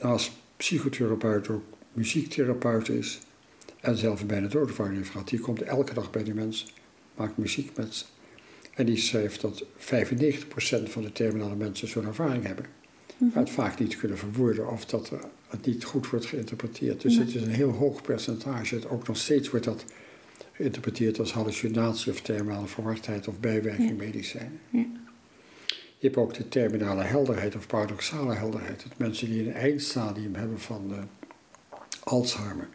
naast 0.01 0.33
psychotherapeut 0.57 1.49
ook 1.49 1.63
muziektherapeut 1.93 2.89
is 2.89 3.21
en 3.83 3.97
zelf 3.97 4.27
bijna 4.27 4.47
doodervaring 4.49 4.97
heeft 4.97 5.11
gehad. 5.11 5.29
Die 5.29 5.39
komt 5.41 5.63
elke 5.63 5.95
dag 5.95 6.11
bij 6.11 6.25
die 6.25 6.35
mensen, 6.35 6.69
maakt 7.17 7.37
muziek 7.37 7.77
met 7.77 7.95
ze. 7.95 8.05
En 8.75 8.87
die 8.87 8.97
schrijft 8.97 9.41
dat 9.41 9.65
95% 9.79 10.89
van 10.91 11.03
de 11.03 11.13
terminale 11.13 11.55
mensen 11.57 11.89
zo'n 11.89 12.07
ervaring 12.07 12.47
hebben. 12.47 12.65
Maar 13.19 13.43
het 13.43 13.51
vaak 13.51 13.79
niet 13.79 13.97
kunnen 13.97 14.19
verwoorden 14.19 14.69
of 14.71 14.85
dat 14.87 15.11
er, 15.11 15.21
het 15.49 15.67
niet 15.67 15.85
goed 15.85 16.11
wordt 16.11 16.27
geïnterpreteerd. 16.27 17.01
Dus 17.01 17.17
Nee. 17.17 17.25
het 17.27 17.35
is 17.35 17.43
een 17.43 17.49
heel 17.51 17.71
hoog 17.71 18.03
percentage. 18.03 18.75
Het- 18.75 18.89
Ook 18.89 19.07
nog 19.07 19.17
steeds 19.17 19.51
wordt 19.51 19.65
dat 19.65 19.85
geïnterpreteerd 20.53 21.19
als 21.19 21.33
hallucinatie 21.33 22.13
of 22.13 22.21
terminale 22.21 22.67
verwardheid 22.67 23.29
of 23.29 23.41
bijwerking 23.41 23.89
Ja. 23.89 23.95
medicijnen. 23.95 24.59
Ja. 24.71 24.87
Je 25.99 26.09
hebt 26.09 26.17
ook 26.17 26.35
de 26.35 26.49
terminale 26.49 27.03
helderheid 27.03 27.57
of 27.57 27.67
paradoxale 27.67 28.35
helderheid. 28.35 28.83
Dat 28.89 28.99
mensen 28.99 29.31
die 29.31 29.41
een 29.47 29.53
eindstadium 29.53 30.35
hebben 30.35 30.61
van 30.61 30.93
eh, 30.95 31.03
Alzheimer 32.05 32.69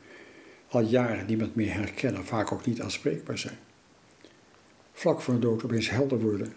al 0.68 0.82
jaren 0.82 1.26
niemand 1.26 1.56
meer 1.56 1.74
herkennen, 1.74 2.26
vaak 2.26 2.52
ook 2.52 2.66
niet 2.66 2.82
aanspreekbaar 2.82 3.38
zijn. 3.38 3.58
Vlak 4.94 5.22
voor 5.22 5.34
een 5.34 5.40
dood 5.40 5.64
opeens 5.64 5.90
helder 5.90 6.20
worden, 6.20 6.54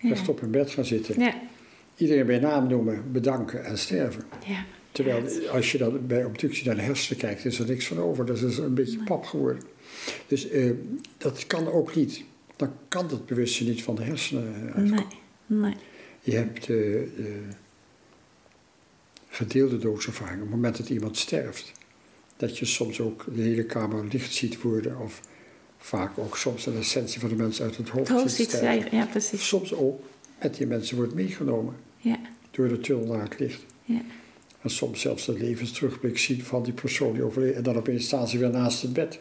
Ja. 0.00 0.08
rechtop 0.08 0.40
in 0.42 0.50
bed 0.50 0.70
gaan 0.70 0.84
zitten, 0.84 1.20
Ja. 1.20 1.40
iedereen 1.96 2.26
bij 2.26 2.38
naam 2.38 2.68
noemen, 2.68 3.12
bedanken 3.12 3.64
en 3.64 3.78
sterven. 3.78 4.22
Ja. 4.46 4.64
Terwijl 4.92 5.48
als 5.50 5.72
je 5.72 5.78
dan 5.78 6.06
bij 6.06 6.24
obductie 6.24 6.66
naar 6.66 6.74
de 6.74 6.82
hersenen 6.82 7.18
kijkt, 7.18 7.44
is 7.44 7.58
er 7.58 7.66
niks 7.66 7.86
van 7.86 7.98
over. 7.98 8.26
Dat 8.26 8.42
is 8.42 8.58
een 8.58 8.74
beetje 8.74 9.02
pap 9.04 9.24
geworden. 9.24 9.62
Dus 10.26 10.48
eh, 10.48 10.70
dat 11.18 11.46
kan 11.46 11.66
ook 11.66 11.94
niet. 11.94 12.24
Dan 12.56 12.72
kan 12.88 13.08
het 13.08 13.26
bewustzijn 13.26 13.68
niet 13.68 13.82
van 13.82 13.94
de 13.94 14.02
hersenen 14.02 14.54
eh, 14.54 14.74
uitkomen. 14.74 15.06
Nee. 15.46 15.60
Nee. 15.60 15.74
Je 16.20 16.36
hebt 16.36 16.60
eh, 16.60 16.66
de 16.66 17.40
gedeelde 19.28 19.78
doodservaring. 19.78 20.36
Op 20.36 20.42
het 20.46 20.50
moment 20.54 20.76
dat 20.76 20.88
iemand 20.88 21.16
sterft, 21.16 21.72
dat 22.38 22.58
je 22.58 22.64
soms 22.64 23.00
ook 23.00 23.24
de 23.34 23.42
hele 23.42 23.64
kamer 23.64 24.04
licht 24.10 24.34
ziet 24.34 24.62
worden. 24.62 24.98
Of 25.00 25.20
vaak 25.78 26.18
ook 26.18 26.36
soms 26.36 26.66
een 26.66 26.76
essentie 26.78 27.20
van 27.20 27.28
de 27.28 27.34
mensen 27.34 27.64
uit 27.64 27.76
het 27.76 27.88
hoofd, 27.88 28.08
Het 28.08 28.18
hoofd 28.20 28.34
ziet 28.34 28.50
stijgen. 28.50 28.96
Ja, 28.96 29.04
precies. 29.06 29.48
Soms 29.48 29.74
ook 29.74 30.00
met 30.40 30.56
die 30.56 30.66
mensen 30.66 30.96
wordt 30.96 31.14
meegenomen 31.14 31.74
Ja. 31.98 32.18
door 32.50 32.68
de 32.68 32.80
tunnel 32.80 33.06
naar 33.06 33.22
het 33.22 33.38
licht. 33.38 33.64
Ja. 33.84 34.00
En 34.62 34.70
soms 34.70 35.00
zelfs 35.00 35.26
de 35.26 35.32
levensterugblik 35.38 36.18
zien 36.18 36.42
van 36.42 36.62
die 36.62 36.72
persoon 36.72 37.12
die 37.12 37.22
overleden. 37.22 37.56
En 37.56 37.62
dan 37.62 37.76
opeens 37.76 38.04
staan 38.04 38.28
ze 38.28 38.38
weer 38.38 38.50
naast 38.50 38.82
het 38.82 38.92
bed 38.92 39.18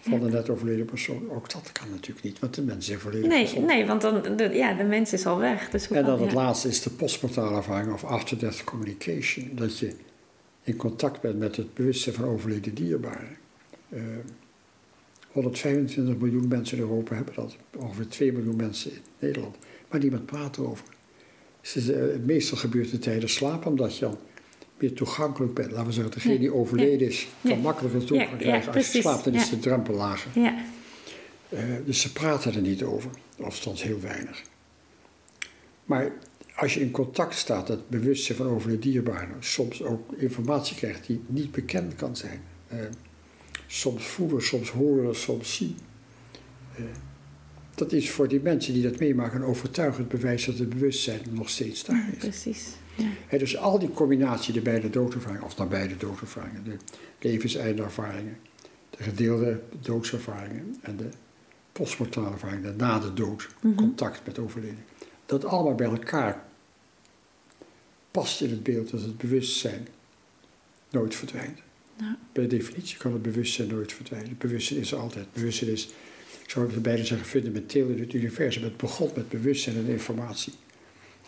van 0.00 0.20
de 0.20 0.30
net 0.30 0.50
overleden 0.50 0.84
persoon. 0.86 1.30
Ook 1.30 1.50
dat 1.52 1.72
kan 1.72 1.90
natuurlijk 1.90 2.24
niet, 2.24 2.38
want 2.38 2.54
de 2.54 2.62
mensen 2.62 2.94
is 2.94 3.00
volledig 3.00 3.28
Nee, 3.28 3.46
gezond. 3.46 3.66
nee, 3.66 3.86
want 3.86 4.00
dan, 4.00 4.36
de, 4.36 4.48
ja, 4.52 4.74
de 4.74 4.84
mens 4.84 5.12
is 5.12 5.26
al 5.26 5.38
weg. 5.38 5.70
Dus 5.70 5.86
hoe 5.86 5.96
En 5.96 6.04
kan- 6.04 6.16
dan 6.16 6.26
het 6.26 6.34
laatste 6.34 6.68
is 6.68 6.82
de 6.82 6.90
postmortale 6.90 7.56
ervaring 7.56 7.92
of 7.92 8.04
after-death 8.04 8.64
communication. 8.64 9.50
Dat 9.54 9.78
je 9.78 9.92
in 10.64 10.76
contact 10.76 11.20
bent 11.20 11.38
met 11.38 11.56
het 11.56 11.74
bewustzijn 11.74 12.14
van 12.14 12.24
overleden 12.24 12.74
dierbaren. 12.74 13.36
Eh, 13.88 14.00
125 15.32 16.16
miljoen 16.16 16.48
mensen 16.48 16.76
in 16.76 16.82
Europa 16.82 17.14
hebben 17.14 17.34
dat. 17.34 17.56
Ongeveer 17.76 18.08
2 18.08 18.32
miljoen 18.32 18.56
mensen 18.56 18.90
in 18.90 18.98
Nederland. 19.18 19.56
Maar 19.90 20.00
niemand 20.00 20.26
praat 20.26 20.56
erover. 20.56 20.84
Dus 21.60 21.88
eh, 21.88 22.02
meestal 22.24 22.58
gebeurt 22.58 22.90
het 22.90 23.02
tijdens 23.02 23.34
slaap, 23.34 23.66
omdat 23.66 23.94
je 23.98 24.04
dan 24.04 24.18
meer 24.78 24.92
toegankelijk 24.92 25.54
bent. 25.54 25.70
Laten 25.70 25.86
we 25.86 25.92
zeggen, 25.92 26.12
degene 26.12 26.38
die 26.38 26.54
overleden 26.54 27.08
is, 27.08 27.28
kan 27.42 27.50
Ja. 27.50 27.56
makkelijker 27.56 28.04
toegang 28.04 28.30
Ja, 28.30 28.36
ja, 28.36 28.42
krijgen. 28.42 28.72
Als 28.74 28.92
je 28.92 29.00
slaapt, 29.00 29.24
dan 29.24 29.34
is 29.34 29.50
de 29.50 29.58
drempel 29.58 29.94
lager. 29.94 30.40
Ja. 30.40 30.64
Eh, 31.48 31.58
dus 31.84 32.00
ze 32.00 32.12
praten 32.12 32.54
er 32.54 32.60
niet 32.60 32.82
over, 32.82 33.10
of 33.38 33.44
althans 33.44 33.82
heel 33.82 34.00
weinig. 34.00 34.42
Maar 35.84 36.12
als 36.56 36.74
je 36.74 36.80
in 36.80 36.90
contact 36.90 37.34
staat, 37.34 37.66
dat 37.66 37.88
bewustzijn 37.88 38.38
van 38.38 38.46
overleden 38.46 38.80
dierbaren, 38.90 39.36
soms 39.40 39.82
ook 39.82 40.12
informatie 40.12 40.76
krijgt 40.76 41.06
die 41.06 41.20
niet 41.26 41.52
bekend 41.52 41.94
kan 41.94 42.16
zijn. 42.16 42.40
Eh, 42.68 42.78
soms 43.66 44.04
voelen, 44.06 44.42
soms 44.42 44.70
horen, 44.70 45.16
soms 45.16 45.56
zien. 45.56 45.76
Eh, 46.76 46.84
dat 47.74 47.92
is 47.92 48.10
voor 48.10 48.28
die 48.28 48.40
mensen 48.40 48.72
die 48.74 48.82
dat 48.82 48.98
meemaken 48.98 49.40
een 49.40 49.46
overtuigend 49.46 50.08
bewijs 50.08 50.44
dat 50.44 50.58
het 50.58 50.68
bewustzijn 50.68 51.20
nog 51.30 51.48
steeds 51.48 51.84
daar 51.84 52.08
is. 52.12 52.18
Precies. 52.18 52.66
Ja. 53.30 53.38
Dus 53.38 53.56
al 53.56 53.78
die 53.78 53.90
combinatie, 53.90 54.52
de 54.52 54.60
beide 54.60 54.90
doodervaringen, 54.90 55.44
of 55.44 55.56
nabij 55.56 55.88
de 55.88 55.96
doodervaringen, 55.96 56.64
de 56.64 56.76
levenseindervaringen, 57.18 58.36
de 58.90 59.02
gedeelde 59.02 59.60
doodservaringen 59.80 60.76
en 60.82 60.96
de 60.96 61.08
postmortale 61.72 62.30
ervaringen, 62.30 62.62
de 62.62 62.84
na 62.84 62.98
de 62.98 63.12
dood, 63.12 63.48
Mhm. 63.60 63.74
contact 63.74 64.20
met 64.26 64.38
overleden. 64.38 64.84
Dat 65.26 65.44
allemaal 65.44 65.74
bij 65.74 65.86
elkaar 65.86 66.44
past 68.10 68.40
in 68.40 68.50
het 68.50 68.62
beeld 68.62 68.90
dat 68.90 69.00
het 69.00 69.18
bewustzijn 69.18 69.86
nooit 70.90 71.14
verdwijnt. 71.14 71.58
Nou. 71.98 72.14
Bij 72.32 72.46
definitie 72.46 72.96
kan 72.96 73.12
het 73.12 73.22
bewustzijn 73.22 73.68
nooit 73.68 73.92
verdwijnen. 73.92 74.28
Het 74.28 74.38
bewustzijn 74.38 74.80
is 74.80 74.92
er 74.92 74.98
altijd. 74.98 75.26
Bewustzijn 75.32 75.70
is, 75.70 75.88
ik 76.42 76.50
zou 76.50 76.72
het 76.72 76.82
bijna 76.82 77.04
zeggen, 77.04 77.26
fundamenteel 77.26 77.88
in 77.88 78.00
het 78.00 78.12
universum. 78.12 78.62
Het 78.62 78.76
begon 78.76 79.10
met 79.14 79.28
bewustzijn 79.28 79.76
en 79.76 79.86
informatie. 79.86 80.52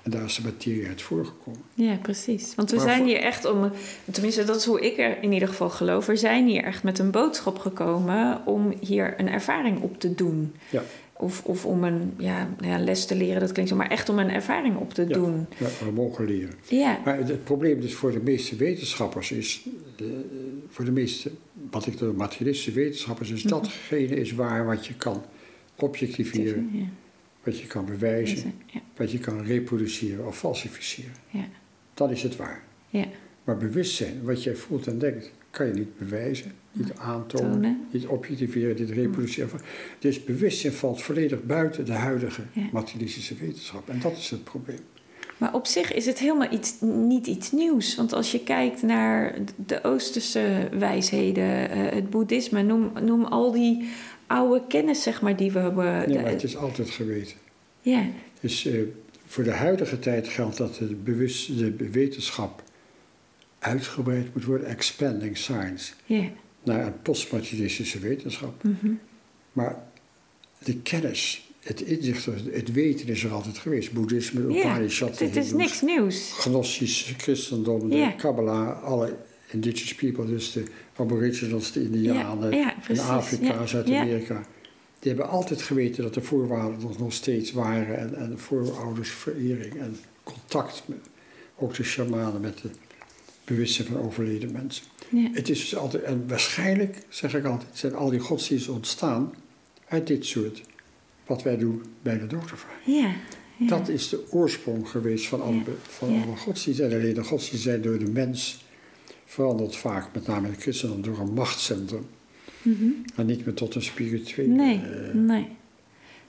En 0.02 0.12
daar 0.12 0.24
is 0.24 0.35
de 0.35 0.42
materie 0.42 0.87
uit 0.87 1.02
voorgekomen. 1.02 1.61
Ja, 1.74 1.96
precies. 1.96 2.54
Want 2.54 2.70
we 2.70 2.76
Maar 2.76 2.85
zijn 2.85 3.04
hier 3.04 3.18
echt 3.18 3.44
om, 3.44 3.72
tenminste 4.11 4.44
dat 4.44 4.56
is 4.56 4.64
hoe 4.64 4.80
ik 4.80 4.98
er 4.98 5.22
in 5.22 5.32
ieder 5.32 5.48
geval 5.48 5.70
geloof, 5.70 6.06
we 6.06 6.16
zijn 6.16 6.46
hier 6.46 6.62
echt 6.62 6.82
met 6.82 6.98
een 6.98 7.11
boodschap 7.11 7.59
gekomen 7.59 8.46
om 8.46 8.74
hier 8.80 9.20
een 9.20 9.28
ervaring 9.28 9.80
op 9.80 10.00
te 10.00 10.14
doen. 10.14 10.54
Ja. 10.70 10.82
Of, 11.18 11.44
of 11.44 11.66
om 11.66 11.85
een 11.85 12.12
ja, 12.18 12.48
nou 12.61 12.72
ja, 12.72 12.79
les 12.79 13.07
te 13.07 13.14
leren, 13.16 13.40
dat 13.40 13.52
klinkt 13.52 13.70
zo, 13.70 13.76
maar 13.76 13.90
echt 13.90 14.09
om 14.09 14.18
een 14.18 14.31
ervaring 14.31 14.76
op 14.76 14.94
te 14.94 15.02
Ja. 15.09 15.14
doen. 15.14 15.46
Ja, 15.59 15.66
we 15.85 15.90
mogen 15.94 16.24
leren. 16.24 16.55
Ja, 16.68 17.00
Maar 17.05 17.18
het, 17.18 17.44
probleem 17.44 17.81
dus 17.81 17.94
voor 17.94 18.12
de 18.12 18.20
meeste 18.20 18.57
wetenschappers 18.57 19.33
is, 19.33 19.66
de, 19.96 20.24
voor 20.68 20.85
de 20.85 20.90
meeste, 20.90 21.31
wat 21.70 21.87
ik 21.87 21.98
de 21.98 22.05
materialistische 22.16 22.72
wetenschappers, 22.72 23.31
is 23.31 23.42
Mhm. 23.42 23.52
datgene 23.55 24.16
is 24.16 24.33
waar 24.33 24.66
wat 24.66 24.87
je 24.87 24.94
kan 24.94 25.22
objectiveren, 25.76 26.70
ja, 26.72 26.85
wat 27.44 27.59
je 27.59 27.66
kan 27.66 27.85
bewijzen, 27.85 28.52
wat 28.96 29.11
je 29.11 29.18
kan 29.18 29.42
reproduceren 29.44 30.26
of 30.26 30.38
falsificeren. 30.38 31.12
ja, 31.31 31.44
Dan 31.94 32.11
is 32.11 32.22
het 32.22 32.37
waar. 32.37 32.62
ja. 32.88 33.05
Maar 33.44 33.57
bewustzijn, 33.57 34.22
wat 34.22 34.42
jij 34.42 34.55
voelt 34.55 34.87
en 34.87 34.98
denkt, 34.98 35.31
kan 35.50 35.66
je 35.66 35.72
niet 35.72 35.98
bewijzen, 35.98 36.52
niet 36.77 36.93
aantonen, 36.99 37.53
Tonen. 37.53 37.87
niet 37.91 38.07
objectiveren, 38.07 38.77
niet 38.81 38.91
reproduceren. 38.91 39.61
Dus 39.99 40.25
bewustzijn 40.25 40.73
valt 40.73 41.03
volledig 41.03 41.43
buiten 41.43 41.85
de 41.85 41.93
huidige 41.93 42.43
Ja. 42.53 42.62
materialistische 42.72 43.35
wetenschap. 43.35 43.89
En 43.89 44.01
dat 44.01 44.16
is 44.16 44.31
het 44.31 44.45
probleem. 44.45 44.79
Maar 45.37 45.55
op 45.55 45.66
zich 45.66 45.93
is 45.95 46.07
het 46.07 46.18
helemaal 46.18 46.53
iets, 46.53 46.74
niet 46.81 47.27
iets 47.27 47.53
nieuws. 47.53 47.95
Want 47.97 48.12
als 48.12 48.33
je 48.33 48.41
kijkt 48.43 48.83
naar 48.83 49.35
de 49.66 49.85
Oosterse 49.85 50.68
wijsheden, 50.79 51.70
eh, 51.70 51.93
het 51.95 52.11
boeddhisme, 52.11 52.62
noem, 52.62 52.91
noem 53.05 53.24
al 53.24 53.53
die 53.53 53.89
oude 54.27 54.62
kennis, 54.68 55.03
zeg 55.03 55.20
maar, 55.22 55.37
die 55.37 55.53
we 55.53 55.59
hebben. 55.59 56.12
Ja, 56.12 56.20
maar 56.20 56.31
het 56.31 56.43
is 56.43 56.57
altijd 56.57 56.91
geweten. 56.91 57.37
ja, 57.81 58.05
Dus 58.41 58.66
eh, 58.66 58.81
voor 59.27 59.45
de 59.45 59.51
huidige 59.53 59.99
tijd 59.99 60.29
geldt 60.29 60.57
dat 60.57 60.74
de, 60.74 60.85
bewust, 61.05 61.59
de 61.59 61.91
wetenschap 61.91 62.62
uitgebreid 63.59 64.35
moet 64.35 64.45
worden, 64.45 64.66
expanding 64.66 65.37
science, 65.37 65.93
ja. 66.05 66.24
Naar 66.67 66.87
een 66.87 67.03
postmaterialistische 67.03 67.99
wetenschap. 67.99 68.62
mhm. 68.62 68.93
Maar 69.53 69.85
de 70.59 70.77
kennis, 70.77 71.51
het 71.61 71.81
inzicht, 71.81 72.25
het 72.51 72.73
weten 72.73 73.09
is 73.09 73.25
er 73.25 73.33
altijd 73.33 73.59
geweest. 73.59 73.93
Boeddhisme, 73.93 74.41
Upanishad, 74.41 75.19
Het 75.19 75.37
is 75.37 75.53
niks 75.53 75.81
nieuws. 75.81 76.33
Gnostisch 76.33 77.14
christendom, 77.17 77.91
de. 77.91 78.12
Kabbalah, 78.17 78.83
alle 78.83 79.17
indigenous 79.51 79.95
people, 79.95 80.27
dus 80.27 80.53
de 80.53 80.64
aboriginals, 80.97 81.73
de 81.73 81.83
Indianen, 81.83 82.53
in. 82.89 82.99
Afrika, 83.01 83.67
Zuid-Amerika. 83.67 84.47
die 84.99 85.12
hebben 85.12 85.29
altijd 85.29 85.62
geweten 85.62 86.03
dat 86.03 86.14
de 86.14 86.23
voorwaarden 86.23 86.91
nog, 86.99 87.12
steeds 87.12 87.53
waren. 87.53 87.99
En, 87.99 88.14
en 88.14 88.39
vooroudersverering 88.39 89.81
en 89.81 89.97
contact, 90.23 90.83
met, 90.87 90.99
ook 91.57 91.75
de 91.75 91.83
shamanen 91.83 92.41
met 92.41 92.59
de 92.59 92.71
bewustzijn 93.45 93.89
van 93.89 94.01
overleden 94.01 94.53
mensen. 94.53 94.85
Ja. 95.09 95.28
Het 95.32 95.48
is 95.48 95.61
dus 95.61 95.76
altijd, 95.76 96.02
en 96.02 96.28
waarschijnlijk, 96.28 97.02
zeg 97.09 97.34
ik 97.34 97.44
altijd, 97.44 97.70
zijn 97.72 97.94
al 97.94 98.11
die 98.11 98.20
godsdiensten 98.20 98.72
ontstaan 98.72 99.34
uit 99.88 100.07
dit 100.07 100.26
soort, 100.26 100.62
wat 101.26 101.42
wij 101.42 101.57
doen 101.57 101.82
bij 102.02 102.18
de 102.18 102.26
dochtervaar. 102.26 102.80
Ja. 102.84 103.11
ja. 103.57 103.66
Dat 103.66 103.88
is 103.88 104.09
de 104.09 104.32
oorsprong 104.32 104.88
geweest 104.88 105.26
van 105.26 105.42
alle, 105.42 105.62
van 105.82 106.09
alle 106.09 106.36
godsdiensten. 106.36 106.90
En 106.90 106.98
alleen 107.00 107.14
de 107.14 107.24
godsdiensten 107.24 107.70
zijn 107.70 107.82
door 107.82 107.98
de 107.98 108.11
mens 108.11 108.64
veranderd 109.24 109.76
vaak, 109.76 110.09
met 110.14 110.26
name 110.26 110.46
in 110.46 110.52
het 110.52 110.62
christendom, 110.62 111.02
door 111.02 111.18
een 111.18 111.32
machtscentrum. 111.32 112.07
Mhm. 112.62 112.84
En 113.16 113.26
niet 113.26 113.44
meer 113.44 113.54
tot 113.54 113.74
een 113.74 113.82
spirituele... 113.82 114.54
Nee, 114.54 114.80
eh, 114.80 115.14
nee. 115.14 115.48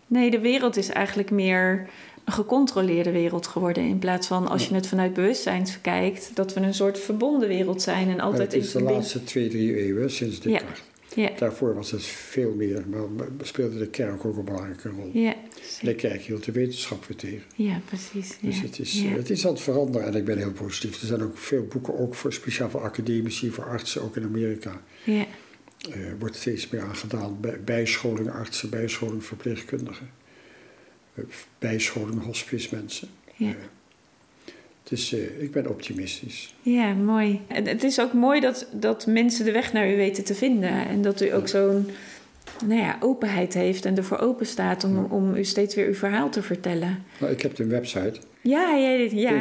Nee, 0.07 0.31
de 0.31 0.39
wereld 0.39 0.77
is 0.77 0.89
eigenlijk 0.89 1.31
meer 1.31 1.89
een 2.27 2.33
gecontroleerde 2.33 3.11
wereld 3.11 3.47
geworden. 3.47 3.83
In 3.83 3.99
plaats 3.99 4.27
van 4.27 4.47
als 4.47 4.67
je 4.67 4.73
het 4.75 4.87
vanuit 4.87 5.13
bewustzijn 5.13 5.65
kijkt, 5.81 6.31
dat 6.33 6.53
we 6.53 6.59
een 6.59 6.73
soort 6.73 6.99
verbonden 6.99 7.47
wereld 7.47 7.81
zijn 7.81 8.09
en 8.09 8.19
altijd 8.19 8.53
het 8.53 8.63
is 8.63 8.71
de 8.71 8.81
laatste 8.81 9.23
twee, 9.23 9.49
drie 9.49 9.75
eeuwen 9.77 10.11
sinds 10.11 10.35
Ja. 10.37 10.41
Descartes. 10.43 10.83
Ja, 11.15 11.29
Daarvoor 11.37 11.75
was 11.75 11.91
het 11.91 12.03
veel 12.03 12.53
meer, 12.55 12.83
maar 12.87 13.27
speelde 13.41 13.77
de 13.77 13.87
kerk 13.87 14.25
ook 14.25 14.37
een 14.37 14.43
belangrijke 14.45 14.89
rol. 14.89 15.09
ja, 15.13 15.35
De 15.81 15.95
kerk 15.95 16.21
hield 16.21 16.43
de 16.45 16.51
wetenschap 16.51 17.05
weer 17.05 17.17
tegen. 17.17 17.41
ja, 17.55 17.81
precies. 17.85 18.37
Dus 18.41 18.55
ja. 18.57 18.61
het, 18.63 18.79
is, 18.79 19.01
ja. 19.01 19.09
het 19.09 19.29
is 19.29 19.45
aan 19.45 19.51
het 19.53 19.61
veranderen 19.61 20.07
en 20.07 20.15
ik 20.15 20.25
ben 20.25 20.37
heel 20.37 20.51
positief. 20.51 21.01
Er 21.01 21.07
zijn 21.07 21.23
ook 21.23 21.37
veel 21.37 21.63
boeken, 21.69 21.99
ook 21.99 22.15
voor, 22.15 22.33
speciaal 22.33 22.69
voor 22.69 22.81
academici, 22.81 23.49
voor 23.51 23.63
artsen, 23.65 24.01
ook 24.01 24.15
in 24.15 24.23
Amerika. 24.23 24.81
ja. 25.03 25.25
Er 25.93 26.15
wordt 26.19 26.35
steeds 26.35 26.69
meer 26.69 26.81
aan 26.81 26.95
gedaan. 26.95 27.37
Bij- 27.41 27.59
Bijscholing 27.65 28.31
artsen, 28.31 28.69
bijscholing 28.69 29.23
verpleegkundigen. 29.25 30.09
Bijscholing 31.59 32.23
hospice 32.23 32.75
mensen. 32.75 33.07
Ja. 33.35 33.55
Dus 34.83 35.13
ik 35.13 35.51
ben 35.51 35.69
optimistisch. 35.69 36.53
Ja, 36.61 36.93
mooi. 36.93 37.41
En 37.47 37.65
het 37.65 37.83
is 37.83 37.99
ook 37.99 38.13
mooi 38.13 38.39
dat, 38.39 38.67
dat 38.71 39.05
mensen 39.07 39.45
de 39.45 39.51
weg 39.51 39.73
naar 39.73 39.91
u 39.91 39.95
weten 39.95 40.23
te 40.23 40.35
vinden. 40.35 40.87
En 40.87 41.01
dat 41.01 41.21
u 41.21 41.33
ook 41.33 41.47
zo'n 41.47 41.89
nou 42.65 42.81
ja, 42.81 42.97
openheid 42.99 43.53
heeft 43.53 43.85
en 43.85 43.97
ervoor 43.97 44.19
open 44.19 44.45
staat 44.45 44.83
om, 44.83 45.05
om 45.09 45.35
u 45.35 45.43
steeds 45.43 45.75
weer 45.75 45.87
uw 45.87 45.93
verhaal 45.93 46.29
te 46.29 46.41
vertellen. 46.41 47.03
Nou, 47.19 47.31
ik 47.31 47.41
heb 47.41 47.59
een 47.59 47.69
website, 47.69 48.19
Ja, 48.41 48.75
ja, 48.75 48.89
ja. 48.89 49.31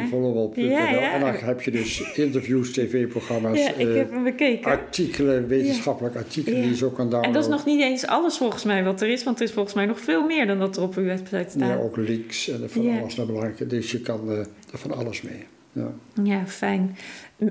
Ja, 0.55 0.89
ja. 0.89 1.13
En 1.13 1.19
dan 1.19 1.33
heb 1.33 1.61
je 1.61 1.71
dus 1.71 2.13
interviews, 2.13 2.71
tv-programma's, 2.73 3.59
Ja, 3.59 3.73
ik 3.73 3.87
eh, 3.87 3.95
heb 3.95 4.11
hem 4.11 4.23
bekeken. 4.23 4.71
artikelen, 4.71 5.47
wetenschappelijke 5.47 6.17
artikelen 6.17 6.61
die 6.61 6.69
je 6.69 6.75
zo 6.75 6.89
kan 6.89 6.95
downloaden. 7.09 7.27
En 7.27 7.33
dat 7.33 7.43
is 7.43 7.49
nog 7.49 7.65
niet 7.65 7.81
eens 7.81 8.07
alles 8.07 8.37
volgens 8.37 8.63
mij 8.63 8.83
wat 8.83 9.01
er 9.01 9.07
is, 9.07 9.23
want 9.23 9.39
er 9.39 9.45
is 9.45 9.51
volgens 9.51 9.75
mij 9.75 9.85
nog 9.85 9.99
veel 9.99 10.25
meer 10.25 10.47
dan 10.47 10.59
dat 10.59 10.77
er 10.77 10.83
op 10.83 10.95
uw 10.95 11.03
website 11.03 11.45
staat. 11.49 11.69
Ja, 11.69 11.75
ook 11.77 11.97
links 11.97 12.49
en 12.49 12.69
van 12.69 12.99
alles 12.99 13.15
naar 13.15 13.25
belangrijk. 13.25 13.69
Dus 13.69 13.91
je 13.91 14.01
kan 14.01 14.31
eh, 14.31 14.37
er 14.71 14.77
van 14.77 14.91
alles 14.91 15.21
mee. 15.21 15.45
Ja. 15.77 16.23
Ja, 16.23 16.45
fijn. 16.47 16.97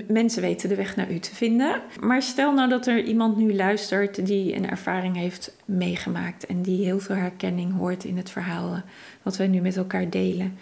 Mensen 0.07 0.41
weten 0.41 0.69
de 0.69 0.75
weg 0.75 0.95
naar 0.95 1.11
u 1.11 1.19
te 1.19 1.35
vinden. 1.35 1.81
Maar 1.99 2.21
stel 2.21 2.53
nou 2.53 2.69
dat 2.69 2.87
er 2.87 3.03
iemand 3.03 3.37
nu 3.37 3.53
luistert 3.55 4.25
die 4.25 4.55
een 4.55 4.69
ervaring 4.69 5.15
heeft 5.15 5.55
meegemaakt 5.65 6.45
en 6.45 6.61
die 6.61 6.85
heel 6.85 6.99
veel 6.99 7.15
herkenning 7.15 7.73
hoort 7.77 8.03
in 8.03 8.17
het 8.17 8.29
verhaal 8.29 8.73
eh, 8.73 8.79
wat 9.21 9.37
wij 9.37 9.47
nu 9.47 9.59
met 9.61 9.77
elkaar 9.77 10.09
delen. 10.09 10.57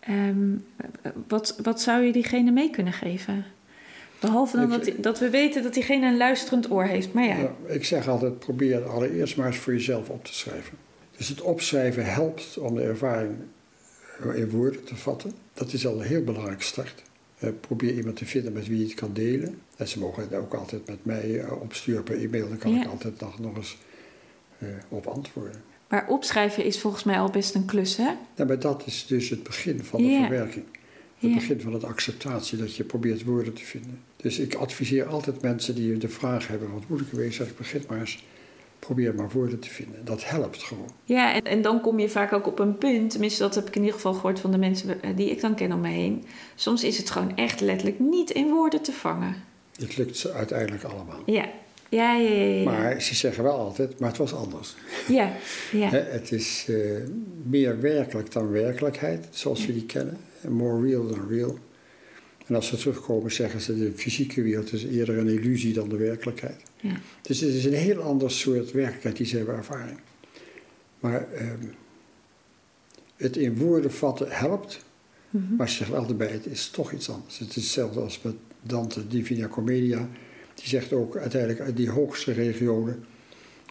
Ehm, 0.00 0.48
wat, 1.28 1.56
wat 1.62 1.80
zou 1.80 2.02
je 2.02 2.12
diegene 2.12 2.50
mee 2.50 2.70
kunnen 2.70 2.92
geven? 2.92 3.44
Behalve 4.20 4.56
dan 4.56 4.72
Ik- 4.72 4.84
dat, 4.84 5.02
dat 5.02 5.18
we 5.18 5.30
weten 5.30 5.62
dat 5.62 5.74
diegene 5.74 6.06
een 6.06 6.16
luisterend 6.16 6.70
oor 6.70 6.84
heeft. 6.84 7.12
Maar 7.12 7.24
ja, 7.24 7.36
Ja, 7.38 7.52
ik 7.66 7.84
zeg 7.84 8.08
altijd, 8.08 8.38
probeer 8.38 8.82
allereerst 8.84 9.36
maar 9.36 9.46
eens 9.46 9.56
voor 9.56 9.72
jezelf 9.72 10.08
op 10.08 10.24
te 10.24 10.34
schrijven. 10.34 10.78
Dus 11.16 11.28
het 11.28 11.40
opschrijven 11.40 12.04
helpt 12.12 12.58
om 12.58 12.74
de 12.74 12.82
ervaring 12.82 13.34
in 14.34 14.50
woorden 14.50 14.84
te 14.84 14.96
vatten. 14.96 15.32
Dat 15.60 15.72
is 15.72 15.86
al 15.86 16.00
een 16.00 16.06
heel 16.06 16.24
belangrijke 16.24 16.62
start. 16.64 17.02
Eh, 17.38 17.50
probeer 17.60 17.94
iemand 17.94 18.16
te 18.16 18.26
vinden 18.26 18.52
met 18.52 18.66
wie 18.68 18.78
je 18.78 18.84
het 18.84 18.94
kan 18.94 19.12
delen. 19.12 19.58
En 19.76 19.88
ze 19.88 19.98
mogen 19.98 20.22
het 20.22 20.34
ook 20.34 20.54
altijd 20.54 20.86
met 20.86 21.04
mij 21.04 21.40
eh, 21.40 21.60
opsturen 21.60 22.02
per 22.02 22.22
e-mail. 22.22 22.48
Dan 22.48 22.58
kan 22.58 22.72
Ja. 22.72 22.82
ik 22.82 22.88
altijd 22.88 23.20
nog, 23.20 23.38
nog 23.38 23.56
eens 23.56 23.76
eh, 24.58 24.68
op 24.88 25.06
antwoorden. 25.06 25.62
maar 25.88 26.08
opschrijven 26.08 26.64
is 26.64 26.78
volgens 26.80 27.04
mij 27.04 27.18
al 27.18 27.30
best 27.30 27.54
een 27.54 27.64
klus, 27.64 27.96
hè? 27.96 28.10
Ja, 28.36 28.44
maar 28.44 28.58
dat 28.58 28.82
is 28.86 29.06
dus 29.06 29.28
het 29.28 29.42
begin 29.42 29.84
van 29.84 30.02
de 30.02 30.08
verwerking. 30.20 30.64
Het 31.18 31.34
begin 31.34 31.60
van 31.60 31.72
het 31.72 31.84
acceptatie, 31.84 32.58
dat 32.58 32.76
je 32.76 32.84
probeert 32.84 33.24
woorden 33.24 33.52
te 33.54 33.64
vinden. 33.64 33.98
Dus 34.16 34.38
ik 34.38 34.54
adviseer 34.54 35.06
altijd 35.06 35.42
mensen 35.42 35.74
die 35.74 35.98
de 35.98 36.08
vraag 36.08 36.48
hebben, 36.48 36.72
wat 36.72 36.88
moet 36.88 37.00
ik 37.00 37.10
ermee? 37.10 37.32
Zeg 37.32 37.48
ik, 37.48 37.56
begin 37.56 37.82
maar 37.88 37.98
eens, 37.98 38.24
probeer 38.80 39.14
maar 39.14 39.30
woorden 39.30 39.58
te 39.58 39.70
vinden. 39.70 40.04
Dat 40.04 40.24
helpt 40.24 40.62
gewoon. 40.62 40.90
Ja, 41.04 41.34
en, 41.34 41.42
en 41.42 41.62
dan 41.62 41.80
kom 41.80 41.98
je 41.98 42.08
vaak 42.08 42.32
ook 42.32 42.46
op 42.46 42.58
een 42.58 42.78
punt, 42.78 43.10
tenminste 43.10 43.42
dat 43.42 43.54
heb 43.54 43.66
ik 43.66 43.74
in 43.74 43.80
ieder 43.80 43.94
geval 43.94 44.14
gehoord 44.14 44.40
van 44.40 44.50
de 44.50 44.58
mensen 44.58 45.02
eh, 45.02 45.10
die 45.16 45.30
ik 45.30 45.40
dan 45.40 45.54
ken 45.54 45.72
om 45.72 45.80
me 45.80 45.88
heen. 45.88 46.24
Soms 46.54 46.84
is 46.84 46.98
het 46.98 47.10
gewoon 47.10 47.36
echt 47.36 47.60
letterlijk 47.60 47.98
niet 47.98 48.30
in 48.30 48.50
woorden 48.50 48.82
te 48.82 48.92
vangen. 48.92 49.34
Het 49.76 49.96
lukt 49.96 50.16
ze 50.16 50.32
uiteindelijk 50.32 50.82
allemaal. 50.82 51.22
Ja, 51.26 51.48
ja, 51.88 52.14
ja, 52.14 52.30
ja. 52.30 52.44
ja. 52.44 52.64
Maar 52.64 53.02
ze 53.02 53.14
zeggen 53.14 53.42
wel 53.42 53.58
altijd, 53.58 53.98
maar 53.98 54.08
het 54.08 54.18
was 54.18 54.34
anders. 54.34 54.74
Ja, 55.08 55.32
ja. 55.72 55.88
Het 55.88 56.32
is 56.32 56.66
eh, 56.68 56.76
meer 57.42 57.80
werkelijk 57.80 58.32
dan 58.32 58.50
werkelijkheid, 58.50 59.28
zoals 59.30 59.66
we 59.66 59.72
die 59.72 59.86
kennen. 59.86 60.18
En 60.40 60.52
More 60.52 60.88
real 60.88 61.06
dan 61.06 61.28
real. 61.28 61.58
En 62.50 62.56
als 62.56 62.66
ze 62.66 62.76
terugkomen 62.76 63.32
zeggen 63.32 63.60
ze, 63.60 63.78
de 63.78 63.92
fysieke 63.94 64.42
wereld 64.42 64.72
is 64.72 64.84
eerder 64.84 65.18
een 65.18 65.28
illusie 65.28 65.72
dan 65.72 65.88
de 65.88 65.96
werkelijkheid. 65.96 66.62
ja. 66.80 67.00
Dus 67.22 67.40
het 67.40 67.54
is 67.54 67.64
een 67.64 67.72
heel 67.72 68.00
ander 68.00 68.30
soort 68.30 68.70
werkelijkheid 68.72 69.16
die 69.16 69.26
ze 69.26 69.36
hebben 69.36 69.54
ervaren. 69.54 69.98
Maar 71.00 71.32
ehm, 71.32 71.64
het 73.16 73.36
in 73.36 73.56
woorden 73.56 73.92
vatten 73.92 74.26
helpt, 74.30 74.84
Mhm. 75.30 75.54
maar 75.56 75.68
ze 75.68 75.76
zeggen 75.76 75.96
altijd 75.96 76.18
bij, 76.18 76.28
het 76.28 76.46
is 76.46 76.68
toch 76.68 76.92
iets 76.92 77.10
anders. 77.10 77.38
Het 77.38 77.48
is 77.48 77.54
hetzelfde 77.54 78.00
als 78.00 78.22
met 78.22 78.34
Dante 78.62 79.06
Divina 79.06 79.48
Commedia. 79.48 80.08
Die 80.54 80.68
zegt 80.68 80.92
ook 80.92 81.16
uiteindelijk 81.16 81.60
uit 81.60 81.76
die 81.76 81.90
hoogste 81.90 82.32
regionen, 82.32 83.04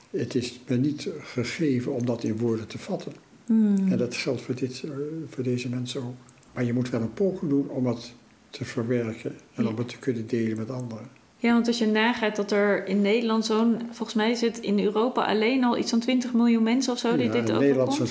het 0.09 0.36
is 0.36 0.59
me 0.67 0.77
niet 0.77 1.09
gegeven 1.19 1.93
om 1.93 2.05
dat 2.05 2.23
in 2.23 2.38
woorden 2.38 2.67
te 2.67 2.77
vatten. 2.77 3.11
Hmm. 3.45 3.91
En 3.91 3.97
dat 3.97 4.15
geldt 4.15 4.41
voor, 4.41 4.55
dit, 4.55 4.84
eh, 4.84 4.89
voor 5.27 5.43
deze 5.43 5.69
mensen 5.69 6.01
ook. 6.03 6.15
Maar 6.53 6.63
je 6.63 6.73
moet 6.73 6.89
wel 6.89 7.01
een 7.01 7.13
poging 7.13 7.51
doen 7.51 7.69
om 7.69 7.88
het 7.88 8.13
te 8.49 8.65
verwerken 8.65 9.35
en 9.55 9.63
Ja. 9.63 9.69
om 9.69 9.77
het 9.77 9.87
te 9.89 9.97
kunnen 9.97 10.27
delen 10.27 10.57
met 10.57 10.69
anderen. 10.71 11.07
Ja, 11.37 11.53
want 11.53 11.67
als 11.67 11.77
je 11.77 11.85
nagaat 11.87 12.35
dat 12.35 12.51
er 12.51 12.87
in 12.87 13.01
Nederland 13.01 13.45
zo'n, 13.45 13.77
volgens 13.91 14.13
mij 14.17 14.31
is 14.31 14.41
het 14.41 14.59
in 14.59 14.79
Europa 14.79 15.25
alleen 15.25 15.63
al 15.63 15.77
iets 15.77 15.89
van 15.89 15.99
20 15.99 16.33
miljoen 16.33 16.63
mensen 16.63 16.93
of 16.93 16.99
zo 16.99 17.15
die 17.15 17.25
Ja, 17.25 17.31
dit 17.31 17.49
in 17.49 17.57
Nederland 17.59 17.93
zo'n 17.93 18.07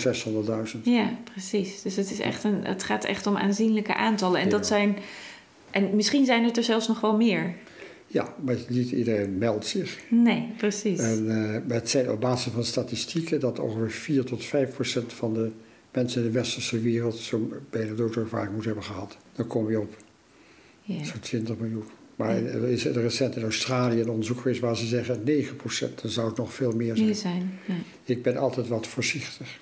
600.000. 0.76 0.80
Ja, 0.82 1.11
precies. 1.32 1.82
Dus 1.82 1.97
het, 1.97 2.11
is 2.11 2.20
echt 2.20 2.45
een, 2.45 2.64
het 2.64 2.82
gaat 2.82 3.05
echt 3.05 3.26
om 3.26 3.36
aanzienlijke 3.36 3.95
aantallen. 3.95 4.39
En 4.41 4.45
Ja. 4.45 4.51
dat 4.51 4.66
zijn, 4.66 4.97
en 5.70 5.97
misschien 5.97 6.24
zijn 6.24 6.45
het 6.45 6.57
er 6.57 6.62
zelfs 6.62 6.89
nog 6.89 7.01
wel 7.01 7.16
meer. 7.16 7.55
Ja, 8.07 8.34
maar 8.45 8.57
niet 8.68 8.91
iedereen 8.91 9.39
meldt 9.39 9.66
zich. 9.66 9.99
Nee, 10.11 10.49
precies. 10.57 10.99
En, 10.99 11.24
maar 11.66 11.76
het 11.76 11.91
zijn 11.91 12.11
op 12.11 12.20
basis 12.20 12.53
van 12.53 12.64
statistieken 12.64 13.41
dat 13.41 13.59
ongeveer 13.59 13.91
4 13.91 14.24
tot 14.24 14.45
5 14.45 14.74
procent 14.74 15.12
van 15.12 15.34
de 15.34 15.51
mensen 15.93 16.20
in 16.22 16.26
de 16.26 16.32
westerse 16.32 16.80
wereld 16.80 17.16
zo'n 17.16 17.53
bijna 17.70 17.95
doodervaring 17.95 18.55
moet 18.55 18.64
hebben 18.64 18.84
gehad. 18.84 19.16
Dan 19.32 19.47
kom 19.47 19.70
je 19.70 19.80
op 19.80 19.97
ja. 20.97 21.05
zo'n 21.05 21.20
20 21.20 21.57
miljoen. 21.59 21.84
Maar 22.16 22.36
er 22.36 22.68
is 22.68 22.84
recent 22.84 23.36
in 23.36 23.43
Australië 23.43 24.01
een 24.01 24.09
onderzoek 24.09 24.41
geweest 24.41 24.61
waar 24.61 24.76
ze 24.76 24.86
zeggen 24.86 25.20
9 25.24 25.57
procent. 25.57 26.03
Dan 26.03 26.11
zou 26.11 26.28
het 26.28 26.36
nog 26.36 26.53
veel 26.55 26.72
meer 26.72 26.95
zijn. 26.95 27.07
Meer 27.07 27.14
zijn. 27.14 27.59
Ja. 27.64 27.74
Ik 28.05 28.22
ben 28.22 28.36
altijd 28.36 28.68
wat 28.68 28.86
voorzichtig 28.86 29.59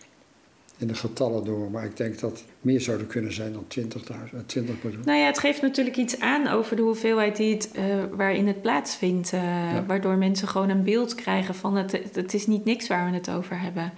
in 0.79 0.87
de 0.87 0.95
getallen 0.95 1.45
door, 1.45 1.71
maar 1.71 1.85
ik 1.85 1.97
denk 1.97 2.19
dat 2.19 2.45
meer 2.61 2.81
zouden 2.81 3.07
kunnen 3.07 3.33
zijn 3.33 3.53
dan 3.53 3.65
20.000, 3.69 4.47
20 4.47 4.75
miljoen. 4.83 5.03
Nou 5.05 5.19
ja, 5.19 5.27
het 5.27 5.39
geeft 5.39 5.63
natuurlijk 5.63 5.97
iets 5.97 6.21
aan 6.21 6.47
over 6.49 6.77
de 6.77 6.83
hoeveelheid 6.83 7.37
die 7.37 7.55
het, 7.55 7.71
eh, 7.73 7.85
waarin 8.13 8.47
het 8.47 8.63
plaatsvindt. 8.63 9.33
eh, 9.33 9.43
Ja. 9.43 9.85
Waardoor 9.87 10.17
mensen 10.17 10.49
gewoon 10.49 10.69
een 10.69 10.83
beeld 10.83 11.15
krijgen 11.15 11.55
van 11.55 11.77
het, 11.77 12.01
het 12.13 12.35
is 12.35 12.47
niet 12.47 12.65
niks 12.65 12.87
waar 12.89 13.11
we 13.11 13.17
het 13.17 13.31
over 13.31 13.61
hebben. 13.61 13.93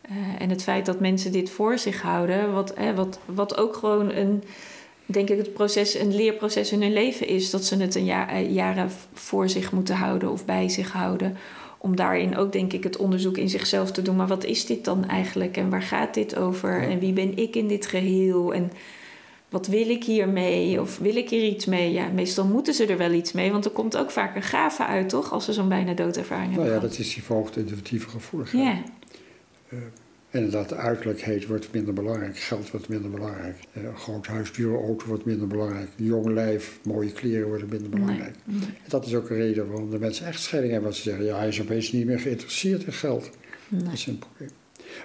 Eh, 0.00 0.16
en 0.38 0.50
het 0.50 0.62
feit 0.62 0.86
dat 0.86 1.00
mensen 1.00 1.32
dit 1.32 1.50
voor 1.50 1.78
zich 1.78 2.02
houden, 2.02 2.52
wat, 2.52 2.72
eh, 2.72 2.94
wat, 2.94 3.18
wat 3.24 3.56
ook 3.56 3.76
gewoon 3.76 4.10
een, 4.12 4.42
denk 5.10 5.28
ik, 5.30 5.38
het 5.38 5.52
proces, 5.52 5.94
een 5.94 6.14
leerproces 6.14 6.72
in 6.72 6.82
hun 6.82 6.92
leven 6.92 7.26
is, 7.28 7.50
dat 7.50 7.64
ze 7.64 7.76
het 7.76 7.94
een 7.94 8.04
ja, 8.04 8.28
eh, 8.30 8.54
jaren 8.54 8.90
voor 9.12 9.48
zich 9.48 9.72
moeten 9.72 9.94
houden 9.96 10.30
of 10.30 10.44
bij 10.44 10.68
zich 10.68 10.92
houden. 10.92 11.36
Om 11.78 11.96
daarin 11.96 12.36
ook, 12.36 12.52
denk 12.52 12.72
ik, 12.72 12.84
het 12.84 12.96
onderzoek 12.96 13.36
in 13.36 13.48
zichzelf 13.48 13.90
te 13.92 14.02
doen. 14.02 14.16
Maar 14.16 14.26
wat 14.26 14.44
is 14.44 14.66
dit 14.66 14.84
dan 14.84 15.08
eigenlijk? 15.08 15.56
En 15.56 15.70
waar 15.70 15.82
gaat 15.82 16.14
dit 16.14 16.36
over? 16.36 16.82
Ja. 16.82 16.88
En 16.88 16.98
wie 16.98 17.12
ben 17.12 17.36
ik 17.36 17.56
in 17.56 17.68
dit 17.68 17.86
geheel? 17.86 18.54
En 18.54 18.72
wat 19.48 19.66
wil 19.66 19.88
ik 19.88 20.04
hiermee? 20.04 20.80
Of 20.80 20.98
wil 20.98 21.16
ik 21.16 21.30
hier 21.30 21.44
iets 21.44 21.64
mee? 21.66 21.92
Ja, 21.92 22.08
meestal 22.08 22.44
moeten 22.44 22.74
ze 22.74 22.86
er 22.86 22.96
wel 22.98 23.12
iets 23.12 23.32
mee, 23.32 23.52
want 23.52 23.64
er 23.64 23.70
komt 23.70 23.96
ook 23.96 24.10
vaak 24.10 24.36
een 24.36 24.42
gave 24.42 24.84
uit, 24.86 25.08
toch? 25.08 25.32
Als 25.32 25.44
ze 25.44 25.52
zo'n 25.52 25.68
bijna 25.68 25.92
doodervaring 25.92 26.46
Nou 26.54 26.60
hebben 26.62 26.64
ja, 26.74 26.78
gehad. 26.80 26.90
dat 26.96 27.06
is 27.06 27.14
die 27.14 27.22
verhoogde 27.22 27.60
intuïtieve 27.60 28.08
gevoeligheid. 28.08 28.64
Ja, 28.64 28.82
En 29.68 29.92
inderdaad, 30.30 30.68
de 30.68 30.74
uiterlijkheid 30.74 31.46
wordt 31.46 31.72
minder 31.72 31.94
belangrijk, 31.94 32.36
geld 32.38 32.70
wordt 32.70 32.88
minder 32.88 33.10
belangrijk. 33.10 33.56
Eh, 33.72 33.82
Een 33.84 33.96
groot 33.96 34.26
huis, 34.26 34.52
dure 34.52 34.76
auto 34.78 35.06
wordt 35.06 35.24
minder 35.24 35.46
belangrijk. 35.46 35.88
Jong 35.96 36.26
lijf, 36.26 36.78
mooie 36.84 37.12
kleren 37.12 37.48
worden 37.48 37.68
minder 37.68 37.88
belangrijk. 37.90 38.34
nee. 38.44 38.58
En 38.60 38.88
dat 38.88 39.06
is 39.06 39.14
ook 39.14 39.30
een 39.30 39.36
reden 39.36 39.68
waarom 39.68 39.90
de 39.90 39.98
mensen 39.98 40.26
echt 40.26 40.40
scheiding 40.40 40.72
hebben. 40.72 40.90
Want 40.90 41.02
ze 41.02 41.08
zeggen, 41.10 41.26
ja, 41.26 41.38
hij 41.38 41.48
is 41.48 41.60
opeens 41.60 41.92
niet 41.92 42.06
meer 42.06 42.20
geïnteresseerd 42.20 42.84
in 42.84 42.92
geld. 42.92 43.30
nee. 43.68 43.82
Dat 43.82 43.92
is 43.92 44.06
een 44.06 44.18
probleem. 44.18 44.50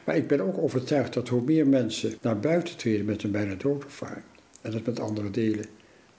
Maar 0.05 0.15
ik 0.15 0.27
ben 0.27 0.41
ook 0.41 0.57
overtuigd 0.57 1.13
dat 1.13 1.29
hoe 1.29 1.41
meer 1.41 1.67
mensen 1.67 2.13
naar 2.21 2.39
buiten 2.39 2.77
treden 2.77 3.05
met 3.05 3.23
een 3.23 3.31
bijna 3.31 3.55
doodervaring, 3.55 4.23
en 4.61 4.71
dat 4.71 4.85
met 4.85 4.99
andere 4.99 5.29
delen, 5.31 5.65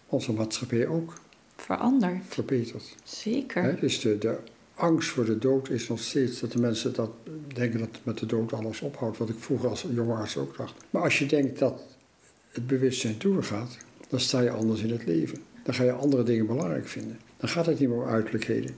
onze 0.09 0.33
maatschappij 0.33 0.87
ook 0.87 1.15
Veranderd. 1.57 2.17
verbetert. 2.29 2.95
Zeker. 3.05 3.63
Hè, 3.63 3.75
dus 3.81 4.01
de, 4.01 4.19
de 4.19 4.37
angst 4.75 5.09
voor 5.09 5.25
de 5.25 5.39
dood 5.39 5.69
is 5.69 5.89
nog 5.89 5.99
steeds 5.99 6.41
dat 6.41 6.53
de 6.53 6.61
mensen 6.61 6.93
dat 6.93 7.11
denken 7.55 7.79
dat 7.79 8.01
met 8.03 8.19
de 8.19 8.27
dood 8.27 8.53
alles 8.53 8.81
ophoudt, 8.81 9.19
wat 9.19 9.29
ik 9.29 9.39
vroeger 9.39 9.69
als 9.69 9.87
jonge 9.95 10.27
ook 10.39 10.57
dacht. 10.57 10.75
Maar 10.91 11.03
als 11.03 11.19
je 11.19 11.27
denkt 11.27 11.59
dat 11.59 11.83
het 12.49 12.67
bewustzijn 12.67 13.15
doorgaat, 13.19 13.77
dan 14.09 14.21
sta 14.21 14.41
je 14.41 14.51
anders 14.51 14.83
in 14.83 14.91
het 14.91 15.07
leven. 15.07 15.39
Dan 15.65 15.75
ga 15.75 15.83
je 15.83 15.93
andere 15.93 16.23
dingen 16.23 16.47
belangrijk 16.47 16.89
vinden. 16.89 17.19
Dan 17.37 17.49
gaat 17.49 17.67
het 17.67 17.79
niet 17.79 17.89
meer 17.89 17.99
om 17.99 18.09
uiterlijkheden. 18.09 18.75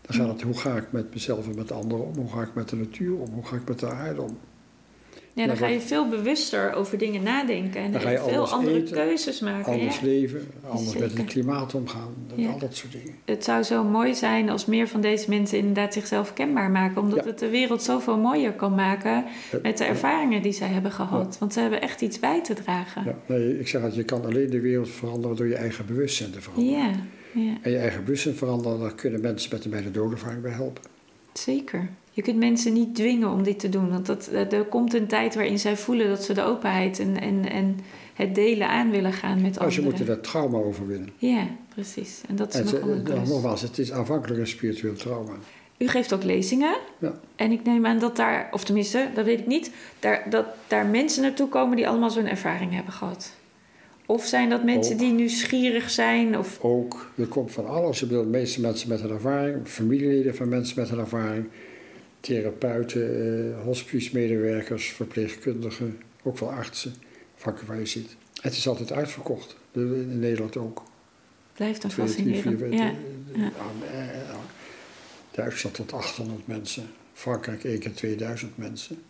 Dan 0.00 0.16
gaat 0.16 0.28
het 0.28 0.42
hoe 0.42 0.58
ga 0.58 0.76
ik 0.76 0.92
met 0.92 1.14
mezelf 1.14 1.48
en 1.48 1.54
met 1.54 1.72
anderen 1.72 2.06
om? 2.06 2.14
Hoe 2.14 2.30
ga 2.30 2.42
ik 2.42 2.54
met 2.54 2.68
de 2.68 2.76
natuur 2.76 3.16
om? 3.16 3.32
Hoe 3.32 3.44
ga 3.44 3.56
ik 3.56 3.68
met 3.68 3.78
de 3.78 3.90
aarde 3.90 4.22
om? 4.22 4.38
Ja, 5.34 5.46
dan 5.46 5.56
ga 5.56 5.66
je 5.66 5.80
veel 5.80 6.08
bewuster 6.08 6.72
over 6.74 6.98
dingen 6.98 7.22
nadenken 7.22 7.80
en 7.80 7.92
Dan 7.92 8.00
ga 8.00 8.10
je 8.10 8.18
veel 8.28 8.48
andere 8.48 8.76
eten, 8.76 8.96
keuzes 8.96 9.40
maken. 9.40 9.72
Anders 9.72 9.98
Ja. 9.98 10.06
leven, 10.06 10.46
anders 10.68 10.96
met 10.98 11.16
het 11.16 11.24
klimaat 11.26 11.74
omgaan, 11.74 12.14
Ja. 12.34 12.50
al 12.50 12.58
dat 12.58 12.76
soort 12.76 12.92
dingen. 12.92 13.14
Het 13.24 13.44
zou 13.44 13.62
zo 13.62 13.84
mooi 13.84 14.14
zijn 14.14 14.50
als 14.50 14.66
meer 14.66 14.88
van 14.88 15.00
deze 15.00 15.28
mensen 15.28 15.58
inderdaad 15.58 15.92
zichzelf 15.92 16.32
kenbaar 16.32 16.70
maken, 16.70 17.02
omdat 17.02 17.24
het 17.24 17.38
de 17.38 17.48
wereld 17.48 17.82
zoveel 17.82 18.18
mooier 18.18 18.52
kan 18.52 18.74
maken 18.74 19.24
met 19.62 19.78
de 19.78 19.84
ervaringen 19.84 20.42
die 20.42 20.52
zij 20.52 20.68
hebben 20.68 20.92
gehad. 20.92 21.36
Want 21.38 21.52
ze 21.52 21.60
hebben 21.60 21.80
echt 21.80 22.00
iets 22.00 22.18
bij 22.18 22.42
te 22.42 22.54
dragen. 22.54 23.04
Ja, 23.04 23.14
nee, 23.26 23.58
ik 23.58 23.68
zeg 23.68 23.82
dat 23.82 23.94
je 23.94 24.02
kan 24.04 24.24
alleen 24.24 24.50
de 24.50 24.60
wereld 24.60 24.88
veranderen 24.90 25.36
door 25.36 25.46
je 25.48 25.56
eigen 25.56 25.86
bewustzijn 25.86 26.30
te 26.30 26.40
veranderen. 26.40 26.78
Ja, 26.80 26.90
ja, 27.34 27.56
En 27.62 27.70
je 27.70 27.78
eigen 27.78 28.04
bewustzijn 28.04 28.34
veranderen, 28.34 28.80
daar 28.80 28.94
kunnen 28.94 29.20
mensen 29.20 29.50
met 29.52 29.64
een 29.64 29.70
bijna 29.70 29.90
doodervaring 29.90 30.42
bij 30.42 30.52
helpen. 30.52 30.82
zeker. 31.32 31.88
Je 32.14 32.22
kunt 32.22 32.36
mensen 32.38 32.72
niet 32.72 32.94
dwingen 32.94 33.30
om 33.30 33.42
dit 33.42 33.58
te 33.58 33.68
doen, 33.68 33.90
want 33.90 34.06
dat, 34.06 34.28
dat- 34.32 34.52
er 34.52 34.64
komt 34.64 34.94
een 34.94 35.06
tijd 35.06 35.34
waarin 35.34 35.58
zij 35.58 35.76
voelen 35.76 36.08
dat 36.08 36.24
ze 36.24 36.32
de 36.34 36.42
openheid 36.42 36.98
en, 36.98 37.20
en, 37.20 37.50
en 37.50 37.78
het 38.14 38.34
delen 38.34 38.68
aan 38.68 38.90
willen 38.90 39.12
gaan 39.12 39.34
met 39.42 39.42
Nou, 39.42 39.52
ze 39.54 39.60
anderen. 39.60 39.84
moeten 39.84 40.06
dat 40.06 40.22
trauma 40.24 40.58
overwinnen. 40.58 41.08
Ja, 41.16 41.46
precies. 41.74 42.20
En 42.28 42.36
dat 42.36 42.54
is 42.54 42.60
En 42.72 42.80
een 42.82 42.88
nou, 42.88 43.02
klus. 43.02 43.28
nogmaals, 43.28 43.62
het 43.62 43.78
is 43.78 43.92
aanvankelijk 43.92 44.40
een 44.40 44.46
spiritueel 44.46 44.94
trauma. 44.94 45.32
U 45.78 45.88
geeft 45.88 46.12
ook 46.14 46.22
lezingen. 46.22 46.74
Ja. 46.98 47.12
En 47.36 47.52
ik 47.52 47.64
neem 47.64 47.86
aan 47.86 47.98
dat 47.98 48.16
daar, 48.16 48.48
of 48.52 48.64
tenminste, 48.64 49.08
dat 49.14 49.24
weet 49.24 49.38
ik 49.40 49.46
niet, 49.46 49.70
daar, 49.98 50.26
dat 50.30 50.46
daar 50.66 50.86
mensen 50.86 51.22
naartoe 51.22 51.48
komen 51.48 51.76
die 51.76 51.88
allemaal 51.88 52.10
zo'n 52.10 52.26
ervaring 52.26 52.72
hebben 52.74 52.92
gehad. 52.92 53.32
Of 54.06 54.24
zijn 54.24 54.48
dat 54.48 54.64
mensen 54.64 54.92
Ook. 54.92 54.98
die 54.98 55.12
nieuwsgierig 55.12 55.90
zijn? 55.90 56.38
Of, 56.38 56.58
Ook, 56.60 57.10
er 57.16 57.26
komt 57.26 57.52
van 57.52 57.66
alles. 57.68 58.02
Ik 58.02 58.08
bedoel, 58.08 58.22
de 58.22 58.28
meeste 58.28 58.60
mensen 58.60 58.88
met 58.88 59.00
een 59.00 59.10
ervaring, 59.10 59.56
familieleden 59.68 60.34
van 60.34 60.48
mensen 60.48 60.80
met 60.80 60.90
een 60.90 60.98
ervaring, 60.98 61.46
therapeuten, 62.22 63.54
eh, 63.58 63.62
hospice-medewerkers, 63.64 64.86
verpleegkundigen, 64.88 66.00
ook 66.22 66.38
wel 66.38 66.50
artsen, 66.50 66.94
vakken 67.36 67.66
waar 67.66 67.78
je 67.78 67.86
zit. 67.86 68.16
Het 68.40 68.56
is 68.56 68.68
altijd 68.68 68.92
uitverkocht, 68.92 69.56
in 69.72 70.18
Nederland 70.18 70.56
ook. 70.56 70.82
blijft 71.54 71.84
een 71.84 71.90
fascinerend. 71.90 72.58
vier, 72.58 72.72
Ja, 72.74 72.80
eh, 72.80 73.40
ja. 73.40 73.50
eh, 73.92 74.34
Duitsland 75.30 75.76
tot 75.76 75.92
800 75.92 76.46
mensen, 76.46 76.90
Frankrijk 77.12 77.64
één 77.64 77.78
keer 77.78 77.94
2000 77.94 78.56
mensen. 78.58 79.02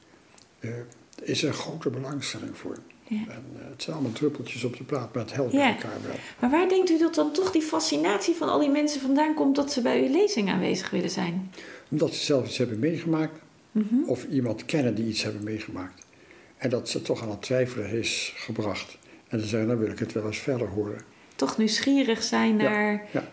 Er 0.61 0.87
is 1.23 1.43
een 1.43 1.53
grote 1.53 1.91
belangstelling 1.91 2.57
voor. 2.59 2.79
ja. 3.09 3.17
En, 3.17 3.45
het 3.71 3.83
zijn 3.83 3.97
allemaal 3.97 4.13
druppeltjes 4.15 4.65
op 4.65 4.77
de 4.77 4.85
plaat, 4.85 5.15
maar 5.15 5.23
het 5.25 5.33
helpt 5.35 5.53
Ja. 5.53 5.69
elkaar 5.75 5.99
wel. 6.07 6.15
Maar 6.39 6.51
waar 6.51 6.69
denkt 6.69 6.91
u 6.91 6.99
dat 6.99 7.15
dan 7.15 7.33
toch 7.33 7.51
die 7.53 7.63
fascinatie 7.63 8.35
van 8.35 8.49
al 8.49 8.59
die 8.59 8.71
mensen 8.71 9.01
vandaan 9.01 9.35
komt 9.35 9.57
dat 9.57 9.73
ze 9.73 9.81
bij 9.83 10.03
uw 10.03 10.11
lezing 10.13 10.51
aanwezig 10.51 10.91
willen 10.91 11.11
zijn? 11.11 11.51
Omdat 11.93 12.15
ze 12.15 12.25
zelf 12.25 12.47
iets 12.47 12.59
hebben 12.59 12.79
meegemaakt, 12.79 13.41
Mhm. 13.73 13.95
of 14.07 14.25
iemand 14.25 14.65
kennen 14.65 14.95
die 14.95 15.07
iets 15.07 15.23
hebben 15.23 15.43
meegemaakt. 15.45 16.07
En 16.57 16.71
dat 16.71 16.89
ze 16.89 17.03
toch 17.03 17.23
aan 17.23 17.31
het 17.31 17.43
twijfelen 17.43 17.91
is 17.91 18.33
gebracht. 18.37 18.99
En 19.29 19.39
dan 19.39 19.47
zeggen, 19.47 19.69
dan 19.69 19.79
wil 19.79 19.91
ik 19.91 19.99
het 19.99 20.13
wel 20.13 20.27
eens 20.27 20.39
verder 20.39 20.69
horen. 20.69 21.01
Toch 21.37 21.59
nieuwsgierig 21.59 22.23
zijn 22.23 22.57
Ja, 22.59 22.63
naar. 22.71 23.07
ja. 23.13 23.25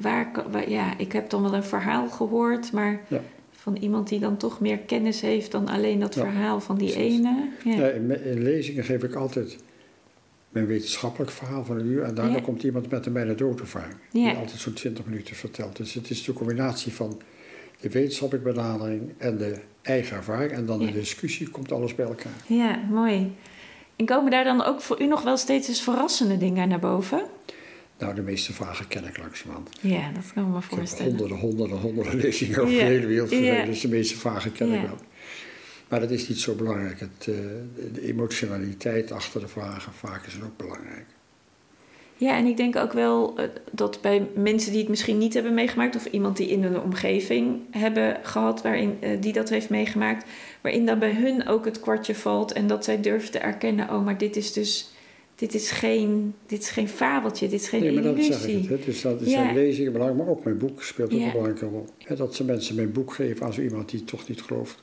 Waar, 0.00 0.30
waar- 0.50 0.70
ja, 0.70 0.98
ik 0.98 1.12
heb 1.12 1.30
dan 1.30 1.42
wel 1.42 1.54
een 1.54 1.64
verhaal 1.64 2.08
gehoord, 2.08 2.72
maar 2.72 3.00
Ja. 3.08 3.22
van 3.50 3.76
iemand 3.76 4.08
die 4.08 4.18
dan 4.20 4.36
toch 4.36 4.60
meer 4.60 4.78
kennis 4.78 5.20
heeft 5.20 5.50
dan 5.50 5.68
alleen 5.68 6.00
dat 6.00 6.14
Ja, 6.14 6.20
verhaal 6.22 6.60
van 6.60 6.78
die 6.78 6.92
precies. 6.92 7.18
ene. 7.18 7.48
Ja. 7.64 7.74
Ja, 7.76 7.88
in, 7.88 8.24
in 8.24 8.42
lezingen 8.42 8.84
geef 8.84 9.02
ik 9.02 9.14
altijd 9.14 9.58
mijn 10.48 10.66
wetenschappelijk 10.66 11.30
verhaal 11.30 11.64
van 11.64 11.78
een 11.78 11.86
uur. 11.86 12.02
En 12.02 12.14
daarna 12.14 12.34
Ja. 12.34 12.40
komt 12.40 12.62
iemand 12.62 12.90
met 12.90 13.06
een 13.06 13.12
bijna 13.12 13.32
doodervaring. 13.32 13.94
Ja. 14.12 14.28
Die 14.28 14.38
altijd 14.38 14.60
zo'n 14.60 14.72
20 14.72 15.04
minuten 15.04 15.36
vertelt. 15.36 15.76
Dus 15.76 15.94
het 15.94 16.10
is 16.10 16.24
de 16.24 16.32
combinatie 16.32 16.92
van 16.92 17.20
de 17.80 17.88
wetenschappelijke 17.90 18.52
benadering 18.52 19.12
en 19.18 19.36
de 19.38 19.58
eigen 19.82 20.16
ervaring. 20.16 20.52
En 20.52 20.66
dan 20.66 20.80
Ja. 20.80 20.86
de 20.86 20.92
discussie 20.92 21.48
komt 21.48 21.72
alles 21.72 21.94
bij 21.94 22.06
elkaar. 22.06 22.32
Ja, 22.46 22.80
mooi. 22.90 23.32
En 23.96 24.06
komen 24.06 24.30
daar 24.30 24.44
dan 24.44 24.64
ook 24.64 24.80
voor 24.80 25.00
u 25.02 25.06
nog 25.06 25.22
wel 25.22 25.36
steeds 25.36 25.68
eens 25.68 25.82
verrassende 25.82 26.36
dingen 26.38 26.68
naar 26.68 26.78
boven? 26.78 27.22
Nou, 27.98 28.14
de 28.14 28.22
meeste 28.22 28.52
vragen 28.52 28.88
ken 28.88 29.04
ik 29.04 29.18
langzamerhand. 29.18 29.70
Ja, 29.80 30.10
dat 30.12 30.32
kan 30.34 30.42
ik 30.44 30.48
me 30.50 30.56
Ik 30.56 30.64
heb 30.70 30.78
voorstellen. 30.78 31.08
honderden, 31.10 31.36
honderden, 31.38 31.78
honderden 31.78 32.16
lezingen 32.20 32.60
over 32.60 32.74
Ja. 32.74 32.78
de 32.78 32.84
hele 32.84 33.06
wereld 33.06 33.30
Ja. 33.30 33.36
gegeven. 33.38 33.66
Dus 33.66 33.80
de 33.80 33.88
meeste 33.88 34.16
vragen 34.16 34.52
ken 34.52 34.72
ik 34.72 34.80
wel. 34.80 34.98
Maar 35.88 36.00
dat 36.00 36.10
is 36.10 36.28
niet 36.28 36.38
zo 36.40 36.54
belangrijk. 36.54 37.00
Het, 37.00 37.10
eh, 37.28 37.34
de 37.92 38.02
emotionaliteit 38.02 39.12
achter 39.12 39.40
de 39.40 39.48
vragen 39.48 39.92
vaak 39.92 40.26
is 40.26 40.34
ook 40.44 40.56
belangrijk. 40.56 41.06
Ja, 42.18 42.36
en 42.36 42.46
ik 42.46 42.56
denk 42.56 42.76
ook 42.76 42.92
wel 42.92 43.36
eh, 43.38 43.44
dat 43.70 43.98
bij 44.02 44.26
mensen 44.34 44.70
die 44.70 44.80
het 44.80 44.88
misschien 44.88 45.18
niet 45.18 45.34
hebben 45.34 45.54
meegemaakt, 45.54 45.96
of 45.96 46.04
iemand 46.06 46.36
die 46.36 46.48
in 46.48 46.62
een 46.64 46.80
omgeving 46.80 47.60
hebben 47.70 48.16
gehad 48.22 48.62
waarin, 48.62 48.96
eh, 49.00 49.10
die 49.20 49.32
dat 49.32 49.48
heeft 49.48 49.70
meegemaakt, 49.70 50.24
waarin 50.60 50.86
dan 50.86 50.98
bij 50.98 51.12
hun 51.14 51.46
ook 51.48 51.64
het 51.64 51.80
kwartje 51.80 52.14
valt 52.14 52.52
en 52.52 52.66
dat 52.66 52.84
zij 52.84 53.00
durven 53.00 53.30
te 53.30 53.38
erkennen: 53.38 53.88
oh, 53.90 54.04
maar 54.04 54.18
dit 54.18 54.36
is 54.36 54.52
dus. 54.52 54.92
Dit 55.34 55.54
is 55.54 55.70
geen, 55.70 56.34
dit 56.46 56.62
is 56.62 56.70
geen 56.70 56.88
fabeltje, 56.88 57.48
dit 57.48 57.60
is 57.60 57.68
geen 57.68 57.82
nee, 57.82 57.92
maar 57.92 58.02
dat 58.02 58.24
zeg 58.24 58.46
ik 58.46 58.68
het. 58.68 58.78
hè. 58.78 58.84
Dus 58.84 59.00
dat 59.02 59.20
Ja. 59.20 59.26
zijn 59.30 59.54
lezingen 59.54 59.92
belangrijk, 59.92 60.22
maar 60.24 60.32
ook 60.34 60.44
mijn 60.44 60.58
boek 60.58 60.82
speelt 60.82 61.12
ook 61.12 61.18
Ja. 61.18 61.24
een 61.24 61.30
belangrijke 61.32 61.66
rol. 61.66 61.86
Hè, 61.98 62.16
dat 62.16 62.34
ze 62.34 62.44
mensen 62.44 62.74
mijn 62.74 62.92
boek 62.92 63.12
geven 63.14 63.46
aan 63.46 63.52
zo 63.52 63.60
iemand 63.60 63.90
die 63.90 63.98
het 64.00 64.08
toch 64.08 64.28
niet 64.28 64.42
gelooft. 64.42 64.78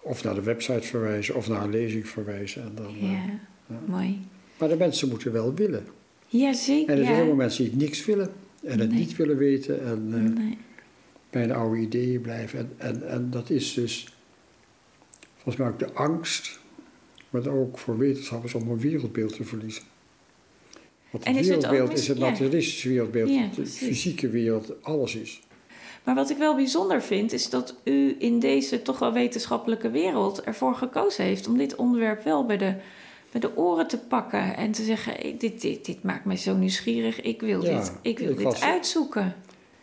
Of 0.00 0.24
naar 0.24 0.34
de 0.34 0.42
website 0.42 0.82
verwijzen, 0.86 1.34
of 1.34 1.48
naar 1.48 1.62
een 1.62 1.70
lezing 1.70 2.08
verwijzen. 2.08 2.62
En 2.62 2.72
dan, 2.74 2.86
eh, 2.86 3.02
Ja, 3.02 3.18
ja. 3.66 3.78
mooi. 3.86 4.18
Maar 4.58 4.68
de 4.68 4.76
mensen 4.76 5.08
moeten 5.08 5.32
wel 5.32 5.54
willen. 5.54 5.86
Ja, 6.32 6.52
zeker. 6.52 6.92
En 6.92 6.98
er 6.98 7.04
zijn 7.04 7.16
ja. 7.18 7.24
veel 7.24 7.34
mensen 7.34 7.64
die 7.64 7.76
niks 7.76 8.04
willen. 8.04 8.32
En 8.62 8.78
het 8.78 8.90
Nee. 8.90 8.98
niet 8.98 9.16
willen 9.16 9.36
weten. 9.36 9.84
En 9.84 10.10
eh, 10.14 10.42
Nee. 10.44 10.58
bij 11.30 11.46
de 11.46 11.54
oude 11.54 11.80
ideeën 11.80 12.20
blijven. 12.20 12.58
En, 12.58 12.72
en, 12.78 13.08
en 13.08 13.30
dat 13.30 13.50
is 13.50 13.74
dus 13.74 14.06
volgens 15.34 15.56
mij 15.56 15.68
ook 15.68 15.78
de 15.78 15.92
angst, 15.92 16.58
maar 17.30 17.48
ook 17.48 17.78
voor 17.78 17.98
wetenschappers 17.98 18.54
om 18.54 18.70
een 18.70 18.78
wereldbeeld 18.80 19.34
te 19.36 19.44
verliezen. 19.44 19.82
Want 21.10 21.24
het 21.24 21.46
wereldbeeld 21.46 21.92
is 21.92 22.08
het 22.08 22.18
ja. 22.18 22.30
materialistische 22.30 22.88
wereldbeeld, 22.88 23.30
Ja, 23.30 23.48
de 23.54 23.66
fysieke 23.66 24.28
wereld, 24.28 24.82
alles 24.82 25.14
is. 25.16 25.40
Maar 26.04 26.14
wat 26.14 26.30
ik 26.30 26.36
wel 26.36 26.54
bijzonder 26.54 27.02
vind, 27.02 27.32
is 27.32 27.50
dat 27.50 27.74
u 27.84 28.16
in 28.18 28.38
deze 28.38 28.82
toch 28.82 28.98
wel 28.98 29.12
wetenschappelijke 29.12 29.90
wereld 29.90 30.42
ervoor 30.42 30.74
gekozen 30.74 31.24
heeft 31.24 31.48
om 31.48 31.58
dit 31.58 31.74
onderwerp 31.76 32.24
wel 32.24 32.46
bij 32.46 32.56
de, 32.56 32.74
bij 33.30 33.40
de 33.40 33.56
oren 33.56 33.86
te 33.88 33.98
pakken 33.98 34.56
en 34.56 34.72
te 34.72 34.82
zeggen: 34.84 35.12
"Hey, 35.12 35.34
dit, 35.38 35.60
dit, 35.60 35.84
dit 35.84 36.02
maakt 36.02 36.24
mij 36.24 36.36
zo 36.36 36.56
nieuwsgierig, 36.56 37.20
ik 37.20 37.40
wil 37.40 37.64
Ja, 37.64 37.78
dit, 37.80 37.92
ik 38.02 38.18
wil 38.18 38.30
ik 38.30 38.36
dit 38.36 38.44
was- 38.44 38.62
uitzoeken. 38.62 39.34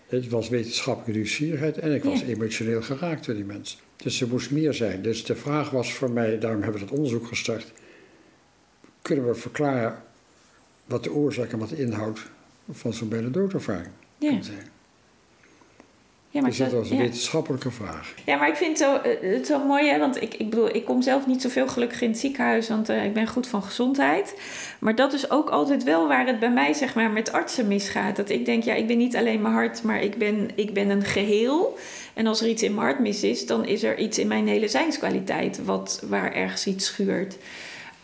Het 0.08 0.28
was 0.30 0.50
wetenschappelijke 0.50 1.12
nieuwsgierigheid 1.20 1.78
en 1.78 1.94
ik 1.94 2.04
was 2.04 2.22
emotioneel 2.22 2.82
geraakt 2.82 3.26
door 3.26 3.36
die 3.36 3.44
mensen. 3.44 3.80
Dus 3.96 4.22
er 4.22 4.28
moest 4.28 4.52
meer 4.52 4.74
zijn. 4.74 5.02
Dus 5.02 5.24
de 5.26 5.36
vraag 5.36 5.70
was 5.70 5.94
voor 5.94 6.12
mij, 6.12 6.40
daarom 6.40 6.62
hebben 6.62 6.80
we 6.80 6.86
het 6.88 6.96
onderzoek 6.96 7.28
gestart. 7.28 7.72
Kunnen 9.02 9.28
we 9.28 9.36
verklaren 9.36 10.04
wat 10.86 11.04
de 11.04 11.12
oorzaak 11.14 11.52
en 11.52 11.60
wat 11.60 11.70
de 11.70 11.78
inhoud 11.78 12.20
van 12.72 12.94
zo'n 12.94 13.10
bijna 13.10 13.28
doodervaring 13.28 13.92
Ja, 14.18 14.30
kan 14.30 14.44
zijn? 14.44 14.68
Ja, 16.30 16.42
maar, 16.42 16.50
Dus 16.50 16.60
dat 16.60 16.72
was 16.72 16.90
een 16.90 16.96
ja. 16.96 17.02
wetenschappelijke 17.02 17.72
vraag. 17.72 18.14
ja, 18.26 18.36
maar 18.36 18.48
ik 18.48 18.56
vind 18.56 18.80
het 18.80 18.88
zo, 18.88 18.96
eh, 18.96 19.34
het 19.34 19.48
zo 19.48 19.66
mooi, 19.66 19.90
hè? 19.90 20.00
want 20.00 20.22
ik, 20.22 20.34
ik 20.34 20.50
bedoel, 20.50 20.76
ik 20.76 20.86
kom 20.86 21.02
zelf 21.02 21.28
niet 21.28 21.42
zoveel 21.42 21.68
gelukkig 21.68 22.02
in 22.02 22.10
het 22.10 22.20
ziekenhuis, 22.20 22.70
want 22.70 22.90
eh, 22.90 23.06
ik 23.06 23.14
ben 23.14 23.28
goed 23.28 23.48
van 23.48 23.64
gezondheid. 23.64 24.36
Maar 24.80 24.96
dat 24.96 25.14
is 25.14 25.30
ook 25.32 25.50
altijd 25.50 25.84
wel 25.84 26.08
waar 26.08 26.28
het 26.28 26.40
bij 26.40 26.52
mij, 26.52 26.74
zeg 26.74 26.96
maar, 26.96 27.12
met 27.12 27.32
artsen 27.32 27.68
misgaat. 27.68 28.16
Dat 28.16 28.30
ik 28.30 28.46
denk, 28.46 28.64
ja, 28.64 28.74
ik 28.74 28.88
ben 28.88 28.98
niet 28.98 29.16
alleen 29.16 29.42
mijn 29.42 29.54
hart, 29.54 29.84
maar 29.84 30.02
ik 30.02 30.18
ben, 30.18 30.50
ik 30.56 30.74
ben 30.74 30.90
een 30.90 31.04
geheel. 31.04 31.78
En 32.14 32.28
als 32.28 32.42
er 32.42 32.48
iets 32.48 32.64
in 32.64 32.74
mijn 32.74 32.86
hart 32.88 33.00
mis 33.00 33.24
is, 33.24 33.46
dan 33.46 33.66
is 33.66 33.84
er 33.84 33.98
iets 33.98 34.18
in 34.18 34.28
mijn 34.28 34.48
hele 34.48 34.68
zijnskwaliteit 34.68 35.66
wat, 35.66 36.04
waar 36.10 36.34
ergens 36.34 36.68
iets 36.68 36.86
schuurt. 36.86 37.38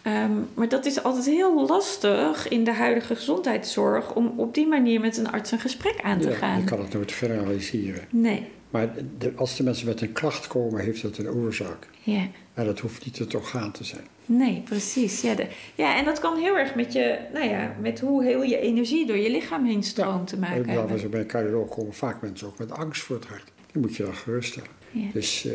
Ehm, 0.04 0.32
maar 0.54 0.70
dat 0.70 0.86
is 0.86 1.04
altijd 1.04 1.26
heel 1.26 1.66
lastig 1.68 2.48
in 2.48 2.64
de 2.64 2.72
huidige 2.74 3.16
gezondheidszorg 3.16 4.16
om 4.16 4.34
op 4.36 4.54
die 4.54 4.68
manier 4.68 5.00
met 5.00 5.18
een 5.18 5.32
arts 5.32 5.52
een 5.52 5.60
gesprek 5.60 6.00
aan 6.02 6.20
te 6.20 6.30
Ja, 6.30 6.36
gaan. 6.36 6.60
je 6.60 6.66
kan 6.66 6.80
het 6.80 6.94
nooit 6.94 7.12
generaliseren. 7.12 8.02
Nee, 8.10 8.48
Maar 8.70 8.94
de, 9.18 9.32
als 9.36 9.56
de 9.58 9.64
mensen 9.64 9.88
met 9.88 10.02
een 10.02 10.12
klacht 10.12 10.48
komen, 10.48 10.82
heeft 10.84 11.02
dat 11.02 11.18
een 11.18 11.30
oorzaak. 11.30 11.88
ja. 12.02 12.28
En 12.54 12.66
dat 12.66 12.80
hoeft 12.80 13.06
niet 13.06 13.18
het 13.20 13.36
orgaan 13.36 13.72
te 13.72 13.84
zijn. 13.84 14.04
Nee, 14.26 14.62
precies. 14.66 15.22
Ja, 15.22 15.36
de, 15.36 15.48
ja, 15.76 15.98
en 15.98 16.06
dat 16.06 16.20
kan 16.20 16.38
heel 16.38 16.58
erg 16.58 16.76
met, 16.76 16.94
je, 16.94 17.18
nou 17.34 17.46
ja, 17.50 17.76
met 17.82 18.00
hoe 18.00 18.24
heel 18.24 18.42
je 18.44 18.58
energie 18.60 19.06
door 19.06 19.18
je 19.18 19.30
lichaam 19.32 19.66
heen 19.66 19.84
stroomt 19.84 20.28
te 20.28 20.38
maken 20.38 20.70
hebben. 20.70 21.10
bij 21.10 21.20
een 21.20 21.28
cardioloog 21.28 21.70
komen 21.70 21.94
vaak 21.94 22.22
mensen 22.22 22.48
ook 22.48 22.58
met 22.58 22.72
angst 22.72 23.02
voor 23.02 23.16
het 23.16 23.26
hart. 23.26 23.52
Die 23.72 23.82
moet 23.82 23.96
je 23.96 24.04
dan 24.04 24.16
geruststellen. 24.16 24.70
Ja. 24.92 25.06
Dus, 25.14 25.46
eh, 25.46 25.54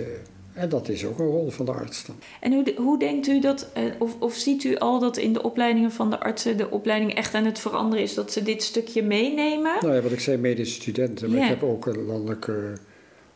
En 0.59 0.69
dat 0.69 0.89
is 0.89 1.05
ook 1.05 1.19
een 1.19 1.27
rol 1.27 1.51
van 1.51 1.65
de 1.67 1.73
arts 1.73 2.05
dan. 2.07 2.17
En 2.41 2.53
hoe, 2.53 2.75
hoe 2.77 2.99
denkt 2.99 3.27
u 3.27 3.41
dat, 3.41 3.69
eh, 3.75 3.83
of, 3.99 4.17
of 4.21 4.35
ziet 4.35 4.65
u 4.65 4.77
al 4.77 4.99
dat 4.99 5.17
in 5.17 5.33
de 5.33 5.43
opleidingen 5.43 5.93
van 5.93 6.11
de 6.11 6.21
artsen 6.21 6.57
de 6.57 6.71
opleiding 6.71 7.15
echt 7.15 7.35
aan 7.35 7.45
het 7.45 7.59
veranderen 7.59 8.05
is, 8.05 8.15
dat 8.15 8.33
ze 8.33 8.43
dit 8.43 8.63
stukje 8.63 9.03
meenemen? 9.03 9.77
Nou 9.81 9.95
ja, 9.95 10.01
wat 10.01 10.13
ik 10.13 10.21
zei, 10.21 10.37
medische 10.37 10.81
studenten. 10.81 11.29
Maar 11.31 11.39
Ja. 11.39 11.45
ik 11.45 11.51
heb 11.51 11.63
ook 11.63 11.87
een 11.87 12.05
landelijke 12.07 12.73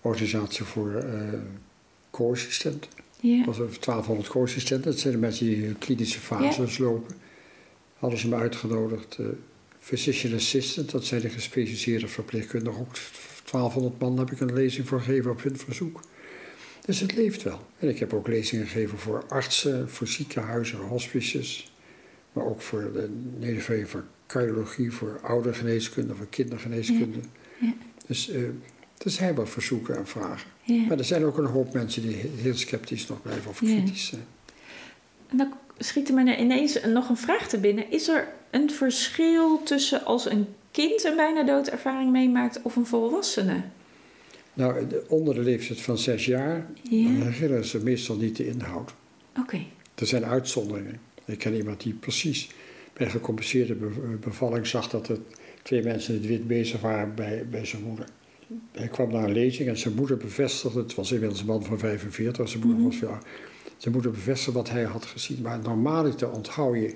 organisatie 0.00 0.64
voor 0.64 0.94
eh 0.94 1.38
co-assistenten. 2.10 2.90
Ja. 3.20 3.44
Dat 3.44 3.56
was 3.56 3.78
1200 3.80 4.28
co-assistenten. 4.28 4.90
Dat 4.90 5.00
zijn 5.00 5.12
de 5.12 5.18
mensen 5.18 5.46
die 5.46 5.74
klinische 5.74 6.20
fases 6.20 6.78
lopen. 6.78 7.14
Hadden 7.98 8.18
ze 8.18 8.28
me 8.28 8.36
uitgenodigd. 8.36 9.16
eh, 9.18 9.26
physician 9.80 10.34
assistant, 10.34 10.90
dat 10.90 11.04
zijn 11.04 11.20
de 11.20 11.28
gespecialiseerde 11.28 12.08
verpleegkundigen. 12.08 12.80
Ook 12.80 12.94
1200 13.44 14.00
man 14.00 14.18
heb 14.18 14.30
ik 14.30 14.40
een 14.40 14.52
lezing 14.52 14.88
voor 14.88 15.00
gegeven 15.00 15.30
op 15.30 15.42
hun 15.42 15.56
verzoek. 15.58 16.00
Dus 16.85 17.01
het 17.01 17.14
leeft 17.14 17.43
wel. 17.43 17.61
En 17.78 17.89
ik 17.89 17.99
heb 17.99 18.12
ook 18.12 18.28
lezingen 18.28 18.66
gegeven 18.66 18.99
voor 18.99 19.24
artsen, 19.28 19.91
voor 19.91 20.07
ziekenhuizen, 20.07 20.78
hospices. 20.78 21.72
Maar 22.33 22.45
ook 22.45 22.62
voor 22.62 22.93
de 22.93 23.85
voor 23.87 24.05
cardiologie, 24.26 24.93
voor 24.93 25.20
oudergeneeskunde, 25.22 26.14
voor 26.14 26.26
kindergeneeskunde. 26.26 27.18
Ja. 27.59 27.72
Dus 28.07 28.30
eh, 28.30 28.43
er 28.99 29.11
zijn 29.11 29.35
wel 29.35 29.47
verzoeken 29.47 29.97
en 29.97 30.07
vragen. 30.07 30.51
Ja. 30.62 30.83
Maar 30.89 30.99
er 30.99 31.05
zijn 31.05 31.24
ook 31.24 31.39
een 31.39 31.45
hoop 31.45 31.72
mensen 31.72 32.03
die 32.03 32.16
heel 32.37 32.55
sceptisch 32.55 33.07
nog 33.07 33.22
blijven 33.22 33.51
of 33.51 33.59
kritisch 33.59 34.07
zijn. 34.07 34.24
En 35.28 35.37
dan 35.37 35.53
schiet 35.78 36.09
er 36.09 36.14
me 36.14 36.37
ineens 36.37 36.80
nog 36.87 37.09
een 37.09 37.16
vraag 37.16 37.49
te 37.49 37.59
binnen. 37.59 37.91
Is 37.91 38.09
er 38.09 38.28
een 38.51 38.70
verschil 38.70 39.62
tussen 39.62 40.05
als 40.05 40.30
een 40.30 40.47
kind 40.70 41.05
een 41.05 41.16
bijna 41.16 41.43
doodervaring 41.43 42.11
meemaakt 42.11 42.62
of 42.62 42.76
een 42.76 42.87
volwassene? 42.87 43.62
Nou, 44.55 44.86
de- 44.86 45.05
onder 45.09 45.34
de 45.34 45.40
leeftijd 45.40 45.80
van 45.80 45.98
zes 45.98 46.26
jaar 46.26 46.66
Ja. 46.82 47.09
herinneren 47.09 47.64
ze 47.64 47.82
meestal 47.82 48.16
niet 48.16 48.36
de 48.36 48.46
inhoud. 48.46 48.94
Oké. 49.38 49.61
Er 49.94 50.07
zijn 50.07 50.24
uitzonderingen. 50.24 51.00
Ik 51.24 51.38
ken 51.38 51.55
iemand 51.55 51.82
die 51.82 51.94
precies 51.94 52.50
bij 52.92 53.11
be- 53.78 54.16
bevalling 54.20 54.66
zag 54.66 54.88
dat 54.88 55.09
er 55.09 55.18
twee 55.62 55.82
mensen 55.82 56.14
in 56.14 56.20
het 56.20 56.28
wit 56.28 56.46
bezig 56.46 56.80
waren 56.80 57.14
bij, 57.14 57.46
bij 57.50 57.64
zijn 57.64 57.82
moeder. 57.82 58.07
Hij 58.72 58.88
kwam 58.88 59.12
naar 59.12 59.24
een 59.24 59.32
lezing 59.32 59.68
en 59.68 59.78
zijn 59.78 59.94
moeder 59.94 60.16
bevestigde, 60.16 60.78
het 60.78 60.94
was 60.94 61.12
inmiddels 61.12 61.40
een 61.40 61.46
man 61.46 61.64
van 61.64 61.78
45, 61.78 62.48
zijn 62.48 62.62
moeder 62.62 62.80
Mhm. 62.80 62.88
was 62.90 62.98
veel 62.98 63.18
zijn 63.76 63.94
moeder 63.94 64.11
bevestigde 64.12 64.53
wat 64.53 64.70
hij 64.70 64.82
had 64.82 65.05
gezien. 65.07 65.42
Maar 65.42 65.59
normaliter 65.59 66.30
onthoud 66.30 66.74
je 66.74 66.94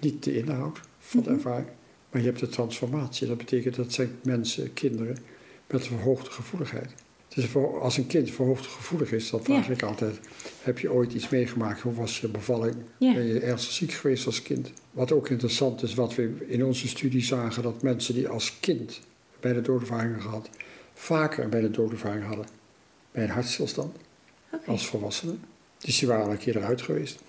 niet 0.00 0.22
de 0.24 0.36
inhoud 0.38 0.80
van 0.98 1.22
de 1.22 1.28
Mhm. 1.28 1.38
ervaring, 1.38 1.68
maar 2.10 2.20
je 2.20 2.26
hebt 2.26 2.40
de 2.40 2.48
transformatie. 2.48 3.26
Dat 3.26 3.38
betekent 3.38 3.74
dat 3.74 3.92
zijn 3.92 4.10
mensen, 4.22 4.72
kinderen, 4.72 5.16
met 5.72 5.80
een 5.82 5.86
verhoogde 5.96 6.30
gevoeligheid. 6.30 6.90
Dus 7.34 7.44
voor- 7.46 7.80
als 7.80 7.96
een 7.96 8.06
kind 8.06 8.30
verhoogd 8.30 8.66
gevoelig 8.66 9.12
is, 9.12 9.30
dan 9.30 9.44
vraag 9.44 9.66
Ja. 9.66 9.72
ik 9.72 9.82
altijd: 9.82 10.20
heb 10.62 10.78
je 10.78 10.92
ooit 10.92 11.12
iets 11.12 11.28
meegemaakt? 11.28 11.80
Hoe 11.80 11.94
was 11.94 12.20
je 12.20 12.28
bevalling? 12.28 12.74
Ja. 12.98 13.14
Ben 13.14 13.26
je 13.26 13.40
ernstig 13.40 13.72
ziek 13.72 13.92
geweest 13.92 14.26
als 14.26 14.42
kind? 14.42 14.72
Wat 14.90 15.12
ook 15.12 15.28
interessant 15.28 15.82
is, 15.82 15.94
wat 15.94 16.14
we 16.14 16.34
in 16.46 16.64
onze 16.64 16.88
studie 16.88 17.22
zagen, 17.24 17.62
dat 17.62 17.82
mensen 17.82 18.14
die 18.14 18.28
als 18.28 18.60
kind 18.60 19.00
bij 19.40 19.52
de 19.52 19.60
doodervaring 19.60 20.22
gehad, 20.22 20.48
vaker 20.94 21.48
bij 21.48 21.60
de 21.60 21.70
doodervaring 21.70 22.24
hadden 22.24 22.46
bij 23.12 23.22
een 23.24 23.30
hartstilstand 23.30 23.96
als 24.66 24.86
volwassenen. 24.86 25.40
Dus 25.78 25.98
die 25.98 26.08
waren 26.08 26.24
al 26.24 26.30
een 26.30 26.38
keer 26.38 26.56
eruit 26.56 26.82
geweest. 26.82 27.20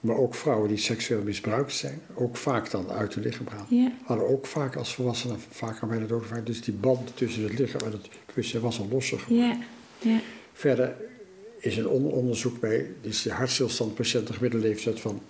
Maar 0.00 0.16
ook 0.16 0.34
vrouwen 0.34 0.68
die 0.68 0.76
seksueel 0.78 1.22
misbruikt 1.22 1.72
zijn, 1.72 2.00
ook 2.14 2.36
vaak 2.36 2.70
dan 2.70 2.90
uit 2.90 3.14
hun 3.14 3.24
lichaam 3.24 3.48
gaan, 3.48 3.66
hadden 4.04 4.28
ook 4.28 4.46
vaak 4.46 4.76
als 4.76 4.94
volwassenen 4.94 5.36
vaker 5.50 5.86
bij 5.88 5.98
de 5.98 6.06
doodervaring. 6.06 6.46
Dus 6.46 6.62
die 6.62 6.74
band 6.74 7.16
tussen 7.16 7.42
het 7.42 7.58
lichaam 7.58 7.80
en 7.86 7.92
het 7.92 8.08
bewustzijn 8.26 8.62
was 8.62 8.78
al 8.80 8.88
losser 8.90 9.18
geworden. 9.18 9.46
Ja. 9.48 9.58
Ja. 10.10 10.20
Verder 10.52 10.96
is 11.58 11.76
een 11.76 11.88
on- 11.88 12.10
onderzoek 12.12 12.60
bij, 12.60 12.86
dus 13.00 13.22
de 13.22 13.32
hartstilstandpatiënten, 13.32 14.34
gemiddelde 14.34 14.66
leeftijd 14.66 15.00
van 15.00 15.20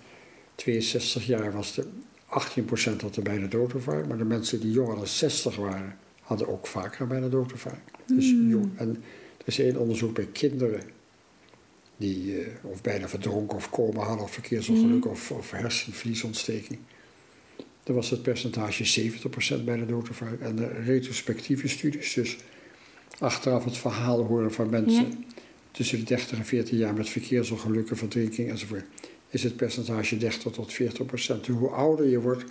62 0.55 1.25
jaar 1.25 1.51
was 1.53 1.73
de 1.75 1.85
18% 2.27 3.01
had 3.01 3.15
er 3.15 3.23
bijna 3.23 3.47
doodervaring, 3.47 4.07
maar 4.07 4.17
de 4.17 4.23
mensen 4.23 4.59
die 4.59 4.71
jonger 4.71 4.95
dan 4.95 5.07
60 5.07 5.55
waren, 5.55 5.97
hadden 6.21 6.47
ook 6.47 6.67
vaker 6.67 7.07
bijna 7.07 7.27
doodervaring. 7.27 7.81
Dus 8.05 8.29
Hmm. 8.29 8.49
jong. 8.49 8.69
En 8.77 8.89
er 9.37 9.43
is 9.47 9.59
één 9.59 9.77
onderzoek 9.77 10.15
bij 10.15 10.27
kinderen 10.31 10.81
die 12.01 12.39
eh, 12.41 12.47
of 12.61 12.81
bijna 12.81 13.07
verdronken 13.07 13.57
of 13.57 13.69
coma 13.69 14.03
hadden, 14.03 14.23
of 14.25 14.31
verkeersongeluk 14.31 15.03
Hmm. 15.03 15.11
of, 15.11 15.31
of 15.31 15.51
hersenvliesontsteking. 15.51 16.79
Dan 17.83 17.95
was 17.95 18.09
het 18.09 18.21
percentage 18.21 19.11
70% 19.59 19.63
bijna 19.63 19.85
doodervaring. 19.85 20.41
En 20.41 20.55
de 20.55 20.67
retrospectieve 20.67 21.67
studies, 21.67 22.13
dus 22.13 22.37
achteraf 23.19 23.63
het 23.63 23.77
verhaal 23.77 24.23
horen 24.23 24.53
van 24.53 24.69
mensen 24.69 25.07
Ja. 25.09 25.33
tussen 25.71 25.97
de 25.97 26.03
30 26.03 26.37
en 26.37 26.45
40 26.45 26.77
jaar 26.77 26.93
met 26.93 27.09
verkeersongelukken, 27.09 27.97
verdrinking 27.97 28.49
enzovoort, 28.49 28.85
is 29.29 29.43
het 29.43 29.55
percentage 29.55 30.17
30 30.17 30.51
tot 30.51 30.73
40 30.73 31.05
procent. 31.05 31.47
Hoe 31.47 31.69
ouder 31.69 32.05
je 32.07 32.19
wordt, 32.19 32.43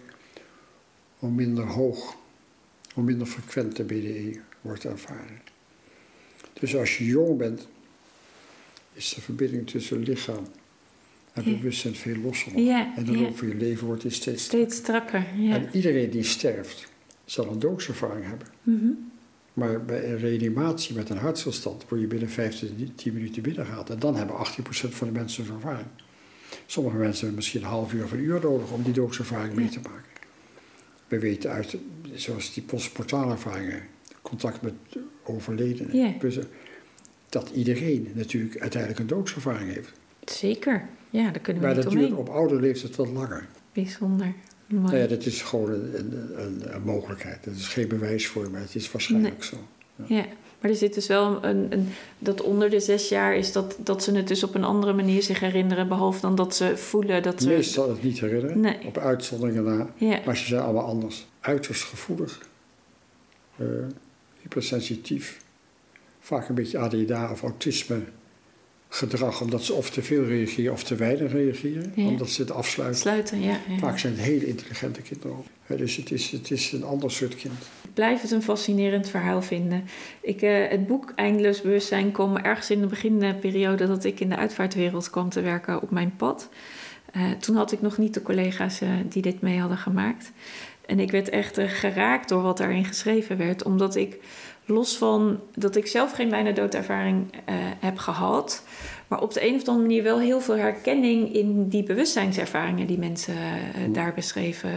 hoe 1.18 1.30
minder 1.30 1.64
hoog, 1.64 2.16
hoe 2.94 3.04
minder 3.04 3.26
frequent 3.26 3.76
de 3.76 3.84
BDE 3.84 4.40
wordt 4.60 4.84
ervaren. 4.84 5.40
Dus 6.60 6.76
als 6.76 6.98
je 6.98 7.04
jong 7.04 7.38
bent, 7.38 7.68
is 8.92 9.14
de 9.14 9.20
verbinding 9.20 9.66
tussen 9.66 10.02
lichaam 10.02 10.46
en 11.32 11.42
Ja. 11.44 11.56
bewustzijn 11.56 11.94
veel 11.94 12.16
losser. 12.16 12.58
Ja. 12.58 12.92
En 12.96 13.04
de 13.04 13.16
loop 13.16 13.38
van 13.38 13.48
je 13.48 13.54
leven 13.54 13.86
wordt 13.86 14.02
die 14.02 14.10
steeds 14.10 14.44
Steeds 14.44 14.76
strakker. 14.76 15.26
Ja. 15.36 15.54
En 15.54 15.68
iedereen 15.72 16.10
die 16.10 16.22
sterft, 16.22 16.86
zal 17.24 17.46
een 17.50 17.58
doodservaring 17.58 18.26
hebben. 18.26 18.46
Mhm. 18.62 18.88
Maar 19.52 19.84
bij 19.84 20.04
een 20.10 20.18
reanimatie 20.18 20.94
met 20.94 21.08
een 21.10 21.16
hartstilstand 21.16 21.84
word 21.88 22.00
je 22.00 22.06
binnen 22.06 22.30
5 22.30 22.58
tot 22.58 22.68
10 22.98 23.12
minuten 23.12 23.42
binnengehaald. 23.42 23.90
En 23.90 23.98
dan 23.98 24.16
hebben 24.16 24.36
18% 24.36 24.94
van 24.94 25.06
de 25.06 25.12
mensen 25.12 25.44
zo'n 25.46 25.54
ervaring. 25.54 25.86
Sommige 26.66 26.96
mensen 26.96 27.18
hebben 27.18 27.36
misschien 27.36 27.60
een 27.62 27.66
half 27.68 27.92
uur 27.92 28.04
of 28.04 28.12
een 28.12 28.20
uur 28.20 28.40
nodig 28.40 28.70
om 28.72 28.82
die 28.82 28.92
doodservaring 28.92 29.54
mee 29.54 29.68
te 29.68 29.80
maken. 29.82 30.04
We 31.08 31.18
weten 31.18 31.50
uit, 31.50 31.76
zoals 32.14 32.54
die 32.54 32.62
postportale 32.62 33.30
ervaringen, 33.32 33.82
contact 34.22 34.62
met 34.62 34.72
overledenen, 35.24 35.96
Ja. 35.96 36.14
Dat 37.30 37.50
iedereen 37.54 38.10
natuurlijk 38.14 38.60
uiteindelijk 38.60 39.00
een 39.00 39.06
doodservaring 39.06 39.72
heeft. 39.74 39.92
Zeker. 40.24 40.88
Ja, 41.10 41.30
daar 41.30 41.40
kunnen 41.40 41.62
we 41.62 41.68
Maar 41.68 41.76
niet 41.76 41.84
dat 41.84 41.92
duurt 41.94 42.04
omheen. 42.10 42.20
op 42.20 42.28
oude 42.28 42.60
leeftijd 42.60 42.96
wat 42.96 43.08
langer. 43.08 43.46
Bijzonder. 43.72 44.32
Nou 44.66 44.96
ja, 44.96 45.06
dat 45.06 45.26
is 45.26 45.42
gewoon 45.42 45.70
een, 45.72 45.94
een, 46.36 46.74
een, 46.74 46.82
mogelijkheid. 46.82 47.44
Dat 47.44 47.54
is 47.54 47.68
geen 47.68 47.88
bewijs 47.88 48.26
voor, 48.26 48.50
maar 48.50 48.60
het 48.60 48.74
is 48.74 48.90
waarschijnlijk 48.92 49.44
zo. 49.44 49.56
Ja, 50.06 50.24
maar 50.60 50.70
er 50.70 50.76
zit 50.76 50.94
dus 50.94 51.06
wel 51.06 51.44
een, 51.44 51.72
een, 51.72 51.88
dat 52.18 52.42
onder 52.42 52.70
de 52.70 52.80
zes 52.80 53.08
jaar 53.08 53.36
is 53.36 53.52
dat, 53.52 53.76
dat 53.84 54.02
ze 54.02 54.12
het 54.16 54.28
dus 54.28 54.42
op 54.44 54.54
een 54.54 54.64
andere 54.64 54.92
manier 54.92 55.22
zich 55.22 55.40
herinneren, 55.40 55.88
behalve 55.88 56.20
dan 56.20 56.34
dat 56.34 56.56
ze 56.56 56.76
voelen 56.76 57.22
dat 57.22 57.42
ze. 57.42 57.48
Meestal 57.48 57.88
het 57.88 58.02
niet 58.02 58.20
herinneren, 58.20 58.60
Nee. 58.60 58.78
op 58.86 58.98
uitzonderingen 58.98 59.64
na. 59.64 59.90
Ja, 59.96 60.20
Maar 60.24 60.36
ze 60.36 60.44
zijn 60.46 60.62
allemaal 60.62 60.84
anders. 60.84 61.26
Uiterst 61.40 61.82
gevoelig, 61.82 62.40
eh, 63.56 63.66
hypersensitief, 64.42 65.40
vaak 66.30 66.48
een 66.48 66.54
beetje 66.54 66.78
ADHD 66.78 67.10
of 67.10 67.42
autisme 67.42 68.00
gedrag, 68.88 69.40
omdat 69.40 69.62
ze 69.62 69.72
of 69.72 69.90
te 69.90 70.02
veel 70.02 70.24
reageren 70.24 70.72
of 70.72 70.84
te 70.84 70.94
weinig 70.94 71.32
reageren, 71.32 71.92
Ja. 71.94 72.06
omdat 72.06 72.30
ze 72.30 72.40
het 72.40 72.50
afsluiten. 72.50 73.00
sluiten, 73.00 73.40
ja. 73.40 73.58
ja. 73.68 73.78
Vaak 73.78 73.98
zijn 73.98 74.12
het 74.12 74.22
hele 74.22 74.46
intelligente 74.46 75.02
kinderen 75.02 75.36
ook. 75.36 75.78
Dus 75.78 75.96
het 75.96 76.10
is, 76.10 76.30
het 76.30 76.50
is 76.50 76.72
een 76.72 76.84
ander 76.84 77.10
soort 77.10 77.36
kind. 77.36 77.54
Ik 77.84 77.94
blijf 77.94 78.22
het 78.22 78.30
een 78.30 78.42
fascinerend 78.42 79.08
verhaal 79.08 79.42
vinden. 79.42 79.84
Ik, 80.22 80.42
eh, 80.42 80.68
het 80.68 80.86
boek 80.86 81.12
Eindeloos 81.16 81.60
Bewustzijn 81.60 82.12
kwam 82.12 82.36
ergens 82.36 82.70
in 82.70 82.80
de 82.80 82.86
beginperiode 82.86 83.86
dat 83.86 84.04
ik 84.04 84.20
in 84.20 84.28
de 84.28 84.36
uitvaartwereld 84.36 85.10
kwam 85.10 85.28
te 85.28 85.40
werken 85.40 85.82
op 85.82 85.90
mijn 85.90 86.16
pad. 86.16 86.48
Eh, 87.12 87.30
toen 87.30 87.56
had 87.56 87.72
ik 87.72 87.80
nog 87.82 87.98
niet 87.98 88.14
de 88.14 88.22
collega's 88.22 88.80
eh, 88.80 88.88
die 89.08 89.22
dit 89.22 89.40
mee 89.40 89.58
hadden 89.58 89.78
gemaakt. 89.78 90.32
En 90.86 91.00
ik 91.00 91.10
werd 91.10 91.28
echt 91.28 91.58
geraakt 91.66 92.28
door 92.28 92.42
wat 92.42 92.56
daarin 92.56 92.84
geschreven 92.84 93.36
werd, 93.36 93.62
omdat 93.62 93.96
ik 93.96 94.18
los 94.70 94.96
van 94.96 95.40
dat 95.54 95.76
ik 95.76 95.86
zelf 95.86 96.12
geen 96.12 96.28
bijna 96.28 96.50
doodervaring 96.50 97.32
eh, 97.44 97.54
heb 97.80 97.98
gehad, 97.98 98.62
maar 99.08 99.20
op 99.22 99.32
de 99.32 99.46
een 99.46 99.54
of 99.54 99.58
andere 99.68 99.78
manier 99.86 100.02
wel 100.02 100.18
heel 100.20 100.40
veel 100.40 100.56
herkenning 100.56 101.34
in 101.34 101.68
die 101.68 101.82
bewustzijnservaringen 101.82 102.86
die 102.86 102.98
mensen 102.98 103.34
eh, 103.36 103.92
daar 103.92 104.14
beschreven 104.14 104.72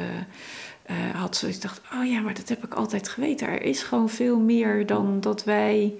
eh, 0.85 0.95
had. 1.13 1.35
Zoiets 1.35 1.59
dacht, 1.59 1.81
oh 1.93 2.05
ja, 2.05 2.21
maar 2.21 2.33
dat 2.33 2.49
heb 2.49 2.63
ik 2.63 2.73
altijd 2.73 3.09
geweten. 3.09 3.47
Er 3.47 3.61
is 3.61 3.83
gewoon 3.83 4.09
veel 4.09 4.39
meer 4.39 4.85
dan 4.85 5.19
dat 5.19 5.43
wij 5.43 5.93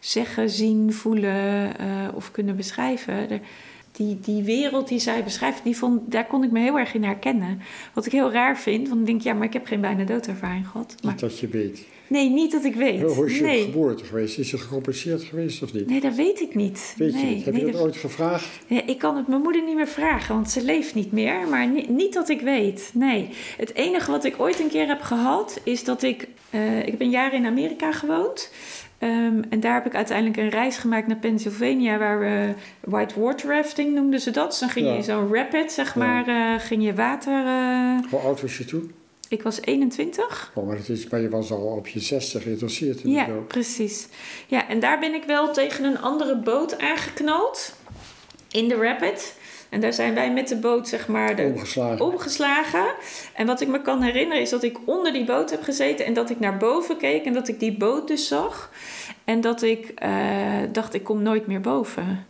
zeggen, 0.00 0.50
zien, 0.50 0.92
voelen 0.92 1.72
of 2.14 2.30
kunnen 2.30 2.56
beschrijven. 2.56 3.28
De- 3.28 3.40
die, 4.06 4.18
die 4.20 4.42
wereld 4.42 4.88
die 4.88 4.98
zij 4.98 5.24
beschrijft, 5.24 5.64
die 5.64 5.76
vond, 5.76 6.10
daar 6.12 6.26
kon 6.26 6.42
ik 6.44 6.50
me 6.50 6.60
heel 6.60 6.78
erg 6.78 6.94
in 6.94 7.04
herkennen. 7.04 7.60
Wat 7.94 8.06
ik 8.06 8.12
heel 8.12 8.32
raar 8.32 8.58
vind, 8.58 8.88
want 8.88 9.00
ik 9.00 9.06
denk, 9.06 9.20
ja, 9.20 9.32
maar 9.34 9.46
ik 9.46 9.52
heb 9.52 9.66
geen 9.66 9.80
bijna 9.80 10.04
doodervaring 10.04 10.66
gehad. 10.68 10.94
Maar 11.02 11.12
Niet 11.12 11.20
dat 11.20 11.38
je 11.38 11.48
weet. 11.48 11.86
Nee, 12.06 12.30
niet 12.30 12.52
dat 12.52 12.64
ik 12.64 12.74
weet. 12.74 13.00
Hoe 13.02 13.26
is 13.26 13.36
je 13.36 13.42
nee. 13.42 13.64
geboorte 13.64 14.04
geweest? 14.04 14.38
Is 14.38 14.50
je 14.50 14.58
gecompenseerd 14.58 15.22
geweest 15.22 15.62
of 15.62 15.72
niet? 15.72 15.86
Nee, 15.86 16.00
dat 16.00 16.14
weet 16.14 16.40
ik 16.40 16.54
niet. 16.54 16.94
Weet 16.96 17.12
nee, 17.12 17.26
je 17.28 17.34
niet? 17.34 17.44
Heb 17.44 17.54
nee, 17.54 17.64
je 17.64 17.70
dat 17.70 17.76
dat- 17.80 17.86
ooit 17.86 17.96
gevraagd? 17.96 18.48
Ja, 18.66 18.82
ik 18.86 18.98
kan 18.98 19.16
het 19.16 19.26
mijn 19.28 19.42
moeder 19.42 19.64
niet 19.64 19.74
meer 19.76 19.88
vragen, 19.88 20.34
want 20.34 20.50
ze 20.50 20.64
leeft 20.64 20.94
niet 20.94 21.12
meer. 21.12 21.48
Maar 21.48 21.68
ni- 21.68 21.86
niet 21.88 22.12
dat 22.12 22.28
ik 22.28 22.40
weet. 22.40 22.90
Nee. 22.94 23.28
Het 23.56 23.74
enige 23.74 24.10
wat 24.10 24.24
ik 24.24 24.34
ooit 24.40 24.60
een 24.60 24.68
keer 24.68 24.86
heb 24.86 25.00
gehad, 25.00 25.60
is 25.64 25.84
dat 25.84 26.02
ik. 26.02 26.28
eh, 26.50 26.78
ik 26.78 26.90
heb 26.90 27.00
een 27.00 27.10
jaar 27.10 27.34
in 27.34 27.46
Amerika 27.46 27.92
gewoond. 27.92 28.50
Ehm, 29.00 29.42
en 29.50 29.60
daar 29.60 29.74
heb 29.74 29.86
ik 29.86 29.94
uiteindelijk 29.94 30.36
een 30.36 30.48
reis 30.48 30.76
gemaakt 30.76 31.06
naar 31.06 31.16
Pennsylvania, 31.16 31.98
waar 31.98 32.20
we 32.20 32.52
whitewater 32.80 33.48
rafting 33.50 33.94
noemden 33.94 34.20
ze 34.20 34.30
dat. 34.30 34.50
Dus 34.50 34.58
dan 34.58 34.68
ging 34.70 34.86
je 34.86 34.92
Ja. 34.92 35.02
zo'n 35.02 35.34
rapid, 35.34 35.72
zeg 35.72 35.94
Ja. 35.94 36.00
maar, 36.04 36.28
eh, 36.28 36.60
ging 36.66 36.84
je 36.84 36.94
water. 36.94 37.44
eh, 37.46 38.10
Hoe 38.10 38.20
oud 38.20 38.40
was 38.40 38.58
je 38.58 38.64
toen? 38.64 38.92
ik 39.28 39.42
was 39.42 39.60
21. 39.60 40.52
Oh, 40.54 40.66
maar, 40.66 40.76
het 40.76 40.88
is, 40.88 41.08
maar 41.08 41.20
je 41.20 41.28
was 41.28 41.50
al 41.50 41.58
op 41.76 41.86
je 41.88 42.00
60 42.00 42.42
geïnteresseerd 42.42 43.02
in 43.02 43.10
Ja, 43.10 43.24
de 43.24 43.32
dood. 43.32 43.48
precies. 43.48 44.08
Ja, 44.46 44.68
en 44.68 44.80
daar 44.80 44.98
ben 44.98 45.14
ik 45.14 45.24
wel 45.24 45.52
tegen 45.52 45.84
een 45.84 46.00
andere 46.00 46.36
boot 46.36 46.78
aangeknald. 46.80 47.74
In 48.50 48.68
de 48.68 48.74
rapid. 48.74 49.38
En 49.70 49.80
daar 49.80 49.92
zijn 49.92 50.14
wij 50.14 50.32
met 50.32 50.48
de 50.48 50.56
boot, 50.56 50.88
zeg 50.88 51.08
maar, 51.08 51.36
de, 51.36 51.42
Omgeslagen. 51.42 52.04
omgeslagen. 52.04 52.84
En 53.34 53.46
wat 53.46 53.60
ik 53.60 53.68
me 53.68 53.82
kan 53.82 54.02
herinneren 54.02 54.42
is 54.42 54.50
dat 54.50 54.62
ik 54.62 54.78
onder 54.84 55.12
die 55.12 55.24
boot 55.24 55.50
heb 55.50 55.62
gezeten 55.62 56.06
en 56.06 56.14
dat 56.14 56.30
ik 56.30 56.40
naar 56.40 56.56
boven 56.56 56.96
keek 56.96 57.24
en 57.24 57.32
dat 57.32 57.48
ik 57.48 57.60
die 57.60 57.76
boot 57.76 58.08
dus 58.08 58.28
zag. 58.28 58.70
En 59.24 59.40
dat 59.40 59.62
ik 59.62 59.92
eh, 59.94 60.10
dacht, 60.72 60.94
ik 60.94 61.04
kom 61.04 61.22
nooit 61.22 61.46
meer 61.46 61.60
boven. 61.60 62.26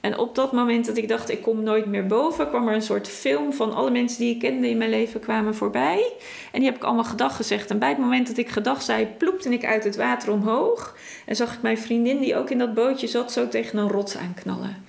En 0.00 0.18
op 0.18 0.34
dat 0.34 0.52
moment 0.52 0.86
dat 0.86 0.96
ik 0.96 1.08
dacht, 1.08 1.30
ik 1.30 1.42
kom 1.42 1.62
nooit 1.62 1.86
meer 1.86 2.06
boven, 2.06 2.48
kwam 2.48 2.68
er 2.68 2.74
een 2.74 2.82
soort 2.82 3.08
film 3.08 3.52
van 3.52 3.74
alle 3.74 3.90
mensen 3.90 4.18
die 4.18 4.34
ik 4.34 4.40
kende 4.40 4.68
in 4.68 4.78
mijn 4.78 4.90
leven 4.90 5.20
kwamen 5.20 5.54
voorbij. 5.54 6.12
En 6.52 6.60
die 6.60 6.68
heb 6.68 6.76
ik 6.76 6.84
allemaal 6.84 7.04
gedag 7.04 7.36
gezegd. 7.36 7.70
En 7.70 7.78
bij 7.78 7.88
het 7.88 7.98
moment 7.98 8.26
dat 8.26 8.36
ik 8.36 8.48
gedag 8.48 8.82
zei, 8.82 9.06
ploepte 9.18 9.48
ik 9.48 9.64
uit 9.64 9.84
het 9.84 9.96
water 9.96 10.32
omhoog. 10.32 10.96
En 11.26 11.36
zag 11.36 11.54
ik 11.54 11.62
mijn 11.62 11.78
vriendin, 11.78 12.20
die 12.20 12.36
ook 12.36 12.50
in 12.50 12.58
dat 12.58 12.74
bootje 12.74 13.06
zat, 13.06 13.32
zo 13.32 13.48
tegen 13.48 13.78
een 13.78 13.90
rots 13.90 14.16
aanknallen. 14.16 14.84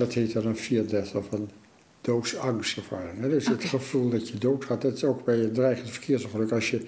Dat 0.00 0.14
heet 0.14 0.32
dan 0.32 0.46
een 0.46 0.56
fear 0.56 0.86
death 0.86 1.14
of 1.14 1.32
een 1.32 1.48
doodsangstervaring. 2.00 3.20
Dus 3.20 3.46
het 3.46 3.64
gevoel 3.64 4.10
dat 4.10 4.28
je 4.28 4.38
doodgaat, 4.38 4.82
dat 4.82 4.96
is 4.96 5.04
ook 5.04 5.24
bij 5.24 5.38
een 5.38 5.52
dreigend 5.52 5.90
verkeersongeluk. 5.90 6.52
Als 6.52 6.70
je 6.70 6.86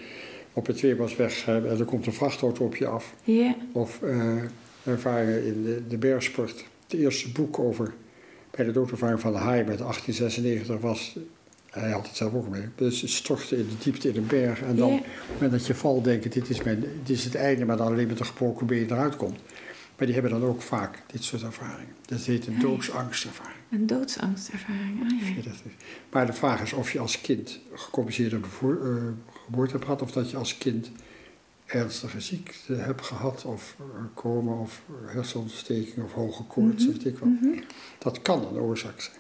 op 0.53 0.67
het 0.67 0.77
Tweebansweg 0.77 1.47
eh, 1.47 1.55
en 1.55 1.79
er 1.79 1.85
komt 1.85 2.07
een 2.07 2.13
vrachtauto 2.13 2.65
op 2.65 2.77
je 2.77 2.87
af. 2.87 3.15
Of 3.73 4.03
eh 4.03 4.43
ervaringen 4.85 5.45
in 5.45 5.63
de, 5.65 5.83
de 5.89 5.97
bergsport. 5.97 6.65
Het 6.83 7.01
eerste 7.01 7.33
boek 7.33 7.59
over 7.59 7.95
bij 8.51 8.65
de 8.65 8.73
doodervaring 8.73 9.21
van 9.21 9.33
de 9.33 9.39
haai 9.39 9.65
met 9.65 9.79
1896 9.79 10.79
was... 10.79 11.17
Hij 11.71 11.91
had 11.91 12.07
het 12.07 12.17
zelf 12.17 12.35
ook 12.35 12.49
mee. 12.49 12.63
Dus 12.75 13.01
het 13.01 13.11
stortte 13.11 13.57
in 13.57 13.67
de 13.69 13.85
diepte 13.85 14.09
in 14.09 14.17
een 14.17 14.27
berg. 14.27 14.63
En 14.63 14.77
dan, 14.77 15.01
moment 15.33 15.53
dat 15.53 15.67
je 15.67 15.75
valt, 15.75 16.05
denken: 16.05 16.31
dit 16.31 16.51
is, 16.51 16.63
mijn, 16.63 16.81
dit 17.05 17.17
is 17.17 17.25
het 17.25 17.35
einde, 17.35 17.65
maar 17.65 17.77
dan 17.77 17.87
alleen 17.87 18.07
met 18.07 18.21
een 18.21 18.27
gebroken 18.27 18.67
been 18.67 18.91
eruit 18.91 19.17
komt. 19.17 19.39
Maar 19.97 20.07
die 20.07 20.21
hebben 20.21 20.41
dan 20.41 20.49
ook 20.49 20.63
vaak 20.63 21.03
dit 21.13 21.25
soort 21.25 21.43
ervaringen. 21.43 21.95
Dat 22.07 22.21
heet 22.21 22.47
een 22.47 22.55
Ah, 22.55 22.61
doodsangstervaring. 22.61 23.57
een 23.71 23.87
doodsangstervaring. 23.87 25.03
Ah, 25.03 25.21
ja. 25.21 25.27
Ja, 25.27 25.35
dat 25.43 25.53
is- 25.65 25.73
Maar 26.11 26.27
de 26.27 26.33
vraag 26.33 26.63
is 26.63 26.73
of 26.73 26.93
je 26.93 26.99
als 26.99 27.21
kind 27.21 27.59
gecompenseerde 27.75 28.39
bevoer, 28.39 28.81
eh, 28.97 29.03
geboorte 29.45 29.73
hebt 29.73 29.85
gehad, 29.85 30.03
of 30.03 30.13
dat 30.13 30.31
je 30.31 30.37
als 30.37 30.59
kind 30.59 30.91
ernstige 31.67 32.21
ziekte 32.21 32.75
hebt 32.75 33.03
gehad, 33.07 33.45
of 33.45 33.77
coma, 34.15 34.53
of 34.53 34.83
hersenontsteking, 35.07 36.05
of 36.05 36.13
hoge 36.13 36.43
koorts, 36.43 36.85
Mhm. 36.87 36.93
weet 36.93 37.05
ik 37.07 37.19
wat. 37.19 37.29
Mhm. 37.29 37.59
Dat 37.99 38.23
kan 38.23 38.47
een 38.47 38.61
oorzaak 38.61 39.01
zijn. 39.01 39.17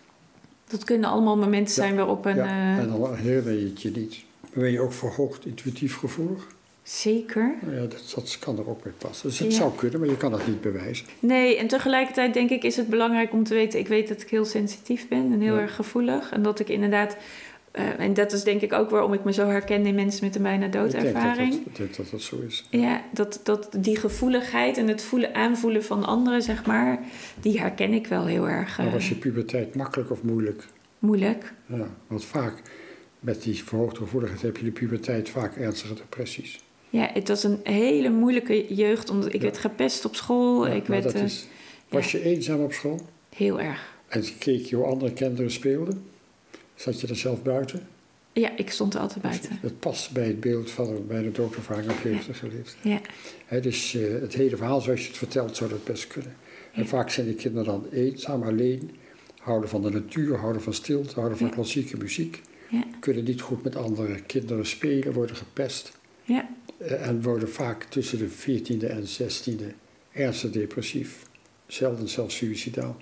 Dat 0.68 0.85
kunnen 0.85 1.11
allemaal 1.11 1.37
momenten 1.37 1.75
zijn 1.75 1.97
waarop 1.97 2.25
een... 2.25 2.37
ja, 2.37 2.45
eh, 2.47 2.79
en 2.79 2.89
dan 2.89 3.14
herinner 3.16 3.53
je 3.53 3.64
het 3.66 3.83
je 3.83 3.91
niet. 3.91 4.25
Ben 4.55 4.70
je 4.73 4.81
ook 4.81 4.93
verhoogd 4.93 5.47
intuïtief 5.47 5.97
gevoelig? 5.97 6.47
Zeker. 6.83 7.55
Nou 7.62 7.74
ja, 7.74 7.80
dat, 7.80 8.12
dat 8.14 8.39
kan 8.39 8.59
er 8.59 8.68
ook 8.68 8.83
bij 8.83 8.93
passen. 8.99 9.28
Dus 9.28 9.39
het 9.39 9.51
Ja. 9.53 9.57
zou 9.59 9.72
kunnen, 9.76 10.01
maar 10.01 10.09
je 10.09 10.16
kan 10.16 10.30
dat 10.30 10.47
niet 10.47 10.61
bewijzen. 10.61 11.07
Nee, 11.18 11.57
en 11.57 11.66
tegelijkertijd 11.66 12.35
denk 12.35 12.51
ik 12.51 12.62
is 12.62 12.76
het 12.76 12.89
belangrijk 12.89 13.33
om 13.33 13.45
te 13.45 13.55
weten... 13.55 13.78
ik 13.78 13.89
weet 13.89 14.09
dat 14.09 14.20
ik 14.22 14.28
heel 14.28 14.45
sensitief 14.45 15.09
ben 15.09 15.33
en 15.33 15.41
heel 15.41 15.55
Ja. 15.55 15.61
erg 15.61 15.74
gevoelig. 15.74 16.30
En 16.33 16.43
dat 16.43 16.59
ik 16.61 16.68
inderdaad... 16.68 17.16
eh, 17.70 18.01
en 18.01 18.14
dat 18.14 18.33
is 18.33 18.43
denk 18.45 18.61
ik 18.61 18.72
ook 18.72 18.91
waarom 18.91 19.12
ik 19.12 19.24
me 19.24 19.33
zo 19.33 19.47
herken 19.47 19.87
in 19.87 19.95
mensen 19.95 20.24
met 20.24 20.37
een 20.37 20.43
bijna 20.43 20.66
Ik 20.66 20.72
denk 20.72 20.85
dat 20.93 20.93
doodervaring. 21.03 21.59
denk 21.76 21.97
dat 21.97 22.11
dat 22.11 22.20
zo 22.20 22.37
is. 22.47 22.66
Ja, 22.70 23.03
dat, 23.12 23.41
dat 23.43 23.68
die 23.78 23.97
gevoeligheid 23.97 24.76
en 24.78 24.89
het 24.89 25.03
voelen, 25.03 25.35
aanvoelen 25.35 25.85
van 25.85 26.05
anderen, 26.05 26.43
zeg 26.43 26.66
maar... 26.66 26.99
die 27.41 27.61
herken 27.61 27.93
ik 27.93 28.07
wel 28.07 28.26
heel 28.26 28.49
erg 28.49 28.78
Maar 28.78 28.87
eh, 28.87 28.93
was 28.93 29.09
je 29.09 29.14
puberteit 29.14 29.74
makkelijk 29.74 30.11
of 30.11 30.22
moeilijk? 30.22 30.64
moeilijk. 30.99 31.53
Ja, 31.66 31.87
want 32.07 32.24
vaak 32.24 32.62
met 33.20 33.43
die 33.43 33.64
verhoogde 33.64 33.97
gevoeligheid 33.99 34.43
heb 34.43 34.57
je 34.57 34.64
de 34.64 34.70
puberteit 34.70 35.28
vaak 35.28 35.57
ernstige 35.57 35.95
depressies. 35.95 36.61
Ja, 36.93 37.11
het 37.12 37.28
was 37.28 37.45
een 37.45 37.61
hele 37.62 38.11
moeilijke 38.11 38.74
jeugd. 38.74 39.11
Omdat 39.11 39.26
ik 39.28 39.34
Ja. 39.34 39.40
werd 39.40 39.59
gepest 39.59 40.05
op 40.05 40.14
school. 40.16 40.66
Ja, 40.66 40.72
ik 40.72 40.86
werd 40.86 41.03
dat 41.03 41.14
eh, 41.14 41.22
is, 41.22 41.47
was 41.88 42.12
je 42.12 42.22
eenzaam 42.22 42.61
op 42.61 42.72
school? 42.72 43.01
heel 43.36 43.61
erg... 43.61 43.90
En 44.09 44.22
keek 44.38 44.64
je 44.66 44.76
hoe 44.76 44.84
andere 44.84 45.12
kinderen 45.12 45.51
speelden? 45.51 46.05
Zat 46.74 47.01
je 47.01 47.07
er 47.07 47.16
zelf 47.16 47.43
buiten? 47.43 47.86
Ja, 48.32 48.57
ik 48.57 48.70
stond 48.70 48.95
er 48.95 49.01
altijd 49.01 49.22
buiten. 49.22 49.59
Het 49.61 49.78
past 49.80 50.12
bij 50.12 50.26
het 50.26 50.40
beeld 50.40 50.70
van 50.70 51.07
bij 51.07 51.22
de 51.22 51.30
doodervaring 51.32 51.90
op 51.90 52.01
jeugdige 52.03 52.49
leeftijd. 52.49 53.01
Ja, 53.51 53.61
dus 53.61 53.95
eh, 53.95 54.20
het 54.20 54.34
hele 54.34 54.57
verhaal 54.57 54.80
zoals 54.80 55.01
je 55.01 55.07
het 55.09 55.16
vertelt 55.16 55.57
zou 55.57 55.70
dat 55.70 55.84
best 55.84 56.07
kunnen. 56.07 56.34
En 56.72 56.86
vaak 56.86 57.11
zijn 57.11 57.26
die 57.26 57.34
kinderen 57.34 57.64
dan 57.66 57.86
eenzaam, 57.93 58.43
alleen, 58.43 58.90
houden 59.40 59.68
van 59.68 59.82
de 59.82 59.90
natuur, 59.90 60.36
houden 60.36 60.62
van 60.62 60.74
stilte, 60.74 61.14
houden 61.14 61.38
van 61.38 61.51
klassieke 61.51 61.97
muziek. 61.97 62.40
ja, 62.70 62.84
Kunnen 63.01 63.24
niet 63.24 63.40
goed 63.40 63.62
met 63.64 63.76
andere 63.76 64.20
kinderen 64.20 64.66
spelen, 64.66 65.12
worden 65.12 65.36
gepest. 65.36 65.93
ja. 66.24 66.49
Eh, 66.87 67.07
En 67.09 67.22
worden 67.22 67.51
vaak 67.51 67.85
tussen 67.85 68.18
de 68.18 68.28
14e 68.28 68.87
en 68.87 69.05
16e 69.07 69.64
ernstig 70.12 70.51
depressief. 70.51 71.22
Zelden 71.66 72.09
zelfs 72.09 72.37
suicidaal. 72.37 72.97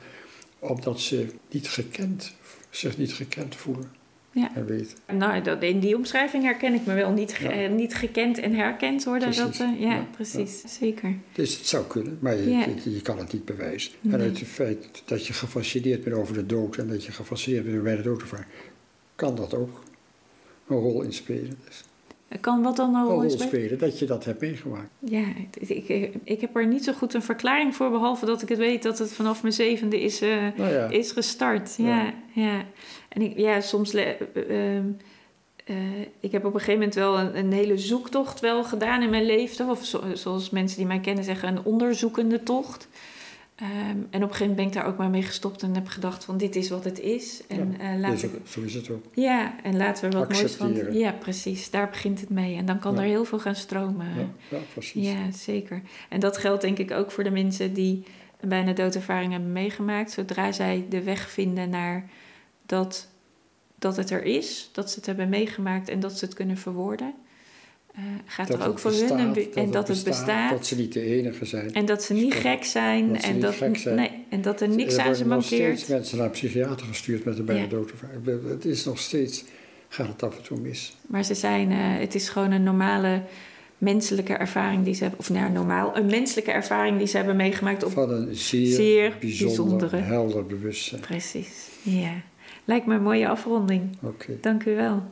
Omdat 0.59 1.01
ze 1.01 1.27
niet 1.51 1.69
gekend, 1.69 2.35
zich 2.71 2.99
niet 2.99 3.13
gekend 3.13 3.55
voelen 3.57 3.91
Ja. 4.33 4.51
en 4.55 4.67
weten. 4.67 4.97
Nou, 5.13 5.43
dat, 5.43 5.63
in 5.63 5.81
die 5.81 5.97
omschrijving 5.97 6.43
herken 6.45 6.75
ik 6.75 6.87
me 6.87 6.95
wel. 6.95 7.11
Niet, 7.13 7.33
ge- 7.33 7.45
Ja. 7.45 7.51
eh, 7.65 7.71
niet 7.71 7.95
gekend 7.95 8.39
en 8.39 8.55
herkend 8.55 9.05
worden. 9.05 9.29
Precies. 9.29 9.43
Dat, 9.59 9.61
eh, 9.69 9.81
ja, 9.81 9.95
Ja, 9.95 10.07
precies. 10.15 10.63
Zeker. 10.79 11.15
Dus 11.33 11.57
het 11.57 11.67
zou 11.67 11.87
kunnen, 11.87 12.19
maar 12.21 12.37
je, 12.37 12.51
Ja. 12.51 12.67
je, 12.85 12.93
je 12.95 13.01
kan 13.03 13.19
het 13.19 13.33
niet 13.33 13.45
bewijzen. 13.45 13.93
Nee. 14.01 14.15
En 14.15 14.21
uit 14.21 14.39
het 14.41 14.49
feit 14.49 15.03
dat 15.05 15.27
je 15.27 15.33
gefascineerd 15.33 16.05
bent 16.05 16.17
over 16.17 16.35
de 16.35 16.47
dood 16.47 16.77
en 16.77 16.89
dat 16.89 17.05
je 17.05 17.13
gefascineerd 17.13 17.65
bent 17.65 17.83
bij 17.83 17.97
de 17.97 18.03
doodervaring, 18.03 18.49
kan 19.15 19.35
dat 19.37 19.55
ook 19.55 19.83
een 20.69 20.77
rol 20.77 21.03
in 21.03 21.13
spelen. 21.13 21.59
Dus 21.67 21.83
Kan 22.41 22.63
wat 22.63 22.77
dan 22.77 22.95
een 22.95 23.01
een 23.01 23.07
rol 23.07 23.31
spelen? 23.31 23.79
dat 23.79 23.99
je 23.99 24.07
dat 24.07 24.25
hebt 24.25 24.41
meegemaakt. 24.41 24.91
Ja, 24.99 25.25
ik, 25.59 25.69
ik, 25.89 26.15
ik 26.25 26.41
heb 26.41 26.57
er 26.57 26.67
niet 26.67 26.85
zo 26.85 26.93
goed 26.93 27.15
een 27.15 27.23
verklaring 27.23 27.75
voor. 27.77 27.91
Behalve 27.91 28.27
dat 28.27 28.43
ik 28.43 28.49
het 28.49 28.59
weet 28.59 28.83
dat 28.83 28.99
het 28.99 29.13
vanaf 29.13 29.43
mijn 29.43 29.55
zevende 29.55 30.01
is, 30.01 30.21
eh, 30.21 30.37
Nou 30.57 30.73
ja, 30.73 30.89
is 30.89 31.13
gestart. 31.13 31.75
Ja, 31.79 31.87
Ja. 31.87 32.13
ja. 32.33 32.63
En 33.09 33.23
ik, 33.23 33.39
ja, 33.39 33.61
soms... 33.61 33.93
le- 33.93 34.17
eh, 35.65 35.77
ik 36.21 36.33
heb 36.33 36.45
op 36.45 36.55
een 36.55 36.61
gegeven 36.61 36.73
moment 36.79 36.95
wel 36.95 37.19
een, 37.19 37.39
een 37.39 37.53
hele 37.53 37.79
zoektocht 37.79 38.41
wel 38.41 38.65
gedaan 38.65 39.03
in 39.03 39.11
mijn 39.11 39.27
leven. 39.27 39.69
Of 39.71 39.85
zo- 39.85 40.03
zoals 40.15 40.51
mensen 40.51 40.79
die 40.79 40.87
mij 40.87 41.01
kennen 41.01 41.25
zeggen, 41.25 41.49
een 41.49 41.65
onderzoekende 41.65 42.43
tocht. 42.43 42.89
Ehm, 43.61 43.71
en 43.71 43.97
op 43.99 44.13
een 44.13 44.21
gegeven 44.21 44.39
moment 44.39 44.57
ben 44.57 44.67
ik 44.67 44.73
daar 44.73 44.87
ook 44.87 44.97
maar 44.97 45.11
mee 45.11 45.23
gestopt 45.23 45.63
en 45.63 45.75
heb 45.75 45.87
gedacht 45.89 46.25
van 46.25 46.39
dit 46.39 46.57
is 46.57 46.69
wat 46.71 46.85
het 46.85 47.01
is. 47.01 47.43
En 47.49 47.75
Ja, 47.79 47.93
eh, 47.93 47.99
laat 48.01 48.11
dus 48.11 48.23
ik, 48.23 48.31
zo 48.45 48.61
is 48.61 48.75
het 48.75 48.91
ook. 48.91 49.05
ja, 49.15 49.55
en 49.63 49.77
laten 49.77 50.11
we 50.11 50.19
wat 50.19 50.33
moois 50.33 50.53
van. 50.55 50.93
Ja, 50.93 51.13
precies. 51.13 51.71
Daar 51.71 51.89
begint 51.89 52.21
het 52.21 52.31
mee. 52.31 52.57
En 52.57 52.67
dan 52.67 52.79
kan 52.79 52.95
Ja. 52.95 53.01
er 53.01 53.07
heel 53.07 53.25
veel 53.25 53.39
gaan 53.39 53.55
stromen. 53.55 54.07
Ja, 54.17 54.27
ja 54.51 54.59
precies. 54.73 55.07
Ja, 55.09 55.31
zeker. 55.33 55.83
En 56.09 56.21
dat 56.21 56.37
geldt 56.37 56.63
denk 56.63 56.79
ik 56.79 56.91
ook 56.91 57.11
voor 57.11 57.25
de 57.25 57.31
mensen 57.31 57.73
die 57.73 58.03
een 58.41 58.49
bijna 58.49 58.73
doodervaring 58.73 59.33
hebben 59.33 59.53
meegemaakt. 59.53 60.11
Zodra 60.11 60.53
zij 60.53 60.87
de 60.89 61.03
weg 61.03 61.31
vinden 61.31 61.71
naar 61.71 62.09
dat, 62.67 63.09
dat 63.79 63.97
het 63.97 64.11
er 64.11 64.23
is, 64.25 64.69
dat 64.73 64.91
ze 64.91 64.97
het 64.97 65.07
hebben 65.07 65.29
meegemaakt 65.29 65.89
en 65.89 66.01
dat 66.01 66.19
ze 66.19 66.25
het 66.25 66.35
kunnen 66.35 66.57
verwoorden, 66.59 67.15
eh, 67.95 68.03
gaat 68.27 68.49
Dat 68.49 68.61
er 68.61 68.69
ook 68.69 68.79
voor 68.79 68.91
bestaat, 68.91 69.09
hun 69.11 69.19
een 69.19 69.33
be- 69.33 69.45
dat 69.45 69.55
en 69.65 69.71
dat 69.71 69.89
het 69.89 70.05
bestaat. 70.05 70.51
Dat 70.51 70.67
ze 70.67 70.77
niet 70.77 70.93
de 70.93 71.01
enige 71.03 71.45
zijn. 71.45 71.73
En 71.75 71.85
dat 71.87 72.03
ze 72.03 72.13
niet 72.15 72.35
gek 72.35 72.65
zijn. 72.65 73.13
Dat 73.13 73.23
en, 73.23 73.33
niet 73.33 73.43
dat, 73.43 73.55
gek 73.55 73.77
zijn. 73.77 73.95
Nee, 73.97 74.11
en 74.29 74.43
dat 74.43 74.61
er 74.61 74.69
niks 74.69 74.95
er 74.95 75.01
aan 75.01 75.15
ze 75.15 75.25
worden 75.25 75.39
nog 75.43 75.51
mankeert. 75.51 75.77
steeds 75.79 75.91
mensen 75.91 76.17
naar 76.17 76.27
een 76.27 76.33
psychiater 76.33 76.87
gestuurd 76.87 77.25
met 77.25 77.39
een 77.39 77.45
bijna 77.45 77.63
Ja. 77.63 77.69
doodervaring. 77.69 78.49
Het 78.49 78.65
is 78.65 78.85
nog 78.85 78.99
steeds, 78.99 79.45
gaat 79.89 80.09
het 80.09 80.23
af 80.23 80.37
en 80.37 80.43
toe 80.43 80.59
mis. 80.61 80.97
Maar 81.07 81.25
ze 81.25 81.35
zijn, 81.35 81.71
eh, 81.71 81.77
het 81.99 82.15
is 82.15 82.29
gewoon 82.29 82.51
een 82.51 82.63
normale 82.63 83.23
menselijke 83.79 84.33
ervaring 84.33 84.85
die 84.85 84.95
ze 84.95 85.03
hebben. 85.03 85.21
Of 85.21 85.31
nou, 85.31 85.51
normaal, 85.53 85.97
een 85.97 86.07
menselijke 86.07 86.51
ervaring 86.51 86.99
die 86.99 87.07
ze 87.07 87.17
hebben 87.17 87.37
meegemaakt 87.37 87.85
op 87.85 87.93
Van 87.93 88.11
een 88.11 88.35
zeer, 88.37 88.67
zeer 88.75 89.17
bijzonder, 89.21 89.57
bijzondere. 89.67 89.97
helder 89.97 90.47
bewustzijn. 90.47 91.01
Precies, 91.01 91.67
ja. 91.83 92.13
Lijkt 92.65 92.87
me 92.87 92.95
een 92.95 93.03
mooie 93.03 93.29
afronding. 93.29 93.83
Oké, 94.03 94.33
Dank 94.41 94.65
u 94.65 94.75
wel. 94.75 95.03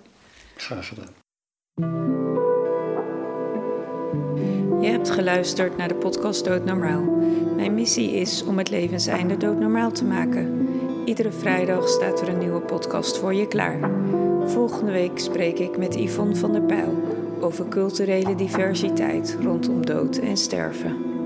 graag 0.57 0.89
gedaan. 0.89 1.09
Je 4.81 4.87
hebt 4.89 5.11
geluisterd 5.11 5.77
naar 5.77 5.89
de 5.89 5.95
podcast 5.95 6.45
Doodnormaal. 6.45 7.03
Mijn 7.57 7.75
missie 7.75 8.11
is 8.13 8.45
om 8.45 8.59
het 8.59 8.71
levenseinde 8.71 9.37
doodnormaal 9.37 9.93
te 9.93 10.05
maken. 10.05 10.69
Iedere 11.05 11.33
vrijdag 11.33 11.89
staat 11.89 12.21
er 12.21 12.29
een 12.29 12.39
nieuwe 12.39 12.61
podcast 12.61 13.19
voor 13.19 13.35
je 13.35 13.49
klaar. 13.49 13.91
Volgende 14.45 14.93
week 14.93 15.19
spreek 15.19 15.59
ik 15.59 15.79
met 15.79 15.95
Yvonne 15.95 16.37
van 16.37 16.53
der 16.53 16.63
Pijl 16.63 17.03
over 17.41 17.69
culturele 17.69 18.35
diversiteit 18.35 19.37
rondom 19.41 19.87
dood 19.87 20.17
en 20.17 20.37
sterven. 20.37 21.18